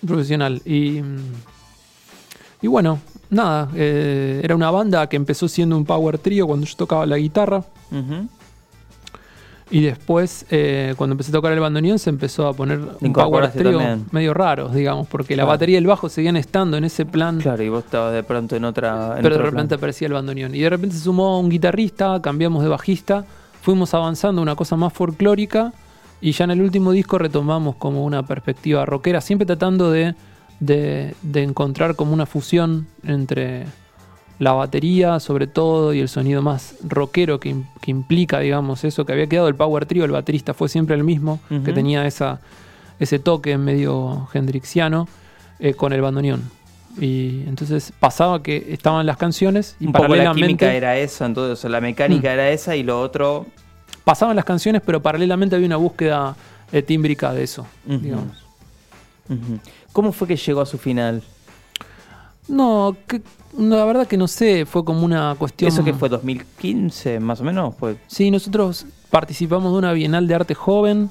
profesional. 0.05 0.61
Y, 0.65 1.01
mm, 1.01 1.17
y 2.63 2.67
bueno, 2.67 2.99
nada, 3.29 3.69
eh, 3.75 4.41
era 4.43 4.55
una 4.55 4.71
banda 4.71 5.07
que 5.07 5.15
empezó 5.15 5.47
siendo 5.47 5.77
un 5.77 5.85
power 5.85 6.17
trio 6.17 6.47
cuando 6.47 6.65
yo 6.65 6.75
tocaba 6.75 7.05
la 7.05 7.17
guitarra. 7.17 7.63
Y 9.71 9.81
después, 9.81 10.45
eh, 10.51 10.93
cuando 10.97 11.13
empecé 11.13 11.31
a 11.31 11.33
tocar 11.33 11.53
el 11.53 11.59
bandoneón, 11.61 11.97
se 11.97 12.09
empezó 12.09 12.45
a 12.47 12.53
poner 12.53 12.79
un 12.99 13.13
power 13.13 13.51
trio 13.51 13.77
también. 13.77 14.05
medio 14.11 14.33
raros, 14.33 14.73
digamos, 14.73 15.07
porque 15.07 15.35
la 15.37 15.45
batería 15.45 15.75
y 15.75 15.77
el 15.77 15.87
bajo 15.87 16.09
seguían 16.09 16.35
estando 16.35 16.75
en 16.75 16.83
ese 16.83 17.05
plan, 17.05 17.39
Claro, 17.39 17.63
y 17.63 17.69
vos 17.69 17.85
estabas 17.85 18.13
de 18.13 18.21
pronto 18.23 18.57
en 18.57 18.65
otra... 18.65 19.13
en 19.15 19.23
pero 19.23 19.37
de 19.37 19.43
repente 19.43 19.67
plan. 19.69 19.77
aparecía 19.79 20.07
el 20.07 20.13
bandoneón. 20.13 20.53
Y 20.53 20.59
de 20.59 20.69
repente 20.69 20.97
se 20.97 21.03
sumó 21.03 21.39
un 21.39 21.49
guitarrista, 21.49 22.19
cambiamos 22.21 22.63
de 22.63 22.69
bajista, 22.69 23.23
fuimos 23.61 23.93
avanzando 23.93 24.41
a 24.41 24.43
una 24.43 24.55
cosa 24.55 24.75
más 24.75 24.91
folclórica 24.91 25.71
y 26.19 26.33
ya 26.33 26.43
en 26.43 26.51
el 26.51 26.61
último 26.61 26.91
disco 26.91 27.17
retomamos 27.17 27.77
como 27.77 28.03
una 28.03 28.23
perspectiva 28.23 28.85
rockera, 28.85 29.21
siempre 29.21 29.45
tratando 29.45 29.89
de, 29.89 30.15
de, 30.59 31.15
de 31.21 31.43
encontrar 31.43 31.95
como 31.95 32.13
una 32.13 32.25
fusión 32.25 32.87
entre 33.03 33.65
la 34.41 34.53
batería 34.53 35.19
sobre 35.19 35.45
todo 35.45 35.93
y 35.93 35.99
el 35.99 36.09
sonido 36.09 36.41
más 36.41 36.73
rockero 36.81 37.39
que, 37.39 37.55
que 37.79 37.91
implica, 37.91 38.39
digamos, 38.39 38.83
eso 38.83 39.05
que 39.05 39.13
había 39.13 39.27
quedado 39.27 39.47
el 39.47 39.53
Power 39.53 39.85
Trio, 39.85 40.03
el 40.03 40.09
baterista 40.09 40.55
fue 40.55 40.67
siempre 40.67 40.95
el 40.95 41.03
mismo, 41.03 41.39
que 41.63 41.71
tenía 41.71 42.07
esa, 42.07 42.39
ese 42.99 43.19
toque 43.19 43.55
medio 43.59 44.27
hendrixiano 44.33 45.07
eh, 45.59 45.75
con 45.75 45.93
el 45.93 46.01
bandoneón. 46.01 46.41
Y 46.99 47.43
entonces 47.47 47.93
pasaba 47.99 48.41
que 48.41 48.65
estaban 48.69 49.05
las 49.05 49.17
canciones 49.17 49.75
y 49.79 49.85
Un 49.85 49.91
poco 49.91 50.05
la 50.05 50.09
paralelamente 50.09 50.47
química 50.47 50.73
era 50.73 50.97
esa, 50.97 51.27
entonces 51.27 51.69
la 51.69 51.79
mecánica 51.79 52.29
Mm. 52.29 52.33
era 52.33 52.49
esa 52.49 52.75
y 52.75 52.81
lo 52.81 52.99
otro... 52.99 53.45
pasaban 54.03 54.35
las 54.35 54.45
canciones, 54.45 54.81
pero 54.83 55.03
paralelamente 55.03 55.55
había 55.55 55.67
una 55.67 55.77
búsqueda 55.77 56.35
eh, 56.71 56.81
tímbrica 56.81 57.31
de 57.31 57.43
eso, 57.43 57.67
digamos. 57.85 58.43
¿Cómo 59.93 60.11
fue 60.11 60.27
que 60.27 60.35
llegó 60.35 60.61
a 60.61 60.65
su 60.65 60.79
final? 60.79 61.21
No, 62.47 62.95
que- 63.07 63.21
no, 63.57 63.75
la 63.77 63.85
verdad 63.85 64.07
que 64.07 64.17
no 64.17 64.27
sé, 64.27 64.65
fue 64.65 64.83
como 64.85 65.03
una 65.05 65.35
cuestión. 65.37 65.67
¿Eso 65.69 65.83
que 65.83 65.93
fue 65.93 66.09
2015 66.09 67.19
más 67.19 67.41
o 67.41 67.43
menos? 67.43 67.75
Fue... 67.75 67.97
Sí, 68.07 68.31
nosotros 68.31 68.85
participamos 69.09 69.71
de 69.73 69.77
una 69.79 69.93
Bienal 69.93 70.27
de 70.27 70.35
Arte 70.35 70.53
Joven 70.55 71.09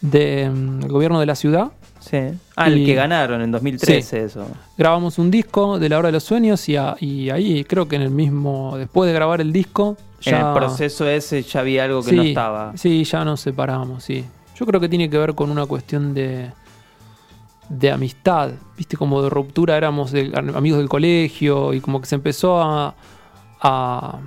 del 0.00 0.86
gobierno 0.88 1.20
de 1.20 1.26
la 1.26 1.34
ciudad. 1.34 1.72
Sí. 1.98 2.16
Ah, 2.56 2.68
el 2.68 2.86
que 2.86 2.94
ganaron 2.94 3.42
en 3.42 3.50
2013 3.52 4.24
eso. 4.24 4.46
Grabamos 4.78 5.18
un 5.18 5.30
disco 5.30 5.78
de 5.78 5.88
la 5.90 5.98
hora 5.98 6.08
de 6.08 6.12
los 6.12 6.24
sueños 6.24 6.66
y, 6.68 6.76
a- 6.76 6.96
y 6.98 7.28
ahí 7.28 7.64
creo 7.64 7.88
que 7.88 7.96
en 7.96 8.02
el 8.02 8.10
mismo, 8.10 8.74
después 8.78 9.06
de 9.08 9.12
grabar 9.14 9.40
el 9.42 9.52
disco, 9.52 9.96
En 10.24 10.32
ya, 10.32 10.48
el 10.48 10.54
proceso 10.54 11.06
ese 11.06 11.42
ya 11.42 11.60
había 11.60 11.84
algo 11.84 12.02
que 12.02 12.12
no 12.12 12.22
estaba. 12.22 12.72
Sí, 12.76 13.04
ya 13.04 13.24
nos 13.24 13.40
separamos, 13.40 14.02
sí. 14.04 14.24
Yo 14.56 14.64
creo 14.66 14.80
que 14.80 14.88
tiene 14.88 15.10
que 15.10 15.18
ver 15.18 15.34
con 15.34 15.50
una 15.50 15.66
cuestión 15.66 16.14
de, 16.14 16.50
de 17.70 17.90
amistad, 17.90 18.50
viste, 18.76 18.96
como 18.98 19.22
de 19.22 19.30
ruptura, 19.30 19.76
éramos 19.76 20.10
de- 20.12 20.30
amigos 20.54 20.78
del 20.80 20.88
colegio 20.90 21.72
y 21.72 21.80
como 21.80 22.00
que 22.00 22.06
se 22.06 22.16
empezó 22.16 22.60
a, 22.60 22.94
a- 23.62 24.18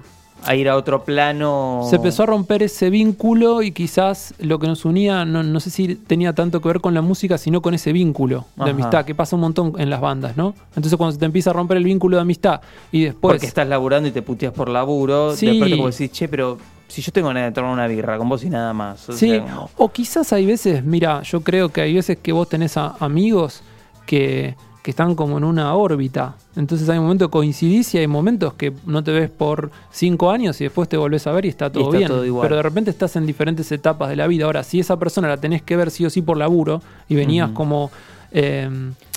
A 0.45 0.55
ir 0.55 0.67
a 0.69 0.75
otro 0.75 1.03
plano. 1.05 1.81
se 1.89 1.95
empezó 1.97 2.23
a 2.23 2.25
romper 2.25 2.63
ese 2.63 2.89
vínculo 2.89 3.61
y 3.61 3.71
quizás 3.71 4.33
lo 4.39 4.59
que 4.59 4.67
nos 4.67 4.83
unía, 4.85 5.23
no, 5.25 5.41
no 5.43 5.59
sé 5.59 5.69
si 5.69 5.95
tenía 5.95 6.33
tanto 6.33 6.61
que 6.61 6.67
ver 6.69 6.81
con 6.81 6.93
la 6.93 7.01
música, 7.01 7.37
sino 7.37 7.61
con 7.61 7.73
ese 7.73 7.93
vínculo 7.93 8.45
de 8.57 8.71
amistad, 8.71 9.05
que 9.05 9.13
pasa 9.15 9.35
un 9.35 9.41
montón 9.41 9.73
en 9.77 9.89
las 9.89 10.01
bandas, 10.01 10.35
¿no? 10.35 10.53
Entonces 10.75 10.95
cuando 10.95 11.13
se 11.13 11.19
te 11.19 11.25
empieza 11.25 11.49
a 11.51 11.53
romper 11.53 11.77
el 11.77 11.83
vínculo 11.85 12.17
de 12.17 12.21
amistad 12.21 12.59
y 12.91 13.03
después... 13.03 13.33
Porque 13.35 13.45
estás 13.47 13.67
laburando 13.67 14.07
y 14.09 14.11
te 14.11 14.21
puteas 14.21 14.51
por 14.53 14.67
laburo. 14.69 15.35
Sí. 15.35 15.45
Después 15.47 15.69
te 15.71 15.77
como 15.77 15.89
decís, 15.89 16.11
che, 16.11 16.27
pero 16.27 16.57
si 16.87 17.01
yo 17.01 17.11
tengo 17.11 17.29
ganas 17.29 17.45
de 17.45 17.51
tomar 17.51 17.71
una 17.71 17.87
birra 17.87 18.17
con 18.17 18.29
vos 18.29 18.43
y 18.43 18.49
nada 18.49 18.73
más. 18.73 19.09
O 19.09 19.13
Sí, 19.13 19.29
sea, 19.29 19.41
como- 19.41 19.69
o 19.77 19.91
quizás 19.91 20.31
hay 20.33 20.45
veces, 20.45 20.83
mira, 20.83 21.21
yo 21.23 21.41
creo 21.41 21.69
que 21.69 21.81
hay 21.81 21.93
veces 21.95 22.17
que 22.21 22.31
vos 22.31 22.47
tenés 22.49 22.77
a 22.77 22.95
amigos 22.99 23.61
que, 24.05 24.55
que 24.83 24.91
están 24.91 25.15
como 25.15 25.37
en 25.37 25.43
una 25.43 25.73
órbita. 25.75 26.35
Entonces 26.55 26.87
hay 26.89 26.99
momentos 26.99 27.29
que 27.29 27.31
coincidís 27.31 27.95
y 27.95 27.97
hay 27.99 28.07
momentos 28.07 28.53
que 28.53 28.73
no 28.85 29.03
te 29.03 29.11
ves 29.11 29.29
por 29.29 29.71
cinco 29.91 30.29
años 30.29 30.59
y 30.61 30.65
después 30.65 30.87
te 30.89 30.97
volvés 30.97 31.25
a 31.25 31.31
ver 31.31 31.45
y 31.45 31.47
está 31.49 31.71
todo 31.71 31.85
está 31.85 31.97
bien. 31.97 32.07
todo 32.09 32.25
igual. 32.25 32.45
Pero 32.45 32.57
de 32.57 32.63
repente 32.63 32.91
estás 32.91 33.15
en 33.15 33.25
diferentes 33.25 33.71
etapas 33.71 34.09
de 34.09 34.15
la 34.17 34.27
vida. 34.27 34.45
Ahora, 34.45 34.61
si 34.63 34.79
esa 34.79 34.97
persona 34.97 35.27
la 35.29 35.37
tenés 35.37 35.61
que 35.63 35.75
ver 35.77 35.89
sí 35.89 36.05
o 36.05 36.09
sí 36.09 36.21
por 36.21 36.37
laburo 36.37 36.81
y 37.09 37.15
venías 37.15 37.49
como... 37.51 37.91
eh, 38.31 38.69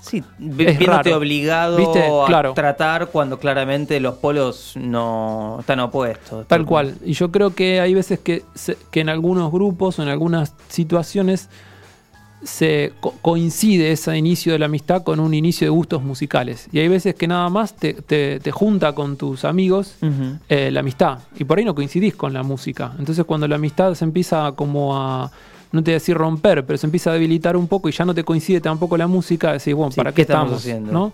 Sí, 0.09 0.23
viéndote 0.39 0.87
raro. 0.87 1.17
obligado 1.19 1.77
¿Viste? 1.77 2.03
a 2.07 2.27
Claro. 2.27 2.55
tratar 2.55 3.09
cuando 3.09 3.39
claramente 3.39 3.99
los 4.01 4.15
polos 4.17 4.73
no 4.77 5.57
están 5.61 5.81
opuestos. 5.81 6.47
Tal 6.47 6.65
cual. 6.65 6.95
Y 7.05 7.13
yo 7.15 7.31
creo 7.31 7.55
que 7.55 7.81
hay 7.81 7.95
veces 7.95 8.19
que, 8.21 8.45
se- 8.55 8.77
que 8.91 9.01
en 9.01 9.09
algunos 9.09 9.51
grupos 9.53 9.99
o 9.99 10.03
en 10.03 10.09
algunas 10.09 10.55
situaciones 10.69 11.49
se 12.43 12.93
co- 13.01 13.15
coincide 13.23 13.91
ese 13.93 14.17
inicio 14.17 14.53
de 14.53 14.59
la 14.59 14.67
amistad 14.67 15.03
con 15.03 15.19
un 15.21 15.33
inicio 15.35 15.67
de 15.67 15.71
gustos 15.71 16.03
musicales. 16.03 16.69
Y 16.71 16.79
hay 16.79 16.89
veces 16.89 17.15
que 17.15 17.27
nada 17.27 17.49
más 17.49 17.75
te, 17.75 17.95
te- 17.95 18.39
te 18.41 18.51
junta 18.53 18.93
con 18.95 19.17
tus 19.17 19.45
amigos 19.45 19.97
eh, 20.49 20.71
la 20.71 20.81
amistad. 20.81 21.19
Y 21.39 21.45
por 21.45 21.59
ahí 21.59 21.65
no 21.65 21.75
coincidís 21.75 22.15
con 22.15 22.33
la 22.33 22.43
música. 22.43 22.93
Entonces 22.99 23.25
cuando 23.25 23.49
la 23.49 23.57
amistad 23.57 23.95
se 23.95 24.05
empieza 24.05 24.53
como 24.53 24.97
a, 24.97 25.31
no 25.73 25.83
te 25.83 25.91
voy 25.91 25.95
a 25.95 25.97
decir 25.97 26.17
romper, 26.17 26.65
pero 26.65 26.77
se 26.79 26.87
empieza 26.87 27.11
a 27.11 27.13
debilitar 27.15 27.57
un 27.57 27.67
poco 27.69 27.89
y 27.89 27.93
ya 27.93 28.05
no 28.05 28.15
te 28.15 28.25
coincide 28.25 28.61
tampoco 28.61 28.97
la 28.97 29.07
música, 29.07 29.53
decís, 29.53 29.75
bueno, 29.75 29.91
Sí, 29.93 29.97
¿para 29.97 30.13
¿qué 30.13 30.23
estamos 30.23 30.55
haciendo? 30.55 30.93
¿no? 30.93 31.13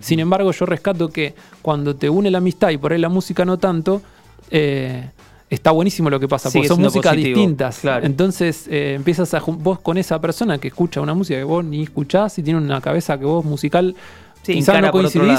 Sin 0.00 0.20
embargo, 0.20 0.52
yo 0.52 0.66
rescato 0.66 1.08
que 1.08 1.34
cuando 1.62 1.96
te 1.96 2.08
une 2.08 2.30
la 2.30 2.38
amistad 2.38 2.70
y 2.70 2.76
por 2.78 2.92
ahí 2.92 2.98
la 3.00 3.08
música 3.08 3.44
no 3.44 3.58
tanto, 3.58 4.02
eh, 4.50 5.08
está 5.50 5.70
buenísimo 5.70 6.08
lo 6.10 6.18
que 6.20 6.28
pasa, 6.28 6.50
Sigue 6.50 6.60
porque 6.62 6.68
son 6.68 6.80
músicas 6.82 7.12
positivo, 7.14 7.36
distintas. 7.38 7.78
claro. 7.78 8.06
Entonces 8.06 8.66
eh, 8.68 8.94
empiezas 8.94 9.32
a 9.34 9.40
vos 9.40 9.80
con 9.80 9.98
esa 9.98 10.20
persona 10.20 10.58
que 10.58 10.68
escucha 10.68 11.00
una 11.00 11.14
música 11.14 11.38
que 11.38 11.44
vos 11.44 11.64
ni 11.64 11.82
escuchás 11.82 12.38
y 12.38 12.42
tiene 12.42 12.58
una 12.60 12.80
cabeza 12.80 13.18
que 13.18 13.24
vos 13.24 13.44
musical 13.44 13.94
Sí, 14.42 14.54
quizás 14.54 14.80
no 14.82 14.90
coincidís. 14.90 15.38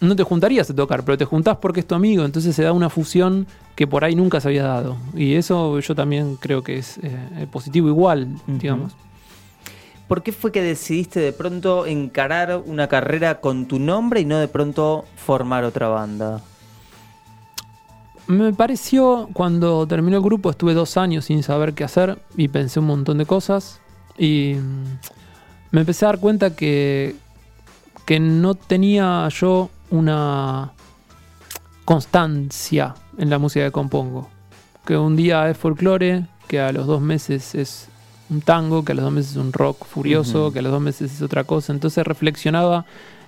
No 0.00 0.16
te 0.16 0.22
juntarías 0.22 0.68
a 0.70 0.74
tocar, 0.74 1.04
pero 1.04 1.16
te 1.16 1.24
juntás 1.24 1.56
porque 1.56 1.80
es 1.80 1.86
tu 1.86 1.94
amigo, 1.94 2.24
entonces 2.24 2.54
se 2.54 2.62
da 2.62 2.72
una 2.72 2.90
fusión 2.90 3.46
que 3.74 3.86
por 3.86 4.04
ahí 4.04 4.14
nunca 4.14 4.40
se 4.40 4.48
había 4.48 4.64
dado. 4.64 4.96
Y 5.14 5.34
eso 5.34 5.78
yo 5.80 5.94
también 5.94 6.36
creo 6.36 6.62
que 6.62 6.78
es 6.78 6.98
eh, 7.02 7.46
positivo 7.50 7.88
igual, 7.88 8.28
digamos. 8.46 8.92
¿Por 10.08 10.22
qué 10.22 10.32
fue 10.32 10.52
que 10.52 10.62
decidiste 10.62 11.18
de 11.18 11.32
pronto 11.32 11.86
encarar 11.86 12.62
una 12.64 12.86
carrera 12.88 13.40
con 13.40 13.66
tu 13.66 13.78
nombre 13.78 14.20
y 14.20 14.24
no 14.24 14.38
de 14.38 14.46
pronto 14.48 15.04
formar 15.16 15.64
otra 15.64 15.88
banda? 15.88 16.42
Me 18.28 18.52
pareció, 18.52 19.28
cuando 19.32 19.86
terminó 19.86 20.16
el 20.16 20.22
grupo, 20.22 20.50
estuve 20.50 20.74
dos 20.74 20.96
años 20.96 21.26
sin 21.26 21.42
saber 21.42 21.74
qué 21.74 21.84
hacer 21.84 22.18
y 22.36 22.48
pensé 22.48 22.80
un 22.80 22.86
montón 22.86 23.18
de 23.18 23.26
cosas. 23.26 23.80
Y 24.16 24.54
mm, 24.54 24.98
me 25.72 25.80
empecé 25.80 26.04
a 26.04 26.08
dar 26.08 26.20
cuenta 26.20 26.54
que, 26.54 27.16
que 28.04 28.20
no 28.20 28.54
tenía 28.54 29.28
yo 29.28 29.70
una 29.96 30.72
constancia 31.84 32.94
en 33.18 33.30
la 33.30 33.38
música 33.38 33.64
que 33.64 33.72
compongo. 33.72 34.28
Que 34.84 34.96
un 34.96 35.16
día 35.16 35.48
es 35.48 35.56
folclore, 35.56 36.26
que 36.48 36.60
a 36.60 36.72
los 36.72 36.86
dos 36.86 37.00
meses 37.00 37.54
es 37.54 37.88
un 38.30 38.40
tango, 38.40 38.84
que 38.84 38.92
a 38.92 38.94
los 38.94 39.04
dos 39.04 39.12
meses 39.12 39.32
es 39.32 39.36
un 39.36 39.52
rock 39.52 39.84
furioso, 39.84 40.52
que 40.52 40.60
a 40.60 40.62
los 40.62 40.72
dos 40.72 40.80
meses 40.80 41.12
es 41.12 41.22
otra 41.22 41.44
cosa. 41.44 41.72
Entonces 41.72 42.06
reflexionaba 42.06 42.84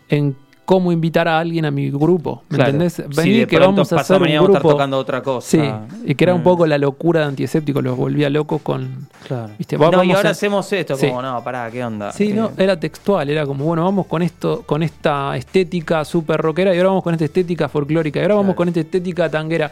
en 0.09 0.37
cómo 0.69 0.93
invitar 0.93 1.27
a 1.29 1.39
alguien 1.39 1.65
a 1.65 1.71
mi 1.71 1.89
grupo. 1.91 2.43
¿Me 2.51 2.57
Claro. 2.57 2.73
entendés? 2.73 3.03
Vení 3.17 3.39
de 3.39 3.47
que 3.47 3.59
vamos 3.59 3.91
a 3.91 4.01
hacer 4.01 4.21
un 4.21 4.29
a 4.29 4.31
estar 4.33 4.43
grupo. 4.51 4.69
tocando 4.69 4.99
otra 4.99 5.23
cosa. 5.23 5.49
Sí, 5.49 5.63
y 6.05 6.15
que 6.15 6.25
era 6.25 6.35
un 6.35 6.43
Mm. 6.43 6.45
poco 6.45 6.67
la 6.67 6.77
locura 6.77 7.21
de 7.21 7.27
antiescéptico, 7.29 7.81
los 7.81 7.97
volvía 7.97 8.29
locos 8.29 8.61
con. 8.61 9.09
Claro. 9.27 9.49
¿Viste? 9.57 9.79
No, 9.79 10.05
y 10.05 10.13
ahora 10.13 10.29
a- 10.29 10.33
hacemos 10.33 10.71
esto, 10.71 10.95
Sí. 10.97 11.09
como, 11.09 11.23
no, 11.23 11.43
pará, 11.43 11.71
¿qué 11.71 11.83
onda? 11.83 12.13
Sí, 12.13 12.25
Eh, 12.33 12.35
no, 12.35 12.51
era 12.59 12.79
textual, 12.79 13.31
era 13.31 13.47
como, 13.47 13.65
bueno, 13.65 13.83
vamos 13.83 14.05
con 14.09 14.21
esto, 14.21 14.63
con 14.67 14.83
esta 14.83 15.35
estética 15.39 16.05
súper 16.05 16.39
rockera 16.43 16.75
y 16.75 16.77
ahora 16.77 16.91
vamos 16.91 17.03
con 17.03 17.15
esta 17.15 17.25
estética 17.25 17.67
folclórica 17.71 18.19
y 18.21 18.23
ahora 18.25 18.35
vamos 18.35 18.55
con 18.55 18.69
esta 18.69 18.81
estética 18.81 19.31
tanguera. 19.31 19.71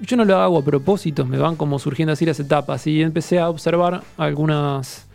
Yo 0.00 0.16
no 0.16 0.24
lo 0.24 0.38
hago 0.38 0.60
a 0.60 0.64
propósito, 0.64 1.26
me 1.26 1.36
van 1.36 1.56
como 1.56 1.78
surgiendo 1.78 2.14
así 2.14 2.24
las 2.24 2.40
etapas 2.40 2.86
y 2.86 3.02
empecé 3.02 3.38
a 3.38 3.50
observar 3.50 4.00
algunas, 4.16 5.06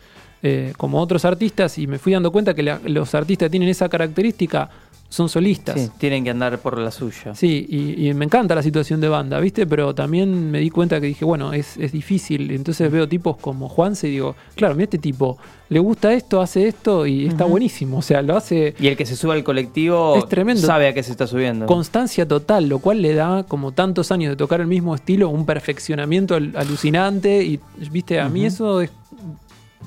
eh, 0.42 0.72
como 0.76 1.00
otros 1.00 1.24
artistas 1.24 1.76
y 1.78 1.88
me 1.88 1.98
fui 1.98 2.12
dando 2.12 2.30
cuenta 2.30 2.54
que 2.54 2.62
la- 2.62 2.78
los 2.84 3.12
artistas 3.16 3.50
tienen 3.50 3.68
esa 3.68 3.88
característica 3.88 4.68
son 5.16 5.28
solistas. 5.28 5.80
Sí, 5.80 5.90
tienen 5.98 6.24
que 6.24 6.30
andar 6.30 6.58
por 6.58 6.78
la 6.78 6.90
suya. 6.90 7.34
Sí, 7.34 7.66
y, 7.68 8.08
y 8.08 8.12
me 8.14 8.26
encanta 8.26 8.54
la 8.54 8.62
situación 8.62 9.00
de 9.00 9.08
banda, 9.08 9.40
¿viste? 9.40 9.66
Pero 9.66 9.94
también 9.94 10.50
me 10.50 10.58
di 10.60 10.68
cuenta 10.70 11.00
que 11.00 11.06
dije, 11.06 11.24
bueno, 11.24 11.52
es, 11.54 11.76
es 11.78 11.92
difícil. 11.92 12.50
Entonces 12.50 12.90
veo 12.92 13.08
tipos 13.08 13.36
como 13.38 13.68
Juanse 13.68 14.08
y 14.08 14.10
digo, 14.12 14.36
claro, 14.54 14.74
mira 14.74 14.84
este 14.84 14.98
tipo, 14.98 15.38
le 15.70 15.78
gusta 15.80 16.12
esto, 16.12 16.40
hace 16.42 16.68
esto 16.68 17.06
y 17.06 17.26
está 17.26 17.44
buenísimo. 17.46 17.98
O 17.98 18.02
sea, 18.02 18.20
lo 18.20 18.36
hace 18.36 18.74
Y 18.78 18.88
el 18.88 18.96
que 18.96 19.06
se 19.06 19.16
sube 19.16 19.32
al 19.32 19.42
colectivo 19.42 20.16
Es 20.18 20.28
tremendo. 20.28 20.66
sabe 20.66 20.88
a 20.88 20.92
qué 20.92 21.02
se 21.02 21.12
está 21.12 21.26
subiendo. 21.26 21.66
constancia 21.66 22.28
total, 22.28 22.68
lo 22.68 22.78
cual 22.78 23.00
le 23.00 23.14
da, 23.14 23.44
como 23.44 23.72
tantos 23.72 24.12
años 24.12 24.30
de 24.30 24.36
tocar 24.36 24.60
el 24.60 24.66
mismo 24.66 24.94
estilo, 24.94 25.28
un 25.30 25.46
perfeccionamiento 25.46 26.34
al- 26.34 26.52
alucinante. 26.56 27.42
Y, 27.42 27.58
¿viste? 27.90 28.20
A 28.20 28.28
mí 28.28 28.40
Ujú. 28.40 28.46
eso 28.48 28.80
es. 28.82 28.90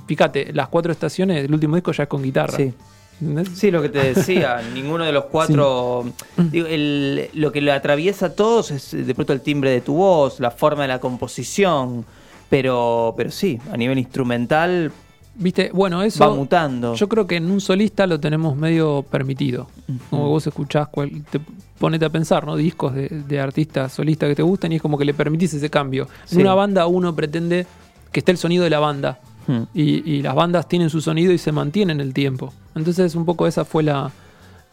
Fíjate, 0.07 0.51
las 0.53 0.67
cuatro 0.69 0.91
estaciones 0.91 1.41
del 1.43 1.53
último 1.53 1.75
disco 1.75 1.91
ya 1.91 2.03
es 2.03 2.09
con 2.09 2.23
guitarra. 2.23 2.57
Sí. 2.57 2.73
¿Entendés? 3.22 3.49
Sí, 3.57 3.72
lo 3.72 3.82
que 3.82 3.89
te 3.89 4.13
decía, 4.13 4.61
ninguno 4.74 5.03
de 5.05 5.11
los 5.11 5.26
cuatro. 5.26 6.05
digo, 6.38 6.67
el- 6.67 7.30
lo 7.34 7.51
que 7.51 7.61
lo 7.61 7.74
atraviesa 7.74 8.28
a 8.28 8.34
todos 8.34 8.72
es 8.72 8.91
de 8.91 9.15
pronto 9.15 9.34
el 9.34 9.41
timbre 9.41 9.70
de 9.72 9.82
tu 9.82 9.95
voz, 9.95 10.39
la 10.39 10.51
forma 10.51 10.84
de 10.84 10.88
la 10.89 10.99
composición. 10.99 12.05
Pero, 12.49 13.13
pero 13.15 13.30
sí, 13.30 13.59
a 13.72 13.78
nivel 13.78 13.99
instrumental 13.99 14.91
¿Viste? 15.36 15.70
Bueno, 15.74 16.01
eso. 16.03 16.28
va 16.28 16.36
mutando. 16.36 16.95
Yo 16.95 17.07
creo 17.07 17.26
que 17.26 17.38
en 17.38 17.49
un 17.49 17.61
solista 17.61 18.05
lo 18.05 18.20
tenemos 18.20 18.57
medio 18.57 19.03
permitido. 19.09 19.70
Como 20.09 20.28
vos 20.28 20.45
escuchás, 20.45 20.89
cual- 20.89 21.24
te 21.30 21.39
ponete 21.78 22.03
a 22.03 22.09
pensar, 22.09 22.45
¿no? 22.45 22.57
Discos 22.57 22.93
de, 22.93 23.07
de 23.07 23.39
artistas 23.39 23.93
solistas 23.93 24.28
que 24.28 24.36
te 24.36 24.41
gustan 24.41 24.74
y 24.74 24.78
es 24.78 24.82
como 24.82 24.97
que 24.97 25.05
le 25.05 25.13
permitís 25.13 25.53
ese 25.53 25.70
cambio. 25.70 26.09
Sí. 26.26 26.36
En 26.36 26.41
una 26.41 26.55
banda 26.55 26.88
uno 26.88 27.15
pretende 27.15 27.65
que 28.11 28.20
esté 28.20 28.32
el 28.34 28.38
sonido 28.38 28.65
de 28.65 28.70
la 28.70 28.80
banda. 28.80 29.20
Hmm. 29.50 29.64
Y, 29.74 30.08
y 30.12 30.22
las 30.22 30.36
bandas 30.36 30.68
tienen 30.68 30.91
su 30.91 31.02
sonido 31.02 31.34
y 31.34 31.39
se 31.39 31.52
mantienen 31.52 32.00
el 32.02 32.14
tiempo. 32.14 32.54
Entonces, 32.76 33.16
un 33.16 33.26
poco 33.26 33.47
esa 33.47 33.66
fue 33.66 33.82
la, 33.82 34.12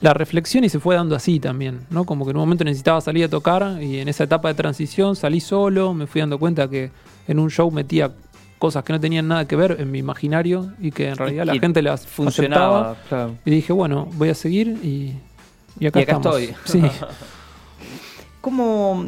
la 0.00 0.12
reflexión 0.12 0.64
y 0.64 0.68
se 0.68 0.78
fue 0.80 0.96
dando 0.96 1.16
así 1.16 1.40
también, 1.40 1.80
¿no? 1.88 2.04
Como 2.04 2.26
que 2.26 2.32
en 2.32 2.36
un 2.36 2.42
momento 2.42 2.62
necesitaba 2.64 3.00
salir 3.00 3.24
a 3.24 3.28
tocar 3.30 3.82
y 3.82 4.00
en 4.00 4.08
esa 4.08 4.24
etapa 4.24 4.48
de 4.48 4.54
transición 4.54 5.16
salí 5.16 5.40
solo, 5.40 5.94
me 5.94 6.06
fui 6.06 6.20
dando 6.20 6.38
cuenta 6.38 6.68
que 6.68 6.90
en 7.26 7.38
un 7.38 7.50
show 7.50 7.70
metía 7.70 8.12
cosas 8.58 8.84
que 8.84 8.92
no 8.92 9.00
tenían 9.00 9.28
nada 9.28 9.46
que 9.48 9.56
ver 9.56 9.76
en 9.80 9.90
mi 9.90 9.98
imaginario 9.98 10.72
y 10.78 10.90
que 10.90 11.08
en 11.08 11.16
realidad 11.16 11.46
la 11.46 11.54
Y 11.54 11.58
gente 11.60 11.80
las 11.80 12.06
funcionaba. 12.06 12.96
claro. 13.08 13.34
Y 13.46 13.50
dije, 13.50 13.72
bueno, 13.72 14.08
voy 14.12 14.28
a 14.28 14.34
seguir 14.34 14.68
y, 14.82 15.14
y 15.80 15.86
acá, 15.86 16.00
Y 16.00 16.02
acá 16.02 16.12
estamos. 16.16 16.38
estoy. 16.40 16.54
Sí. 16.82 16.82
¿Cómo 18.40 19.06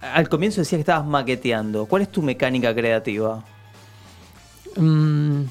al 0.00 0.28
comienzo 0.28 0.60
decías 0.60 0.78
que 0.78 0.80
estabas 0.80 1.06
maqueteando? 1.06 1.86
¿Cuál 1.86 2.02
es 2.02 2.10
tu 2.10 2.22
mecánica 2.22 2.74
creativa? 2.74 3.44
Mm, 4.76 5.42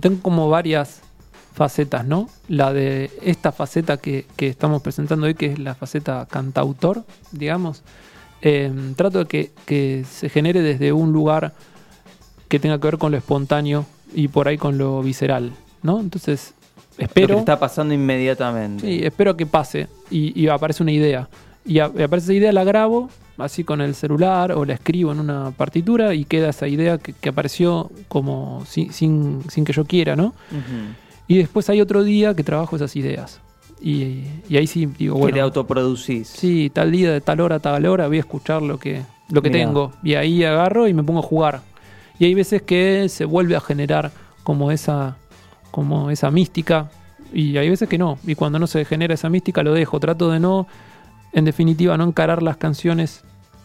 tengo 0.00 0.22
como 0.22 0.48
varias 0.48 1.00
facetas, 1.54 2.04
¿no? 2.06 2.28
La 2.48 2.72
de 2.72 3.10
esta 3.22 3.52
faceta 3.52 3.96
que, 3.96 4.26
que 4.36 4.48
estamos 4.48 4.82
presentando 4.82 5.26
hoy, 5.26 5.34
que 5.34 5.46
es 5.46 5.58
la 5.58 5.74
faceta 5.74 6.26
cantautor, 6.30 7.04
digamos. 7.32 7.82
Eh, 8.42 8.70
trato 8.96 9.20
de 9.20 9.26
que, 9.26 9.50
que 9.64 10.04
se 10.10 10.28
genere 10.28 10.60
desde 10.60 10.92
un 10.92 11.12
lugar 11.12 11.54
que 12.48 12.58
tenga 12.60 12.78
que 12.78 12.86
ver 12.86 12.98
con 12.98 13.10
lo 13.12 13.18
espontáneo 13.18 13.86
y 14.14 14.28
por 14.28 14.46
ahí 14.48 14.58
con 14.58 14.76
lo 14.78 15.02
visceral, 15.02 15.52
¿no? 15.82 15.98
Entonces, 16.00 16.52
Lo 16.92 16.96
que 16.98 17.04
espero... 17.06 17.34
te 17.34 17.40
está 17.40 17.58
pasando 17.58 17.92
inmediatamente. 17.94 18.86
Sí, 18.86 19.00
espero 19.02 19.36
que 19.36 19.46
pase 19.46 19.88
y, 20.10 20.38
y 20.40 20.48
aparece 20.48 20.82
una 20.82 20.92
idea. 20.92 21.28
Y, 21.64 21.78
a- 21.80 21.90
y 21.96 22.02
aparece 22.02 22.26
esa 22.26 22.34
idea, 22.34 22.52
la 22.52 22.64
grabo 22.64 23.08
así 23.38 23.64
con 23.64 23.80
el 23.80 23.94
celular 23.94 24.52
o 24.52 24.64
la 24.64 24.74
escribo 24.74 25.12
en 25.12 25.20
una 25.20 25.50
partitura 25.50 26.14
y 26.14 26.24
queda 26.24 26.50
esa 26.50 26.68
idea 26.68 26.98
que, 26.98 27.12
que 27.12 27.28
apareció 27.28 27.90
como 28.08 28.64
sin, 28.66 28.92
sin, 28.92 29.42
sin 29.50 29.64
que 29.64 29.72
yo 29.72 29.84
quiera, 29.84 30.16
¿no? 30.16 30.34
Y 31.28 31.38
después 31.38 31.68
hay 31.70 31.80
otro 31.80 32.04
día 32.04 32.34
que 32.34 32.44
trabajo 32.44 32.76
esas 32.76 32.94
ideas. 32.96 33.40
Y, 33.80 34.24
y 34.48 34.56
ahí 34.56 34.66
sí 34.66 34.86
digo, 34.86 35.14
que 35.16 35.20
te 35.20 35.22
bueno, 35.32 35.42
autoproducís. 35.44 36.28
sí, 36.28 36.70
tal 36.72 36.92
día, 36.92 37.12
de 37.12 37.20
tal 37.20 37.40
hora, 37.40 37.58
tal 37.58 37.84
hora, 37.86 38.06
voy 38.08 38.16
a 38.16 38.20
escuchar 38.20 38.62
lo 38.62 38.78
que, 38.78 39.02
lo 39.28 39.42
que 39.42 39.50
Mirá. 39.50 39.64
tengo. 39.66 39.92
Y 40.02 40.14
ahí 40.14 40.44
agarro 40.44 40.88
y 40.88 40.94
me 40.94 41.02
pongo 41.02 41.20
a 41.20 41.22
jugar. 41.22 41.60
Y 42.18 42.24
hay 42.24 42.34
veces 42.34 42.62
que 42.62 43.08
se 43.10 43.26
vuelve 43.26 43.54
a 43.54 43.60
generar 43.60 44.12
como 44.44 44.70
esa, 44.70 45.16
como 45.70 46.10
esa 46.10 46.30
mística. 46.30 46.90
Y 47.32 47.58
hay 47.58 47.68
veces 47.68 47.88
que 47.88 47.98
no. 47.98 48.18
Y 48.26 48.34
cuando 48.34 48.58
no 48.58 48.66
se 48.66 48.84
genera 48.86 49.12
esa 49.12 49.28
mística 49.28 49.62
lo 49.62 49.74
dejo. 49.74 50.00
Trato 50.00 50.30
de 50.30 50.40
no, 50.40 50.66
en 51.36 51.44
definitiva, 51.44 51.96
no 51.98 52.04
encarar 52.04 52.42
las 52.42 52.56
canciones 52.56 53.22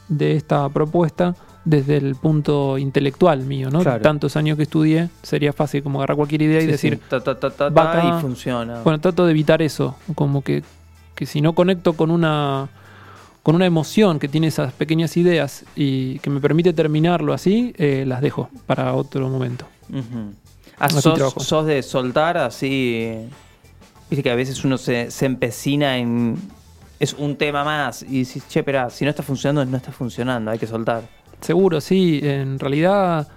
de 0.10 0.36
esta 0.36 0.68
propuesta 0.68 1.36
desde 1.64 1.96
el 1.96 2.16
punto 2.16 2.78
intelectual 2.78 3.46
mío, 3.46 3.70
¿no? 3.72 3.80
Claro. 3.80 4.02
Tantos 4.02 4.36
años 4.36 4.58
que 4.58 4.64
estudié, 4.64 5.10
sería 5.24 5.54
fácil 5.54 5.82
como 5.82 6.00
agarrar 6.00 6.18
cualquier 6.18 6.42
idea 6.42 6.62
y 6.62 6.66
decir, 6.66 6.96
sí. 6.96 7.02
Ta, 7.10 7.24
ta, 7.24 7.40
ta, 7.40 8.18
y 8.18 8.22
funciona. 8.22 8.82
bueno, 8.84 9.00
trato 9.00 9.26
de 9.26 9.32
evitar 9.32 9.62
eso, 9.62 9.96
como 10.16 10.44
que, 10.44 10.64
que 11.16 11.26
si 11.26 11.40
no 11.40 11.54
conecto 11.54 11.94
con 11.94 12.12
una 12.12 12.68
con 13.42 13.56
una 13.56 13.66
emoción 13.66 14.20
que 14.20 14.28
tiene 14.28 14.48
esas 14.48 14.74
pequeñas 14.74 15.16
ideas 15.18 15.64
y 15.76 16.20
que 16.20 16.30
me 16.30 16.42
permite 16.42 16.74
terminarlo 16.74 17.34
así, 17.34 17.74
eh, 17.78 18.04
las 18.06 18.22
dejo 18.22 18.50
para 18.68 18.94
otro 18.94 19.30
momento. 19.30 19.66
Ah, 20.78 20.90
sos, 20.90 21.16
trabajo. 21.16 21.40
sos 21.40 21.66
de 21.66 21.82
soltar 21.84 22.38
así. 22.38 23.30
Viste 24.10 24.24
que 24.24 24.30
a 24.30 24.36
veces 24.36 24.66
uno 24.66 24.78
se, 24.78 25.10
se 25.10 25.26
empecina 25.26 25.98
en. 25.98 26.38
Es 27.02 27.14
un 27.14 27.36
tema 27.36 27.64
más. 27.64 28.04
Y 28.04 28.20
dices, 28.20 28.44
che, 28.48 28.60
espera, 28.60 28.90
si 28.90 29.04
no 29.06 29.10
está 29.10 29.24
funcionando, 29.24 29.66
no 29.70 29.78
está 29.78 29.92
funcionando, 29.92 30.52
hay 30.52 30.60
que 30.60 30.68
soltar. 30.68 31.02
Seguro, 31.42 31.82
sí, 31.82 32.20
en 32.24 32.60
realidad 32.60 33.28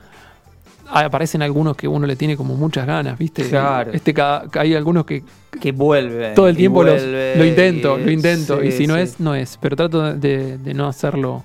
aparecen 0.86 1.40
algunos 1.40 1.74
que 1.76 1.88
uno 1.88 2.06
le 2.06 2.14
tiene 2.14 2.36
como 2.36 2.54
muchas 2.56 2.86
ganas, 2.86 3.16
¿viste? 3.18 3.48
Claro. 3.48 3.90
Este 3.92 4.14
hay 4.58 4.74
algunos 4.74 5.06
que 5.06 5.24
Que 5.58 5.72
vuelve. 5.72 6.34
todo 6.34 6.46
el 6.48 6.56
tiempo 6.56 6.84
los- 6.84 7.02
lo 7.02 7.44
intento, 7.44 7.98
y- 7.98 8.04
lo 8.04 8.10
intento, 8.10 8.62
y 8.62 8.70
si 8.70 8.86
no 8.86 8.96
sí. 8.96 9.00
es, 9.00 9.18
no 9.18 9.34
es, 9.34 9.56
pero 9.60 9.76
trato 9.76 10.12
de, 10.14 10.58
de 10.58 10.74
no 10.74 10.86
hacerlo 10.86 11.42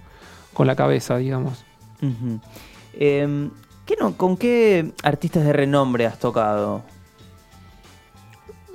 con 0.53 0.67
la 0.67 0.75
cabeza, 0.75 1.15
digamos. 1.17 1.63
Em, 2.93 3.49
¿qué 3.85 3.95
no, 3.99 4.17
¿Con 4.17 4.35
qué 4.35 4.91
artistas 5.03 5.45
de 5.45 5.53
renombre 5.53 6.05
has 6.05 6.19
tocado? 6.19 6.81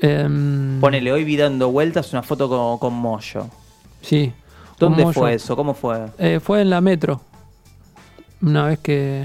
Em, 0.07 0.81
Ponele, 0.81 1.13
hoy 1.13 1.25
vi 1.25 1.37
dando 1.37 1.71
vueltas 1.71 2.13
una 2.13 2.23
foto 2.23 2.49
con, 2.49 2.79
con 2.79 2.93
Moyo. 2.95 3.47
Sí. 4.03 4.33
¿Dónde 4.79 5.07
fue 5.13 5.35
eso? 5.35 5.57
¿Cómo 5.57 5.73
fue? 5.75 5.99
Eh, 6.19 6.41
fue 6.41 6.61
en 6.61 6.71
la 6.71 6.81
metro. 6.81 7.21
Una 8.43 8.67
vez 8.67 8.79
que, 8.81 9.25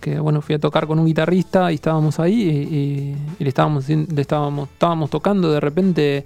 que, 0.00 0.20
bueno, 0.20 0.40
fui 0.42 0.54
a 0.54 0.58
tocar 0.58 0.86
con 0.86 0.98
un 0.98 1.06
guitarrista 1.06 1.72
y 1.72 1.76
estábamos 1.76 2.20
ahí 2.20 2.34
y, 2.42 2.48
y- 2.76 3.16
y 3.38 3.42
le 3.44 3.48
estábamos, 3.48 3.88
le 3.88 4.20
estábamos, 4.20 4.68
estábamos 4.68 5.10
tocando 5.10 5.50
de 5.50 5.58
repente 5.60 6.24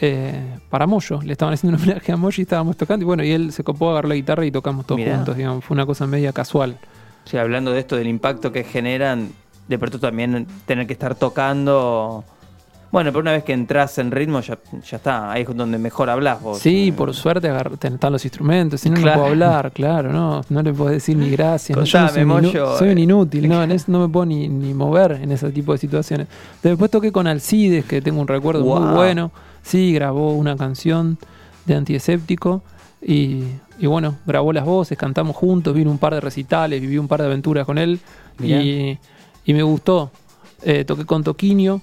eh, 0.00 0.58
para 0.70 0.86
Moyo. 0.86 1.20
Le 1.22 1.32
estaban 1.32 1.52
haciendo 1.54 1.76
un 1.76 1.82
homenaje 1.84 2.12
a 2.12 2.16
Moyo 2.16 2.36
y 2.40 2.42
estábamos 2.42 2.76
tocando. 2.76 3.02
Y 3.02 3.06
bueno, 3.06 3.22
y 3.24 3.32
él 3.32 3.52
se 3.52 3.62
copó, 3.64 3.90
agarró 3.90 4.08
la 4.08 4.14
guitarra 4.14 4.46
y 4.46 4.50
tocamos 4.50 4.86
todos 4.86 4.98
Mirá. 5.00 5.16
juntos, 5.16 5.36
digamos. 5.36 5.62
Fue 5.64 5.74
una 5.74 5.84
cosa 5.84 6.06
media 6.06 6.32
casual. 6.32 6.78
Sea, 7.24 7.42
hablando 7.42 7.72
de 7.72 7.80
esto, 7.80 7.96
del 7.96 8.06
impacto 8.06 8.52
que 8.52 8.62
generan, 8.64 9.30
de 9.68 9.78
pronto 9.78 9.98
también 9.98 10.46
tener 10.64 10.86
que 10.86 10.92
estar 10.94 11.14
tocando. 11.16 12.24
Bueno, 12.96 13.10
pero 13.10 13.20
una 13.20 13.32
vez 13.32 13.44
que 13.44 13.52
entras 13.52 13.98
en 13.98 14.10
ritmo, 14.10 14.40
ya, 14.40 14.58
ya 14.88 14.96
está. 14.96 15.30
Ahí 15.30 15.42
es 15.42 15.54
donde 15.54 15.76
mejor 15.76 16.08
hablas 16.08 16.40
vos. 16.40 16.60
Sí, 16.60 16.88
Eh, 16.88 16.92
por 16.94 17.12
suerte 17.12 17.52
están 17.82 18.10
los 18.10 18.24
instrumentos, 18.24 18.80
si 18.80 18.88
no, 18.88 18.96
Claro. 18.96 19.10
no 19.10 19.14
puedo 19.20 19.32
hablar, 19.32 19.70
claro, 19.72 20.10
no, 20.14 20.40
no 20.48 20.62
le 20.62 20.72
puedo 20.72 20.90
decir 20.90 21.14
ni 21.14 21.28
gracias. 21.28 21.76
no, 21.76 21.84
yo 21.84 21.98
no 22.00 22.06
Contame, 22.06 22.24
soy, 22.24 22.50
Moyo. 22.52 22.78
soy 22.78 22.88
un 22.88 22.96
inútil, 22.98 23.48
no, 23.50 23.62
en 23.62 23.70
eso 23.72 23.92
no 23.92 24.00
me 24.00 24.08
puedo 24.08 24.24
ni, 24.24 24.48
ni 24.48 24.72
mover 24.72 25.12
en 25.22 25.30
ese 25.30 25.50
tipo 25.50 25.72
de 25.72 25.78
situaciones. 25.78 26.26
Después 26.62 26.90
toqué 26.90 27.12
con 27.12 27.26
Alcides, 27.26 27.84
que 27.84 28.00
tengo 28.00 28.18
un 28.18 28.28
recuerdo 28.28 28.64
muy 28.64 28.94
bueno. 28.94 29.30
Sí, 29.62 29.92
grabó 29.92 30.32
una 30.32 30.56
canción 30.56 31.18
de 31.66 31.74
antiescéptico 31.74 32.62
y, 33.02 33.42
y 33.78 33.86
bueno, 33.86 34.14
grabó 34.24 34.54
las 34.54 34.64
voces, 34.64 34.96
cantamos 34.96 35.36
juntos, 35.36 35.74
vino 35.74 35.90
un 35.90 35.98
par 35.98 36.14
de 36.14 36.20
recitales, 36.22 36.80
viví 36.80 36.96
un 36.96 37.08
par 37.08 37.20
de 37.20 37.26
aventuras 37.26 37.66
con 37.66 37.76
él 37.76 38.00
y 38.42 39.52
me 39.52 39.62
gustó. 39.62 40.10
Eh, 40.62 40.84
toqué 40.86 41.04
con 41.04 41.22
Toquinho, 41.22 41.82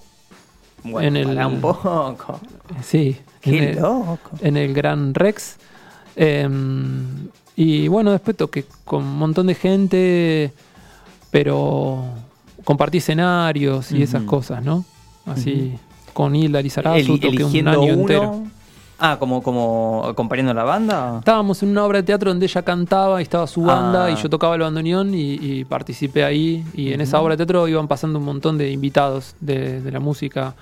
Bueno, 0.84 1.08
en 1.08 1.16
el- 1.30 1.46
un 1.46 1.62
poco. 1.62 2.40
sí. 2.82 3.18
en 3.44 3.56
el- 3.64 3.80
en 4.42 4.58
el 4.58 4.74
Gran 4.74 5.14
Rex. 5.14 5.58
Eh, 6.16 6.48
y 7.56 7.88
bueno, 7.88 8.12
después 8.12 8.36
toqué 8.38 8.66
con 8.86 9.04
un 9.04 9.18
montón 9.18 9.48
de 9.48 9.56
gente, 9.56 10.54
pero 11.32 12.04
compartí 12.64 12.98
escenarios 13.00 13.92
y 13.92 14.02
esas 14.04 14.24
cosas, 14.24 14.64
¿no? 14.64 14.86
Así, 15.26 15.74
con 16.14 16.36
Hilda 16.36 16.62
Lizarazu 16.62 17.18
toqué 17.18 17.44
un 17.44 17.68
año 17.68 17.82
uno. 17.82 17.94
entero. 17.94 18.44
Ah, 19.00 19.18
como, 19.20 19.42
como 19.44 20.04
acompañando 20.08 20.54
la 20.54 20.64
banda. 20.64 21.18
Estábamos 21.20 21.62
en 21.64 21.70
una 21.70 21.84
obra 21.84 21.98
de 21.98 22.04
teatro 22.04 22.30
donde 22.30 22.46
ella 22.46 22.62
cantaba 22.62 23.20
y 23.20 23.24
estaba 23.24 23.48
su 23.48 23.62
banda 23.64 24.06
Ah. 24.06 24.12
y 24.12 24.16
yo 24.16 24.30
tocaba 24.30 24.56
el 24.56 24.62
bandoneón 24.62 25.14
y, 25.14 25.34
y 25.34 25.66
participé 25.66 26.24
ahí. 26.24 26.64
Y 26.74 26.94
en 26.94 27.02
esa 27.02 27.20
obra 27.20 27.34
de 27.34 27.38
teatro 27.38 27.68
iban 27.68 27.88
pasando 27.88 28.20
un 28.20 28.26
montón 28.26 28.58
de 28.58 28.72
invitados 28.72 29.36
de, 29.42 29.82
de 29.82 29.92
la 29.92 30.00
música, 30.00 30.56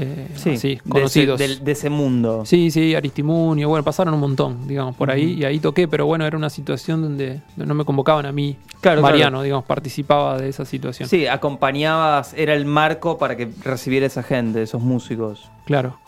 eh, 0.00 0.28
Sí, 0.36 0.50
así, 0.50 0.68
de 0.68 0.74
ese- 0.74 0.88
conocidos. 0.88 1.38
de 1.38 1.72
ese 1.72 1.90
mundo. 1.90 2.44
Sí, 2.46 2.70
sí, 2.70 2.94
Aristimunio, 2.94 3.68
bueno, 3.68 3.82
pasaron 3.84 4.14
un 4.14 4.20
montón, 4.20 4.66
digamos, 4.68 4.94
por 4.96 5.10
ahí, 5.10 5.32
y 5.32 5.44
ahí 5.44 5.58
toqué, 5.58 5.88
pero 5.88 6.06
bueno, 6.06 6.24
era 6.24 6.36
una 6.36 6.50
situación 6.50 7.02
donde 7.02 7.40
no 7.56 7.74
me 7.74 7.84
convocaban 7.84 8.24
a 8.26 8.32
mí, 8.32 8.56
Claro, 8.80 9.02
Mariano, 9.02 9.30
claro. 9.30 9.42
digamos, 9.42 9.64
participaba 9.64 10.38
de 10.38 10.48
esa 10.48 10.64
situación. 10.64 11.08
Sí, 11.08 11.26
acompañabas, 11.26 12.32
era 12.34 12.54
el 12.54 12.64
marco 12.64 13.18
para 13.18 13.36
que 13.36 13.48
recibiera 13.64 14.06
esa 14.06 14.22
gente, 14.22 14.62
esos 14.62 14.80
músicos. 14.80 15.50
Claro. 15.64 15.98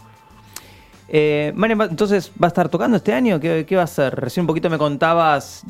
Eh, 1.08 1.52
Marian, 1.56 1.80
entonces, 1.82 2.30
¿va 2.40 2.46
a 2.46 2.48
estar 2.48 2.68
tocando 2.68 2.96
este 2.96 3.12
año? 3.12 3.40
¿Qué, 3.40 3.64
qué 3.66 3.74
va 3.74 3.82
a 3.82 3.84
hacer? 3.84 4.14
Recién 4.14 4.42
un 4.42 4.46
poquito 4.46 4.70
me 4.70 4.78
contabas 4.78 5.64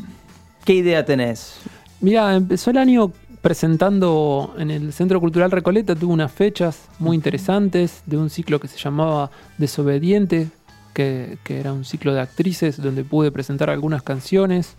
qué 0.67 0.75
idea 0.75 1.05
tenés. 1.05 1.59
Mira, 2.03 2.35
empezó 2.37 2.71
el 2.71 2.77
año 2.79 3.11
presentando 3.43 4.55
en 4.59 4.71
el 4.71 4.93
Centro 4.93 5.21
Cultural 5.21 5.51
Recoleta, 5.51 5.95
tuvo 5.95 6.13
unas 6.13 6.33
fechas 6.33 6.89
muy 6.99 7.17
interesantes 7.17 8.03
de 8.07 8.19
un 8.19 8.31
ciclo 8.31 8.61
que 8.61 8.69
se 8.69 8.79
llamaba 8.79 9.31
Desobediente, 9.59 10.49
que, 10.93 11.39
que 11.45 11.61
era 11.61 11.73
un 11.73 11.85
ciclo 11.85 12.13
de 12.13 12.21
actrices 12.21 12.81
donde 12.81 13.05
pude 13.05 13.33
presentar 13.33 13.71
algunas 13.71 14.03
canciones. 14.03 14.77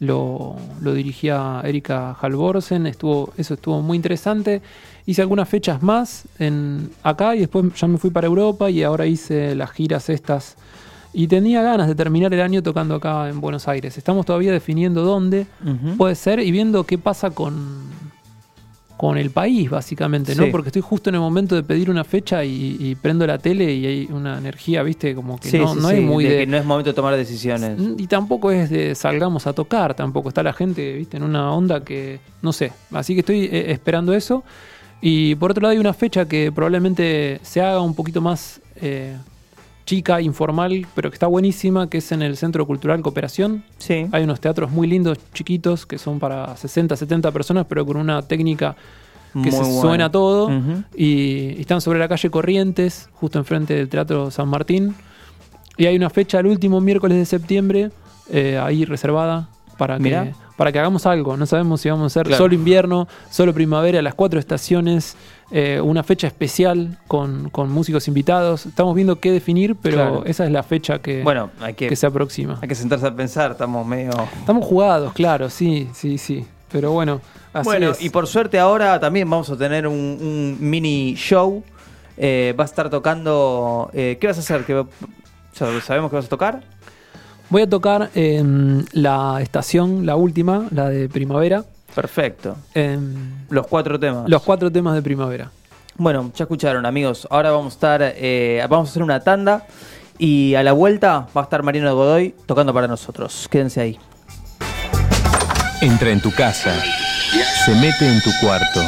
Lo, 0.00 0.56
lo 0.82 0.92
dirigía 0.92 1.62
Erika 1.64 2.12
Halvorsen, 2.20 2.86
estuvo, 2.86 3.32
eso 3.38 3.54
estuvo 3.54 3.80
muy 3.80 3.96
interesante. 3.96 4.60
Hice 5.06 5.22
algunas 5.22 5.48
fechas 5.48 5.82
más 5.82 6.24
en, 6.38 6.90
acá 7.02 7.36
y 7.36 7.40
después 7.40 7.72
ya 7.74 7.86
me 7.86 7.98
fui 7.98 8.10
para 8.10 8.26
Europa 8.26 8.68
y 8.70 8.82
ahora 8.82 9.06
hice 9.06 9.54
las 9.54 9.70
giras 9.70 10.10
estas. 10.10 10.56
Y 11.16 11.28
tenía 11.28 11.62
ganas 11.62 11.86
de 11.86 11.94
terminar 11.94 12.34
el 12.34 12.40
año 12.40 12.60
tocando 12.62 12.96
acá 12.96 13.28
en 13.28 13.40
Buenos 13.40 13.68
Aires. 13.68 13.96
Estamos 13.96 14.26
todavía 14.26 14.50
definiendo 14.52 15.02
dónde, 15.02 15.46
puede 15.96 16.16
ser 16.16 16.40
y 16.40 16.50
viendo 16.50 16.82
qué 16.84 16.98
pasa 16.98 17.30
con, 17.30 17.84
con 18.96 19.16
el 19.16 19.30
país, 19.30 19.70
básicamente, 19.70 20.34
¿no? 20.34 20.44
Sí. 20.44 20.50
Porque 20.50 20.70
estoy 20.70 20.82
justo 20.82 21.10
en 21.10 21.14
el 21.14 21.20
momento 21.20 21.54
de 21.54 21.62
pedir 21.62 21.88
una 21.88 22.02
fecha 22.02 22.44
y, 22.44 22.76
y 22.80 22.96
prendo 22.96 23.26
la 23.28 23.38
tele 23.38 23.72
y 23.72 23.86
hay 23.86 24.08
una 24.10 24.38
energía, 24.38 24.82
¿viste? 24.82 25.14
Como 25.14 25.38
que 25.38 25.50
Sí, 25.50 25.58
no, 25.58 25.74
sí, 25.74 25.80
no 25.80 25.90
es 25.90 26.02
muy 26.02 26.24
de 26.24 26.30
de. 26.30 26.38
que 26.38 26.46
no 26.48 26.56
es 26.56 26.64
momento 26.64 26.90
de 26.90 26.94
tomar 26.94 27.14
decisiones. 27.16 27.78
Y 27.96 28.08
tampoco 28.08 28.50
es 28.50 28.68
de 28.70 28.96
salgamos 28.96 29.46
a 29.46 29.52
tocar, 29.52 29.94
tampoco 29.94 30.30
está 30.30 30.42
la 30.42 30.52
gente, 30.52 30.94
¿viste? 30.94 31.16
En 31.16 31.22
una 31.22 31.52
onda 31.52 31.84
que. 31.84 32.18
No 32.42 32.52
sé. 32.52 32.72
Así 32.92 33.14
que 33.14 33.20
estoy 33.20 33.44
eh, 33.44 33.70
esperando 33.70 34.14
eso. 34.14 34.42
Y 35.00 35.36
por 35.36 35.52
otro 35.52 35.62
lado, 35.62 35.72
hay 35.72 35.78
una 35.78 35.92
fecha 35.94 36.26
que 36.26 36.50
probablemente 36.50 37.38
se 37.42 37.60
haga 37.60 37.80
un 37.82 37.94
poquito 37.94 38.20
más. 38.20 38.60
eh, 38.76 39.16
chica, 39.86 40.20
informal, 40.20 40.86
pero 40.94 41.10
que 41.10 41.14
está 41.14 41.26
buenísima, 41.26 41.88
que 41.90 41.98
es 41.98 42.10
en 42.12 42.22
el 42.22 42.36
Centro 42.36 42.66
Cultural 42.66 43.00
Cooperación, 43.02 43.64
Sí. 43.78 44.06
hay 44.12 44.24
unos 44.24 44.40
teatros 44.40 44.70
muy 44.70 44.86
lindos, 44.86 45.18
chiquitos, 45.34 45.84
que 45.86 45.98
son 45.98 46.18
para 46.18 46.56
60, 46.56 46.96
70 46.96 47.30
personas, 47.32 47.66
pero 47.68 47.84
con 47.84 47.96
una 47.98 48.22
técnica 48.22 48.76
que 49.32 49.38
Muy 49.40 49.50
se 49.50 49.58
bueno. 49.58 49.80
suena 49.80 50.10
todo. 50.12 50.50
Y, 50.96 51.54
y 51.56 51.60
están 51.60 51.80
sobre 51.80 51.98
la 51.98 52.08
calle 52.08 52.30
Corrientes, 52.30 53.08
justo 53.14 53.38
enfrente 53.38 53.74
del 53.74 53.88
Teatro 53.88 54.30
San 54.30 54.48
Martín. 54.48 54.94
Y 55.76 55.86
hay 55.86 55.96
una 55.96 56.08
fecha 56.08 56.38
el 56.38 56.46
último 56.46 56.80
miércoles 56.80 57.18
de 57.18 57.24
septiembre, 57.26 57.90
eh, 58.30 58.58
ahí 58.62 58.84
reservada, 58.84 59.48
para 59.76 59.98
Mirá. 59.98 60.26
que, 60.26 60.34
para 60.56 60.70
que 60.70 60.78
hagamos 60.78 61.04
algo. 61.04 61.36
No 61.36 61.46
sabemos 61.46 61.80
si 61.80 61.90
vamos 61.90 62.04
a 62.04 62.06
hacer 62.06 62.26
Claro. 62.28 62.44
solo 62.44 62.54
invierno, 62.54 63.08
solo 63.28 63.52
primavera, 63.52 64.00
las 64.02 64.14
cuatro 64.14 64.38
estaciones, 64.38 65.16
eh, 65.50 65.80
una 65.80 66.02
fecha 66.02 66.26
especial 66.26 66.98
con, 67.06 67.50
con 67.50 67.70
músicos 67.70 68.08
invitados. 68.08 68.66
Estamos 68.66 68.94
viendo 68.94 69.20
qué 69.20 69.30
definir, 69.32 69.76
pero 69.76 69.96
Claro. 69.96 70.22
esa 70.26 70.44
es 70.44 70.50
la 70.50 70.62
fecha 70.62 70.98
que, 71.00 71.22
Bueno, 71.22 71.50
hay 71.60 71.74
que, 71.74 71.88
que 71.88 71.96
se 71.96 72.06
aproxima. 72.06 72.58
hay 72.62 72.68
que 72.68 72.74
sentarse 72.74 73.06
a 73.06 73.14
pensar, 73.14 73.52
estamos 73.52 73.86
medio... 73.86 74.10
Estamos 74.38 74.64
jugados, 74.64 75.12
claro, 75.12 75.50
sí, 75.50 75.88
sí, 75.94 76.18
sí. 76.18 76.44
Pero 76.72 76.90
bueno, 76.92 77.20
así 77.52 77.64
bueno, 77.68 77.90
es. 77.90 78.02
y 78.02 78.10
por 78.10 78.26
suerte 78.26 78.58
ahora 78.58 78.98
también 78.98 79.28
vamos 79.30 79.48
a 79.50 79.56
tener 79.56 79.86
un, 79.86 79.94
un 79.96 80.56
mini 80.60 81.14
show. 81.16 81.62
Eh, 82.16 82.54
va 82.58 82.64
a 82.64 82.66
estar 82.66 82.90
tocando... 82.90 83.90
eh, 83.92 84.18
¿Qué 84.20 84.26
vas 84.26 84.36
a 84.36 84.40
hacer? 84.40 84.64
¿Qué 84.64 84.84
¿Sabemos 85.52 86.10
que 86.10 86.16
vas 86.16 86.26
a 86.26 86.28
tocar? 86.28 86.62
Voy 87.50 87.62
a 87.62 87.68
tocar 87.68 88.10
en 88.14 88.86
la 88.92 89.38
estación, 89.40 90.04
la 90.06 90.16
última, 90.16 90.66
la 90.72 90.88
de 90.88 91.08
primavera. 91.08 91.64
Perfecto. 91.94 92.56
en 92.74 93.46
Los 93.50 93.66
cuatro 93.66 93.98
temas. 93.98 94.28
los 94.28 94.42
cuatro 94.42 94.70
temas 94.70 94.94
de 94.94 95.02
primavera. 95.02 95.50
Bueno, 95.96 96.32
ya 96.34 96.44
escucharon 96.44 96.84
amigos. 96.86 97.26
Ahora 97.30 97.52
vamos 97.52 97.74
a 97.74 97.76
estar, 97.76 98.00
eh, 98.02 98.64
vamos 98.68 98.88
a 98.88 98.90
hacer 98.90 99.02
una 99.02 99.20
tanda 99.20 99.64
y 100.18 100.54
a 100.56 100.62
la 100.64 100.72
vuelta 100.72 101.28
va 101.36 101.42
a 101.42 101.44
estar 101.44 101.62
Mariano 101.62 101.88
de 101.88 101.94
Godoy 101.94 102.34
tocando 102.46 102.74
para 102.74 102.88
nosotros. 102.88 103.46
Quédense 103.50 103.80
ahí. 103.80 103.98
Entra 105.80 106.10
en 106.10 106.20
tu 106.20 106.32
casa, 106.32 106.72
se 107.64 107.74
mete 107.74 108.10
en 108.10 108.20
tu 108.22 108.30
cuarto, 108.40 108.80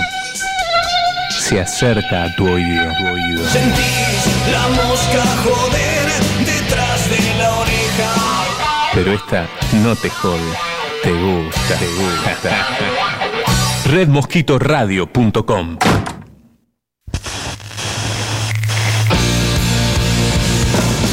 se 1.30 1.60
acerca 1.60 2.24
a 2.24 2.34
tu 2.34 2.44
oído. 2.48 2.84
Tu 2.98 3.06
oído. 3.06 3.48
Sentís 3.50 4.26
la 4.50 4.66
mosca 4.68 5.22
joder 5.44 6.44
detrás 6.44 7.10
de 7.10 7.38
la 7.38 7.54
oreja. 7.58 8.14
Pero 8.94 9.12
esta 9.12 9.46
no 9.84 9.94
te 9.94 10.08
jode, 10.08 10.40
te 11.02 11.12
gusta, 11.12 11.55
te 11.74 11.88
gusta. 11.88 12.66
Redmosquitoradio.com 13.86 15.78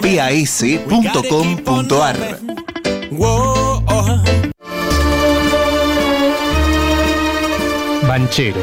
Banchero. 8.07 8.61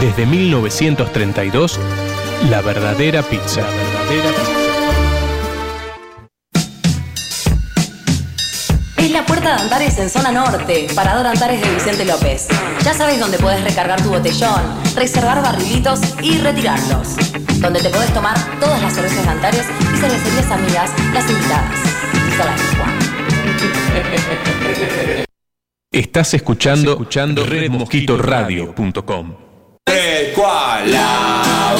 Desde 0.00 0.26
1932, 0.26 1.78
la 2.50 2.60
verdadera 2.60 3.22
pizza. 3.22 3.62
La 3.62 3.68
verdadera 3.68 4.28
pizza. 4.28 4.63
De 9.54 9.60
Antares 9.60 9.98
en 9.98 10.10
zona 10.10 10.32
norte, 10.32 10.88
Parador 10.96 11.28
Antares 11.28 11.60
de 11.60 11.70
Vicente 11.72 12.04
López. 12.04 12.48
Ya 12.82 12.92
sabes 12.92 13.20
dónde 13.20 13.38
puedes 13.38 13.62
recargar 13.62 14.02
tu 14.02 14.08
botellón, 14.08 14.62
reservar 14.96 15.42
barrilitos 15.42 16.00
y 16.22 16.38
retirarlos. 16.38 17.14
Donde 17.60 17.80
te 17.80 17.88
podés 17.90 18.12
tomar 18.12 18.34
todas 18.58 18.82
las 18.82 18.94
cervezas 18.94 19.24
de 19.24 19.30
Antares 19.30 19.66
y 19.80 19.96
cervecerías 19.96 20.50
amigas, 20.50 20.90
las 21.12 21.30
invitadas. 21.30 21.70
Juan. 22.76 22.98
Estás 25.92 26.34
escuchando, 26.34 26.92
escuchando 26.92 27.46
redmosquitoradio.com. 27.46 29.36
Cual, 30.34 30.90
la 30.90 31.76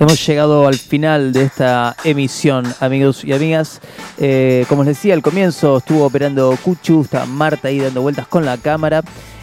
Hemos 0.00 0.24
llegado 0.24 0.68
al 0.68 0.76
final 0.76 1.32
de 1.32 1.42
esta 1.42 1.96
emisión, 2.04 2.64
amigos 2.78 3.24
y 3.24 3.32
amigas. 3.32 3.80
Eh, 4.18 4.64
como 4.68 4.84
les 4.84 4.96
decía 4.96 5.12
al 5.12 5.22
comienzo, 5.22 5.78
estuvo 5.78 6.04
operando 6.04 6.56
Cuchu, 6.62 7.02
está 7.02 7.26
Marta 7.26 7.66
ahí 7.66 7.80
dando 7.80 8.02
vueltas 8.02 8.28
con 8.28 8.44
la 8.44 8.58
cámara 8.58 9.02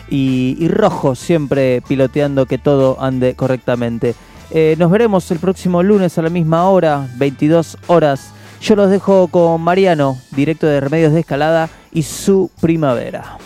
y, 0.09 0.65
Rojo 0.69 1.13
siempre 1.13 1.81
piloteando 1.85 2.45
que 2.45 2.57
todo 2.57 3.01
ande 3.01 3.35
correctamente. 3.35 4.15
Eh, 4.49 4.77
nos 4.79 4.89
veremos 4.91 5.29
el 5.31 5.39
próximo 5.39 5.83
lunes 5.83 6.17
a 6.17 6.21
la 6.21 6.29
misma 6.29 6.69
hora, 6.69 7.05
22 7.17 7.77
horas. 7.87 8.31
Yo 8.61 8.77
los 8.77 8.89
dejo 8.89 9.27
con 9.27 9.59
Mariano, 9.61 10.17
directo 10.31 10.67
de 10.67 10.79
Remedios 10.79 11.11
de 11.11 11.19
Escalada 11.19 11.69
y 11.91 12.03
su 12.03 12.49
primavera. 12.61 13.37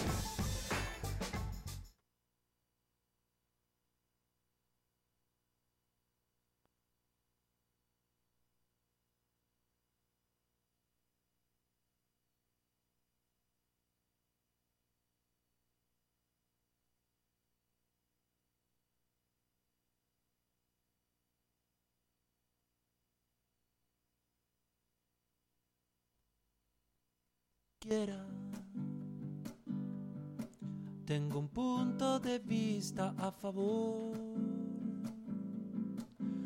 Tengo 31.06 31.40
un 31.40 31.48
punto 31.48 32.20
de 32.20 32.38
vista 32.38 33.16
a 33.18 33.32
favor. 33.32 34.16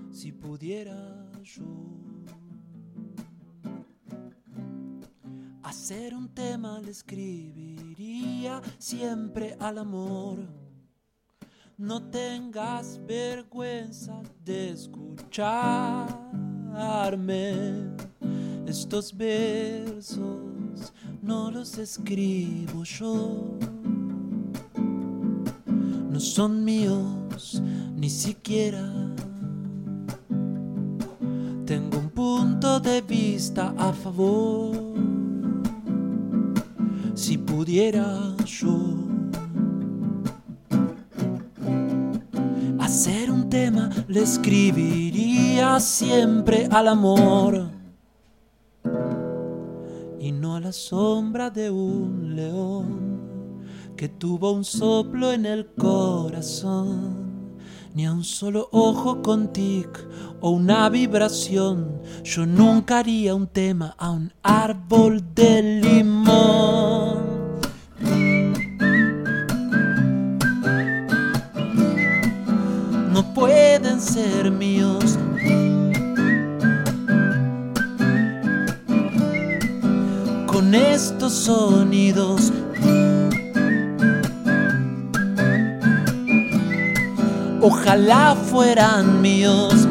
Si 0.10 0.32
pudiera 0.32 1.30
yo 1.44 1.66
hacer 5.64 6.16
un 6.16 6.30
tema, 6.30 6.80
le 6.80 6.92
escribiría 6.92 8.62
siempre 8.78 9.58
al 9.60 9.80
amor. 9.80 10.40
No 11.78 12.10
tengas 12.10 13.02
vergüenza 13.06 14.22
de 14.46 14.70
escucharme 14.70 15.58
estos 18.66 19.14
versos 19.18 20.43
no 21.24 21.50
los 21.52 21.78
escribo 21.78 22.84
yo. 22.84 23.58
No 26.10 26.20
son 26.20 26.64
míos 26.66 27.62
ni 27.96 28.10
siquiera. 28.10 28.84
Tengo 31.66 31.98
un 31.98 32.10
punto 32.10 32.80
de 32.80 33.02
vista 33.02 33.74
a 33.78 33.94
favor. 33.94 34.76
Si 37.16 37.38
pudiera 37.38 38.36
yo 38.46 38.78
hacer 42.80 43.32
un 43.32 43.50
tema, 43.50 43.90
le 44.08 44.24
escribiría 44.24 45.80
siempre 45.80 46.68
al 46.70 46.90
amor 46.90 47.73
sombra 50.74 51.50
de 51.52 51.70
un 51.70 52.36
león 52.36 53.62
que 53.96 54.10
tuvo 54.10 54.52
un 54.52 54.66
soplo 54.66 55.32
en 55.32 55.46
el 55.46 55.68
corazón, 55.76 57.58
ni 57.94 58.06
a 58.06 58.12
un 58.12 58.24
solo 58.24 58.70
ojo 58.72 59.22
con 59.22 59.54
tic 59.54 59.88
o 60.42 60.50
una 60.50 60.90
vibración. 60.90 62.02
Yo 62.24 62.46
nunca 62.46 63.00
haría 63.00 63.36
un 63.36 63.48
tema 63.48 63.96
a 63.98 64.10
un 64.10 64.34
árbol 64.42 65.24
de 65.36 65.80
limón. 65.82 67.24
No 73.14 73.34
pueden 73.36 74.02
ser 74.02 74.50
míos 74.50 75.20
con 80.54 80.76
estos 80.76 81.34
sonidos. 81.34 82.54
Ojalá 87.60 88.36
fueran 88.36 89.20
míos. 89.20 89.88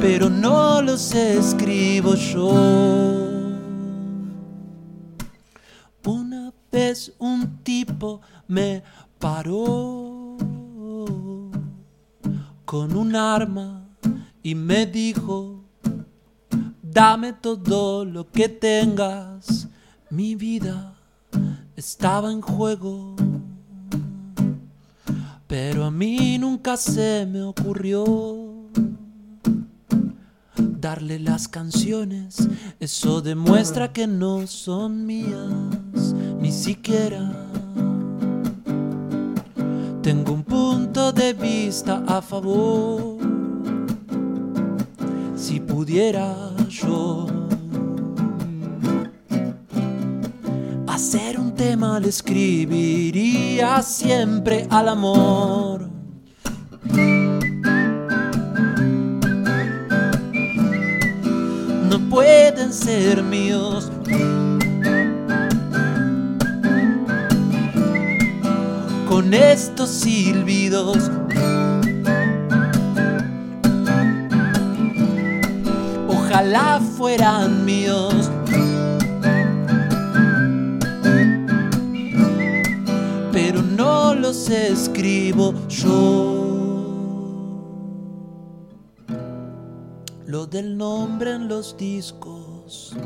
Pero 0.00 0.30
no 0.30 0.82
los 0.82 1.12
escribo 1.14 2.14
yo. 2.14 2.50
Una 6.06 6.52
vez 6.70 7.12
un 7.18 7.58
tipo 7.64 8.20
me 8.46 8.84
paró 9.18 10.36
con 12.64 12.96
un 12.96 13.16
arma 13.16 13.89
y 14.42 14.54
me 14.54 14.86
dijo, 14.86 15.64
dame 16.82 17.32
todo 17.34 18.04
lo 18.04 18.30
que 18.30 18.48
tengas, 18.48 19.68
mi 20.08 20.34
vida 20.34 20.94
estaba 21.76 22.32
en 22.32 22.40
juego. 22.40 23.16
Pero 25.46 25.84
a 25.84 25.90
mí 25.90 26.38
nunca 26.38 26.76
se 26.76 27.26
me 27.30 27.42
ocurrió 27.42 28.68
darle 30.56 31.18
las 31.18 31.48
canciones, 31.48 32.48
eso 32.78 33.20
demuestra 33.20 33.92
que 33.92 34.06
no 34.06 34.46
son 34.46 35.04
mías, 35.04 36.14
ni 36.40 36.52
siquiera. 36.52 37.30
Tengo 40.02 40.32
un 40.32 40.44
punto 40.44 41.12
de 41.12 41.34
vista 41.34 42.02
a 42.06 42.22
favor 42.22 43.39
si 45.40 45.58
pudiera 45.58 46.36
yo 46.68 47.26
hacer 50.86 51.40
un 51.40 51.54
tema, 51.54 51.98
le 51.98 52.10
escribiría 52.10 53.80
siempre 53.80 54.66
al 54.68 54.90
amor. 54.90 55.88
No 61.88 61.98
pueden 62.10 62.72
ser 62.74 63.22
míos. 63.22 63.90
Con 69.08 69.32
estos 69.32 69.88
silbidos 69.88 71.10
ojalá 76.30 76.80
fueran 76.80 77.64
míos. 77.64 78.30
Pero 83.32 83.62
no 83.62 84.14
los 84.14 84.48
escribo 84.48 85.54
yo. 85.68 86.36
Lo 90.26 90.46
del 90.46 90.76
nombre 90.76 91.34
en 91.34 91.48
los 91.48 91.76
discos 91.76 92.96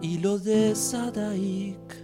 y 0.00 0.18
lo 0.18 0.38
de 0.38 0.76
Sadaik. 0.76 2.02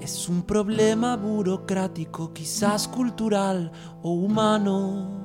Es 0.00 0.28
un 0.28 0.42
problema 0.42 1.16
burocrático, 1.16 2.32
quizás 2.34 2.86
cultural 2.88 3.72
o 4.02 4.12
humano. 4.12 5.19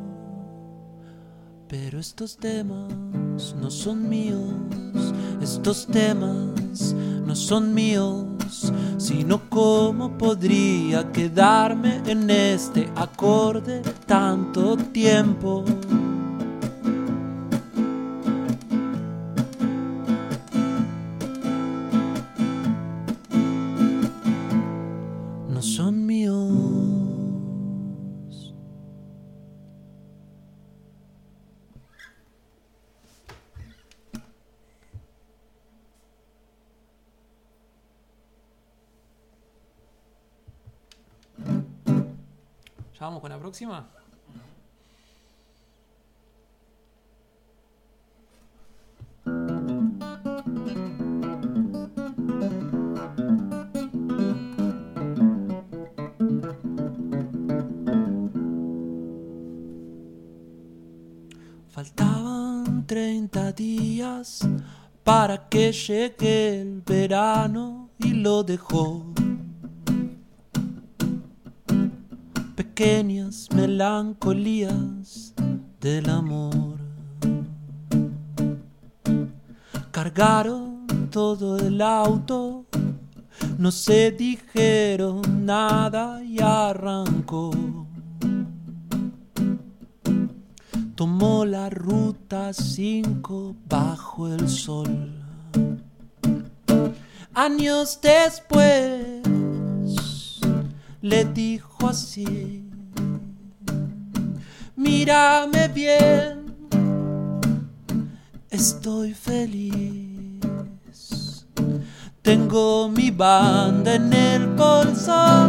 Pero 1.67 1.99
estos 1.99 2.37
temas 2.37 2.93
no 3.59 3.71
son 3.71 4.07
míos, 4.07 4.53
estos 5.41 5.87
temas 5.87 6.93
no 7.25 7.35
son 7.35 7.73
míos, 7.73 8.71
sino 8.97 9.49
cómo 9.49 10.15
podría 10.15 11.11
quedarme 11.11 12.01
en 12.05 12.29
este 12.29 12.87
acorde 12.95 13.81
tanto 14.05 14.77
tiempo. 14.77 15.65
¿Ya 42.97 43.07
vamos 43.07 43.19
con 43.19 43.29
la 43.29 43.37
próxima? 43.37 43.89
Faltaban 61.67 62.87
30 62.87 63.51
días 63.51 64.47
para 65.03 65.49
que 65.49 65.73
llegue 65.73 66.61
el 66.61 66.81
verano 66.81 67.89
y 67.99 68.13
lo 68.13 68.43
dejó. 68.43 69.14
Pequeñas 72.77 73.47
melancolías 73.55 75.33
del 75.79 76.09
amor. 76.09 76.77
Cargaron 79.91 80.85
todo 81.09 81.57
el 81.57 81.81
auto, 81.81 82.65
no 83.57 83.71
se 83.71 84.11
dijeron 84.11 85.45
nada 85.45 86.21
y 86.21 86.41
arrancó. 86.41 87.53
tomó 90.95 91.45
la 91.45 91.69
ruta 91.69 92.51
5 92.51 93.55
bajo 93.69 94.27
el 94.27 94.49
sol. 94.49 95.13
Años 97.33 97.99
después 98.01 99.21
le 101.01 101.23
dijo 101.25 101.87
así, 101.87 102.64
mírame 104.85 105.67
bien, 105.69 106.55
estoy 108.49 109.13
feliz. 109.13 110.39
Tengo 112.21 112.89
mi 112.89 113.09
banda 113.11 113.95
en 113.95 114.13
el 114.13 114.47
bolso, 114.47 115.47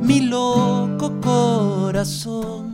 mi 0.00 0.20
loco 0.20 1.20
corazón 1.20 2.72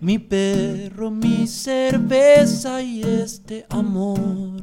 mi 0.00 0.18
perro, 0.18 1.10
mi 1.10 1.46
cerveza 1.46 2.80
y 2.80 3.02
este 3.02 3.66
amor. 3.68 4.62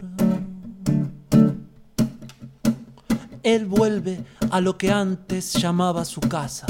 Él 3.43 3.65
vuelve 3.65 4.23
a 4.49 4.59
lo 4.59 4.77
que 4.77 4.91
antes 4.91 5.53
llamaba 5.53 6.03
su 6.05 6.21
casa. 6.21 6.65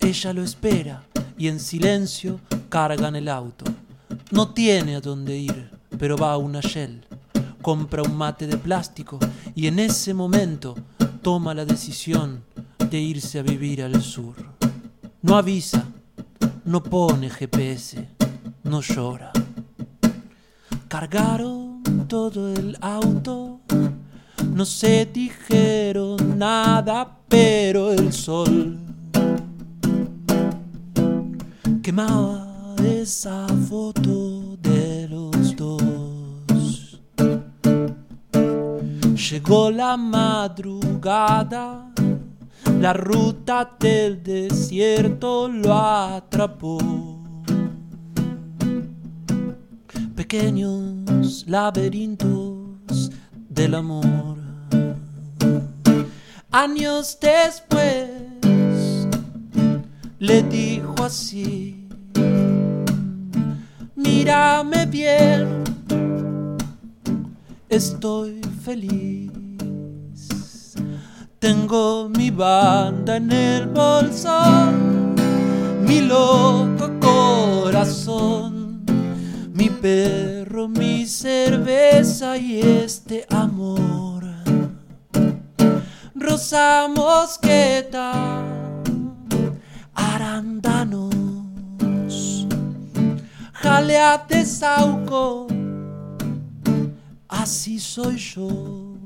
Ella 0.00 0.32
lo 0.32 0.42
espera 0.42 1.02
y 1.42 1.48
en 1.48 1.58
silencio 1.58 2.38
cargan 2.68 3.16
el 3.16 3.28
auto. 3.28 3.64
No 4.30 4.50
tiene 4.50 4.94
a 4.94 5.00
dónde 5.00 5.36
ir, 5.36 5.70
pero 5.98 6.16
va 6.16 6.34
a 6.34 6.36
una 6.36 6.60
Shell. 6.60 7.04
Compra 7.60 8.04
un 8.04 8.16
mate 8.16 8.46
de 8.46 8.56
plástico 8.56 9.18
y 9.52 9.66
en 9.66 9.80
ese 9.80 10.14
momento 10.14 10.76
toma 11.20 11.52
la 11.52 11.64
decisión 11.64 12.44
de 12.88 13.00
irse 13.00 13.40
a 13.40 13.42
vivir 13.42 13.82
al 13.82 14.00
sur. 14.04 14.36
No 15.20 15.36
avisa, 15.36 15.84
no 16.64 16.80
pone 16.80 17.28
GPS, 17.28 18.06
no 18.62 18.80
llora. 18.80 19.32
Cargaron 20.86 21.82
todo 22.06 22.54
el 22.54 22.78
auto, 22.80 23.62
no 24.46 24.64
se 24.64 25.06
dijeron 25.06 26.38
nada, 26.38 27.18
pero 27.28 27.90
el 27.90 28.12
sol 28.12 28.81
quemaba 31.82 32.76
esa 32.84 33.46
foto 33.68 34.56
de 34.58 35.08
los 35.08 35.56
dos. 35.56 37.00
Llegó 39.30 39.70
la 39.70 39.96
madrugada 39.96 41.92
la 42.82 42.92
ruta 42.92 43.76
del 43.78 44.24
desierto 44.24 45.46
lo 45.46 45.72
atrapó. 45.72 46.78
Pequeños 50.16 51.44
laberintos 51.46 53.12
del 53.48 53.76
amor. 53.76 54.36
Años 56.50 57.18
después 57.20 58.11
le 60.22 60.40
dijo 60.44 60.94
así, 61.02 61.88
mírame 63.96 64.86
bien, 64.86 65.64
estoy 67.68 68.40
feliz. 68.64 69.32
Tengo 71.40 72.08
mi 72.08 72.30
banda 72.30 73.16
en 73.16 73.32
el 73.32 73.66
bolso, 73.66 74.70
mi 75.80 76.02
loco 76.02 76.88
corazón, 77.00 78.84
mi 79.52 79.70
perro, 79.70 80.68
mi 80.68 81.04
cerveza 81.04 82.36
y 82.36 82.60
este 82.60 83.26
amor. 83.28 84.22
Rosa 86.14 86.86
mosqueta, 86.94 88.61
arándanos, 90.42 91.14
jalea 93.52 94.26
sauco, 94.44 95.46
así 97.28 97.78
soy 97.78 98.16
yo. 98.16 98.96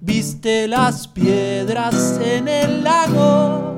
Viste 0.00 0.68
las 0.68 1.08
piedras 1.08 2.20
en 2.22 2.48
el 2.48 2.84
lago, 2.84 3.76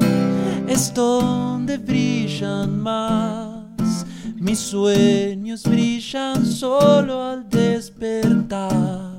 es 0.67 0.93
donde 0.93 1.79
brillan 1.79 2.79
más. 2.81 4.07
Mis 4.37 4.59
sueños 4.59 5.63
brillan 5.65 6.45
solo 6.47 7.23
al 7.23 7.49
despertar. 7.49 9.10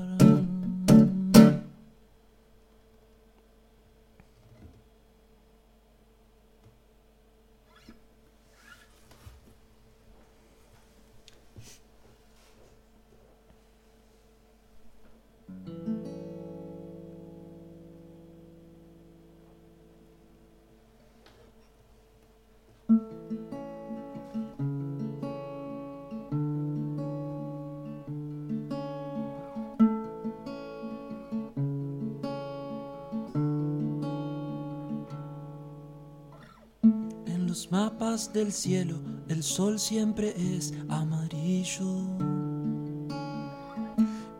Mapas 37.72 38.30
del 38.34 38.52
cielo 38.52 38.96
el 39.28 39.42
sol 39.42 39.78
siempre 39.78 40.34
es 40.36 40.74
amarillo. 40.90 41.86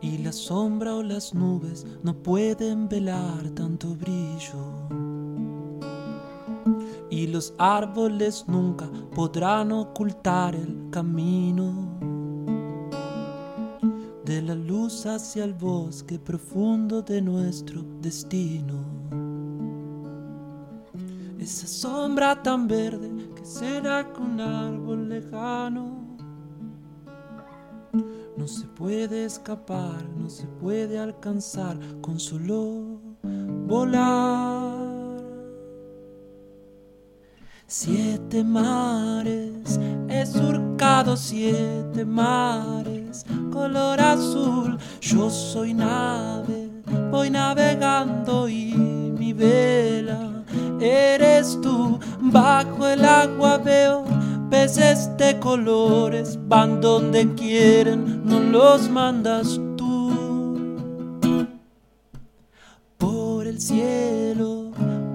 Y 0.01 0.19
la 0.19 0.31
sombra 0.31 0.93
o 0.93 1.01
las 1.01 1.33
nubes 1.33 1.83
no 2.03 2.13
pueden 2.13 2.87
velar 2.87 3.49
tanto 3.55 3.95
brillo. 3.95 4.63
Y 7.09 7.25
los 7.25 7.55
árboles 7.57 8.45
nunca 8.47 8.87
podrán 9.15 9.71
ocultar 9.71 10.55
el 10.55 10.89
camino 10.91 11.73
de 14.25 14.43
la 14.43 14.53
luz 14.53 15.07
hacia 15.07 15.43
el 15.43 15.55
bosque 15.55 16.19
profundo 16.19 17.01
de 17.01 17.19
nuestro 17.19 17.83
destino. 17.99 18.75
Esa 21.39 21.67
sombra 21.67 22.41
tan 22.41 22.67
verde 22.67 23.12
será 23.53 24.11
con 24.11 24.31
un 24.31 24.41
árbol 24.41 25.09
lejano. 25.09 26.17
No 28.35 28.47
se 28.47 28.65
puede 28.65 29.25
escapar, 29.25 30.03
no 30.17 30.27
se 30.27 30.47
puede 30.47 30.97
alcanzar 30.97 31.77
con 32.01 32.19
solo 32.19 32.99
volar. 33.67 34.73
Siete 37.67 38.43
mares, 38.43 39.79
he 40.09 40.25
surcado 40.25 41.15
siete 41.15 42.05
mares, 42.05 43.23
color 43.51 44.01
azul. 44.01 44.79
Yo 44.99 45.29
soy 45.29 45.75
nave, 45.75 46.71
voy 47.11 47.29
navegando 47.29 48.49
y 48.49 48.73
mi 48.75 49.31
vela 49.31 50.43
eres 50.83 51.59
tú. 51.61 51.99
Bajo 52.33 52.87
el 52.87 53.05
agua 53.05 53.59
veo 53.59 54.03
peces 54.49 55.07
de 55.17 55.39
colores, 55.39 56.39
van 56.47 56.81
donde 56.81 57.31
quieren, 57.35 58.23
no 58.25 58.39
los 58.39 58.89
mandas 58.89 59.59
tú. 59.77 60.75
Por 62.97 63.45
el 63.45 63.61
cielo 63.61 64.71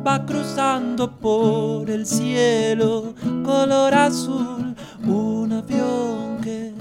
va 0.07 0.25
cruzando 0.25 1.11
por 1.11 1.91
el 1.91 2.07
cielo, 2.07 3.15
color 3.45 3.95
azul, 3.95 4.77
un 5.05 5.53
avión 5.53 6.39
que 6.41 6.73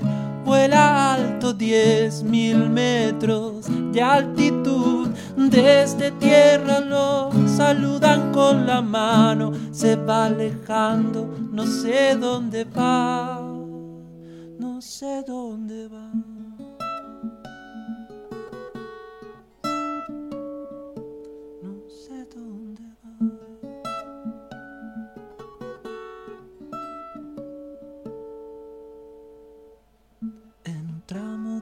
vuela 0.46 1.16
alto 1.16 1.52
diez 1.52 2.22
mil 2.22 2.70
metros 2.70 3.66
de 3.92 4.04
altitud. 4.04 5.10
Desde 5.36 6.12
tierra 6.12 6.80
lo 6.80 7.32
saludan 7.58 8.32
con 8.32 8.68
la 8.68 8.82
mano, 8.82 9.52
se 9.72 9.96
va 9.96 10.26
alejando, 10.26 11.28
no 11.52 11.66
sé 11.66 12.16
dónde 12.16 12.66
va, 12.66 13.42
no 14.60 14.80
sé 14.80 15.24
dónde 15.26 15.88
va. 15.88 16.12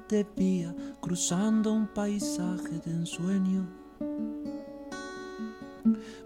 De 0.07 0.23
vía 0.37 0.73
cruzando 1.01 1.73
un 1.73 1.87
paisaje 1.87 2.79
de 2.85 2.91
ensueño 2.91 3.67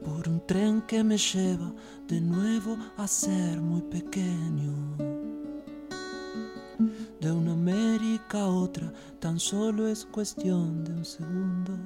por 0.03 0.27
un 0.27 0.45
tren 0.45 0.81
que 0.83 1.03
me 1.03 1.17
lleva 1.17 1.73
de 2.07 2.21
nuevo 2.21 2.77
a 2.97 3.07
ser 3.07 3.59
muy 3.61 3.81
pequeño. 3.81 4.73
De 7.19 7.31
una 7.31 7.51
América 7.51 8.41
a 8.41 8.47
otra 8.47 8.91
tan 9.19 9.39
solo 9.39 9.87
es 9.87 10.05
cuestión 10.05 10.83
de 10.85 10.91
un 10.93 11.05
segundo. 11.05 11.77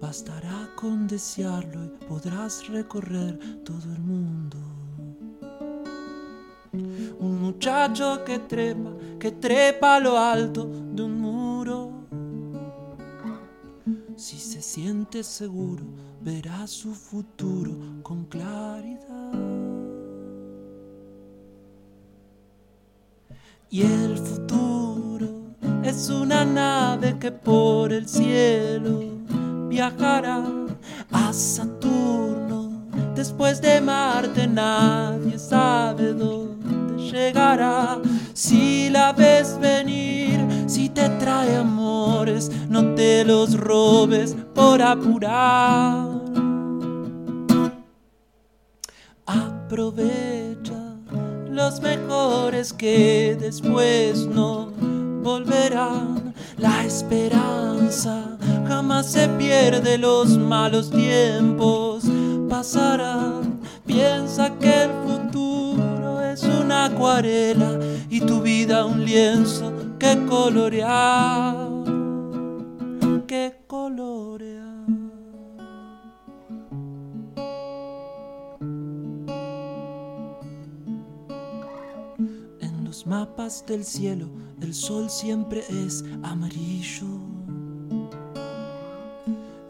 Bastará 0.00 0.70
con 0.76 1.08
desearlo 1.08 1.84
y 1.84 1.88
podrás 2.06 2.68
recorrer 2.68 3.38
todo 3.64 3.92
el 3.92 4.00
mundo. 4.00 4.56
Un 7.18 7.40
muchacho 7.40 8.22
que 8.24 8.38
trepa, 8.38 8.90
que 9.18 9.32
trepa 9.32 9.98
lo 9.98 10.18
alto 10.18 10.70
de 10.92 11.02
un 11.02 11.20
muro. 11.20 11.35
Si 14.16 14.38
se 14.38 14.62
siente 14.62 15.22
seguro, 15.22 15.84
verá 16.22 16.66
su 16.66 16.94
futuro 16.94 17.72
con 18.02 18.24
claridad. 18.24 19.32
Y 23.68 23.82
el 23.82 24.16
futuro 24.16 25.28
es 25.82 26.08
una 26.08 26.46
nave 26.46 27.18
que 27.18 27.30
por 27.30 27.92
el 27.92 28.08
cielo 28.08 29.02
viajará 29.68 30.46
a 31.12 31.32
Saturno. 31.34 32.86
Después 33.14 33.60
de 33.60 33.82
Marte 33.82 34.46
nadie 34.46 35.38
sabe 35.38 36.14
dónde 36.14 37.02
llegará. 37.12 38.00
Si 38.32 38.88
la 38.88 39.12
ves 39.12 39.58
venir, 39.60 40.40
si 40.76 40.90
te 40.90 41.08
trae 41.08 41.56
amores, 41.56 42.50
no 42.68 42.94
te 42.94 43.24
los 43.24 43.58
robes 43.58 44.36
por 44.54 44.82
apurar. 44.82 46.06
Aprovecha 49.24 50.98
los 51.48 51.80
mejores 51.80 52.74
que 52.74 53.38
después 53.40 54.26
no 54.26 54.70
volverán. 55.22 56.34
La 56.58 56.84
esperanza 56.84 58.36
jamás 58.68 59.10
se 59.10 59.28
pierde, 59.30 59.96
los 59.96 60.36
malos 60.36 60.90
tiempos 60.90 62.04
pasarán. 62.50 63.60
Piensa 63.86 64.54
que 64.58 64.82
el 64.82 65.05
acuarela 66.86 67.78
y 68.08 68.20
tu 68.20 68.40
vida 68.40 68.84
un 68.86 69.04
lienzo 69.04 69.72
que 69.98 70.24
colorear, 70.26 71.68
que 73.26 73.54
colorear. 73.66 74.86
En 82.60 82.84
los 82.84 83.06
mapas 83.06 83.64
del 83.66 83.84
cielo 83.84 84.28
el 84.60 84.72
sol 84.74 85.10
siempre 85.10 85.64
es 85.68 86.04
amarillo 86.22 87.06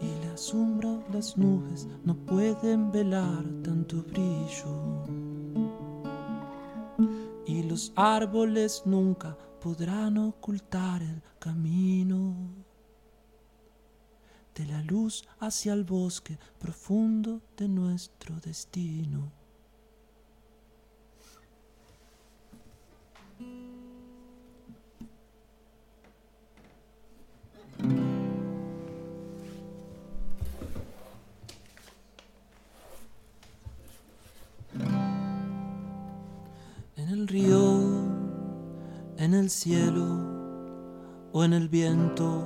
y 0.01 0.27
la 0.27 0.37
sombra 0.37 0.91
las 1.13 1.37
nubes 1.37 1.89
no 2.05 2.15
pueden 2.15 2.93
velar 2.93 3.43
tanto 3.63 4.05
brillo 4.11 5.16
los 7.77 7.93
árboles 7.95 8.85
nunca 8.87 9.37
podrán 9.61 10.17
ocultar 10.17 11.03
el 11.03 11.23
camino 11.39 12.35
de 14.55 14.65
la 14.65 14.81
luz 14.81 15.29
hacia 15.41 15.75
el 15.75 15.85
bosque 15.85 16.39
profundo 16.59 17.43
de 17.55 17.69
nuestro 17.69 18.41
destino. 18.41 19.31
En 37.07 37.13
el 37.13 37.29
río, 37.29 37.83
en 39.17 39.35
el 39.35 39.49
cielo 39.49 41.29
o 41.31 41.45
en 41.45 41.53
el 41.53 41.69
viento, 41.69 42.43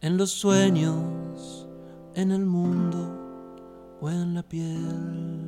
en 0.00 0.16
los 0.16 0.30
sueños, 0.30 1.66
en 2.14 2.30
el 2.30 2.46
mundo 2.46 3.98
o 4.00 4.08
en 4.08 4.32
la 4.32 4.44
piel, 4.44 5.40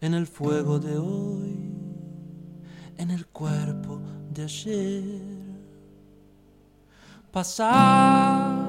en 0.00 0.14
el 0.14 0.26
fuego 0.28 0.78
de 0.78 0.96
hoy, 0.96 1.74
en 2.96 3.10
el 3.10 3.26
cuerpo 3.26 4.00
de 4.32 4.44
ayer. 4.44 5.20
Pasaste 7.30 8.64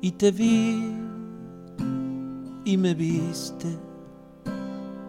Y 0.02 0.12
te 0.12 0.32
vi 0.32 0.94
y 2.66 2.76
me 2.76 2.94
viste 2.94 3.80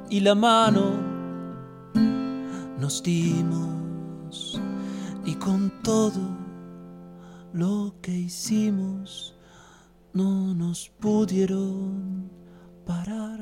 y 0.08 0.20
la 0.20 0.36
mano 0.36 0.92
nos 2.78 3.02
dimos 3.02 4.60
y 5.24 5.34
con 5.34 5.72
todo 5.82 6.20
lo 7.52 7.92
que 8.00 8.12
hicimos 8.12 9.34
no 10.12 10.54
nos 10.54 10.90
pudieron 10.90 12.30
parar. 12.86 13.40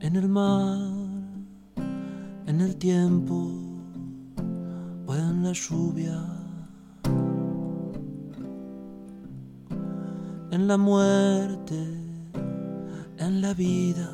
En 0.00 0.16
el 0.16 0.28
mar, 0.28 0.78
en 2.46 2.60
el 2.60 2.76
tiempo 2.76 3.36
o 5.06 5.14
en 5.14 5.42
la 5.42 5.52
lluvia. 5.52 6.44
en 10.54 10.68
la 10.68 10.76
muerte, 10.76 11.76
en 13.18 13.40
la 13.40 13.52
vida 13.54 14.08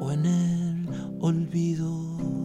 o 0.00 0.10
en 0.10 0.26
el 0.26 0.88
olvido, 1.20 2.43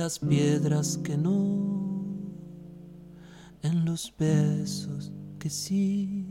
las 0.00 0.18
piedras 0.18 0.98
que 1.04 1.16
no, 1.18 2.08
en 3.60 3.84
los 3.84 4.10
besos 4.18 5.12
que 5.38 5.50
sí. 5.50 6.24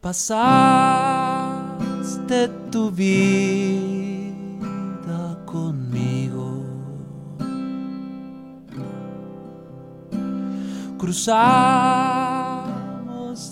Pasaste 0.00 0.58
tu 2.72 2.90
vida 2.90 4.34
conmigo. 5.46 6.64
Cruzamos 10.98 11.54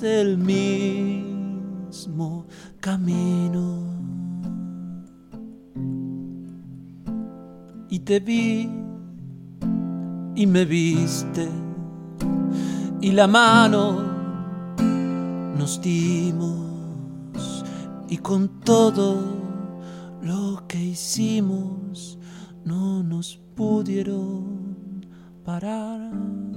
el 0.03 0.37
mismo 0.39 1.37
camino. 2.80 3.66
Te 8.07 8.20
vi 8.20 8.70
y 10.36 10.46
me 10.46 10.64
viste 10.64 11.48
y 13.00 13.11
la 13.11 13.26
mano 13.26 14.00
nos 15.59 15.80
dimos 15.80 17.64
y 18.09 18.18
con 18.18 18.61
todo 18.61 19.18
lo 20.22 20.68
que 20.68 20.78
hicimos 20.78 22.16
no 22.64 23.02
nos 23.02 23.38
pudieron 23.57 25.04
parar. 25.44 26.55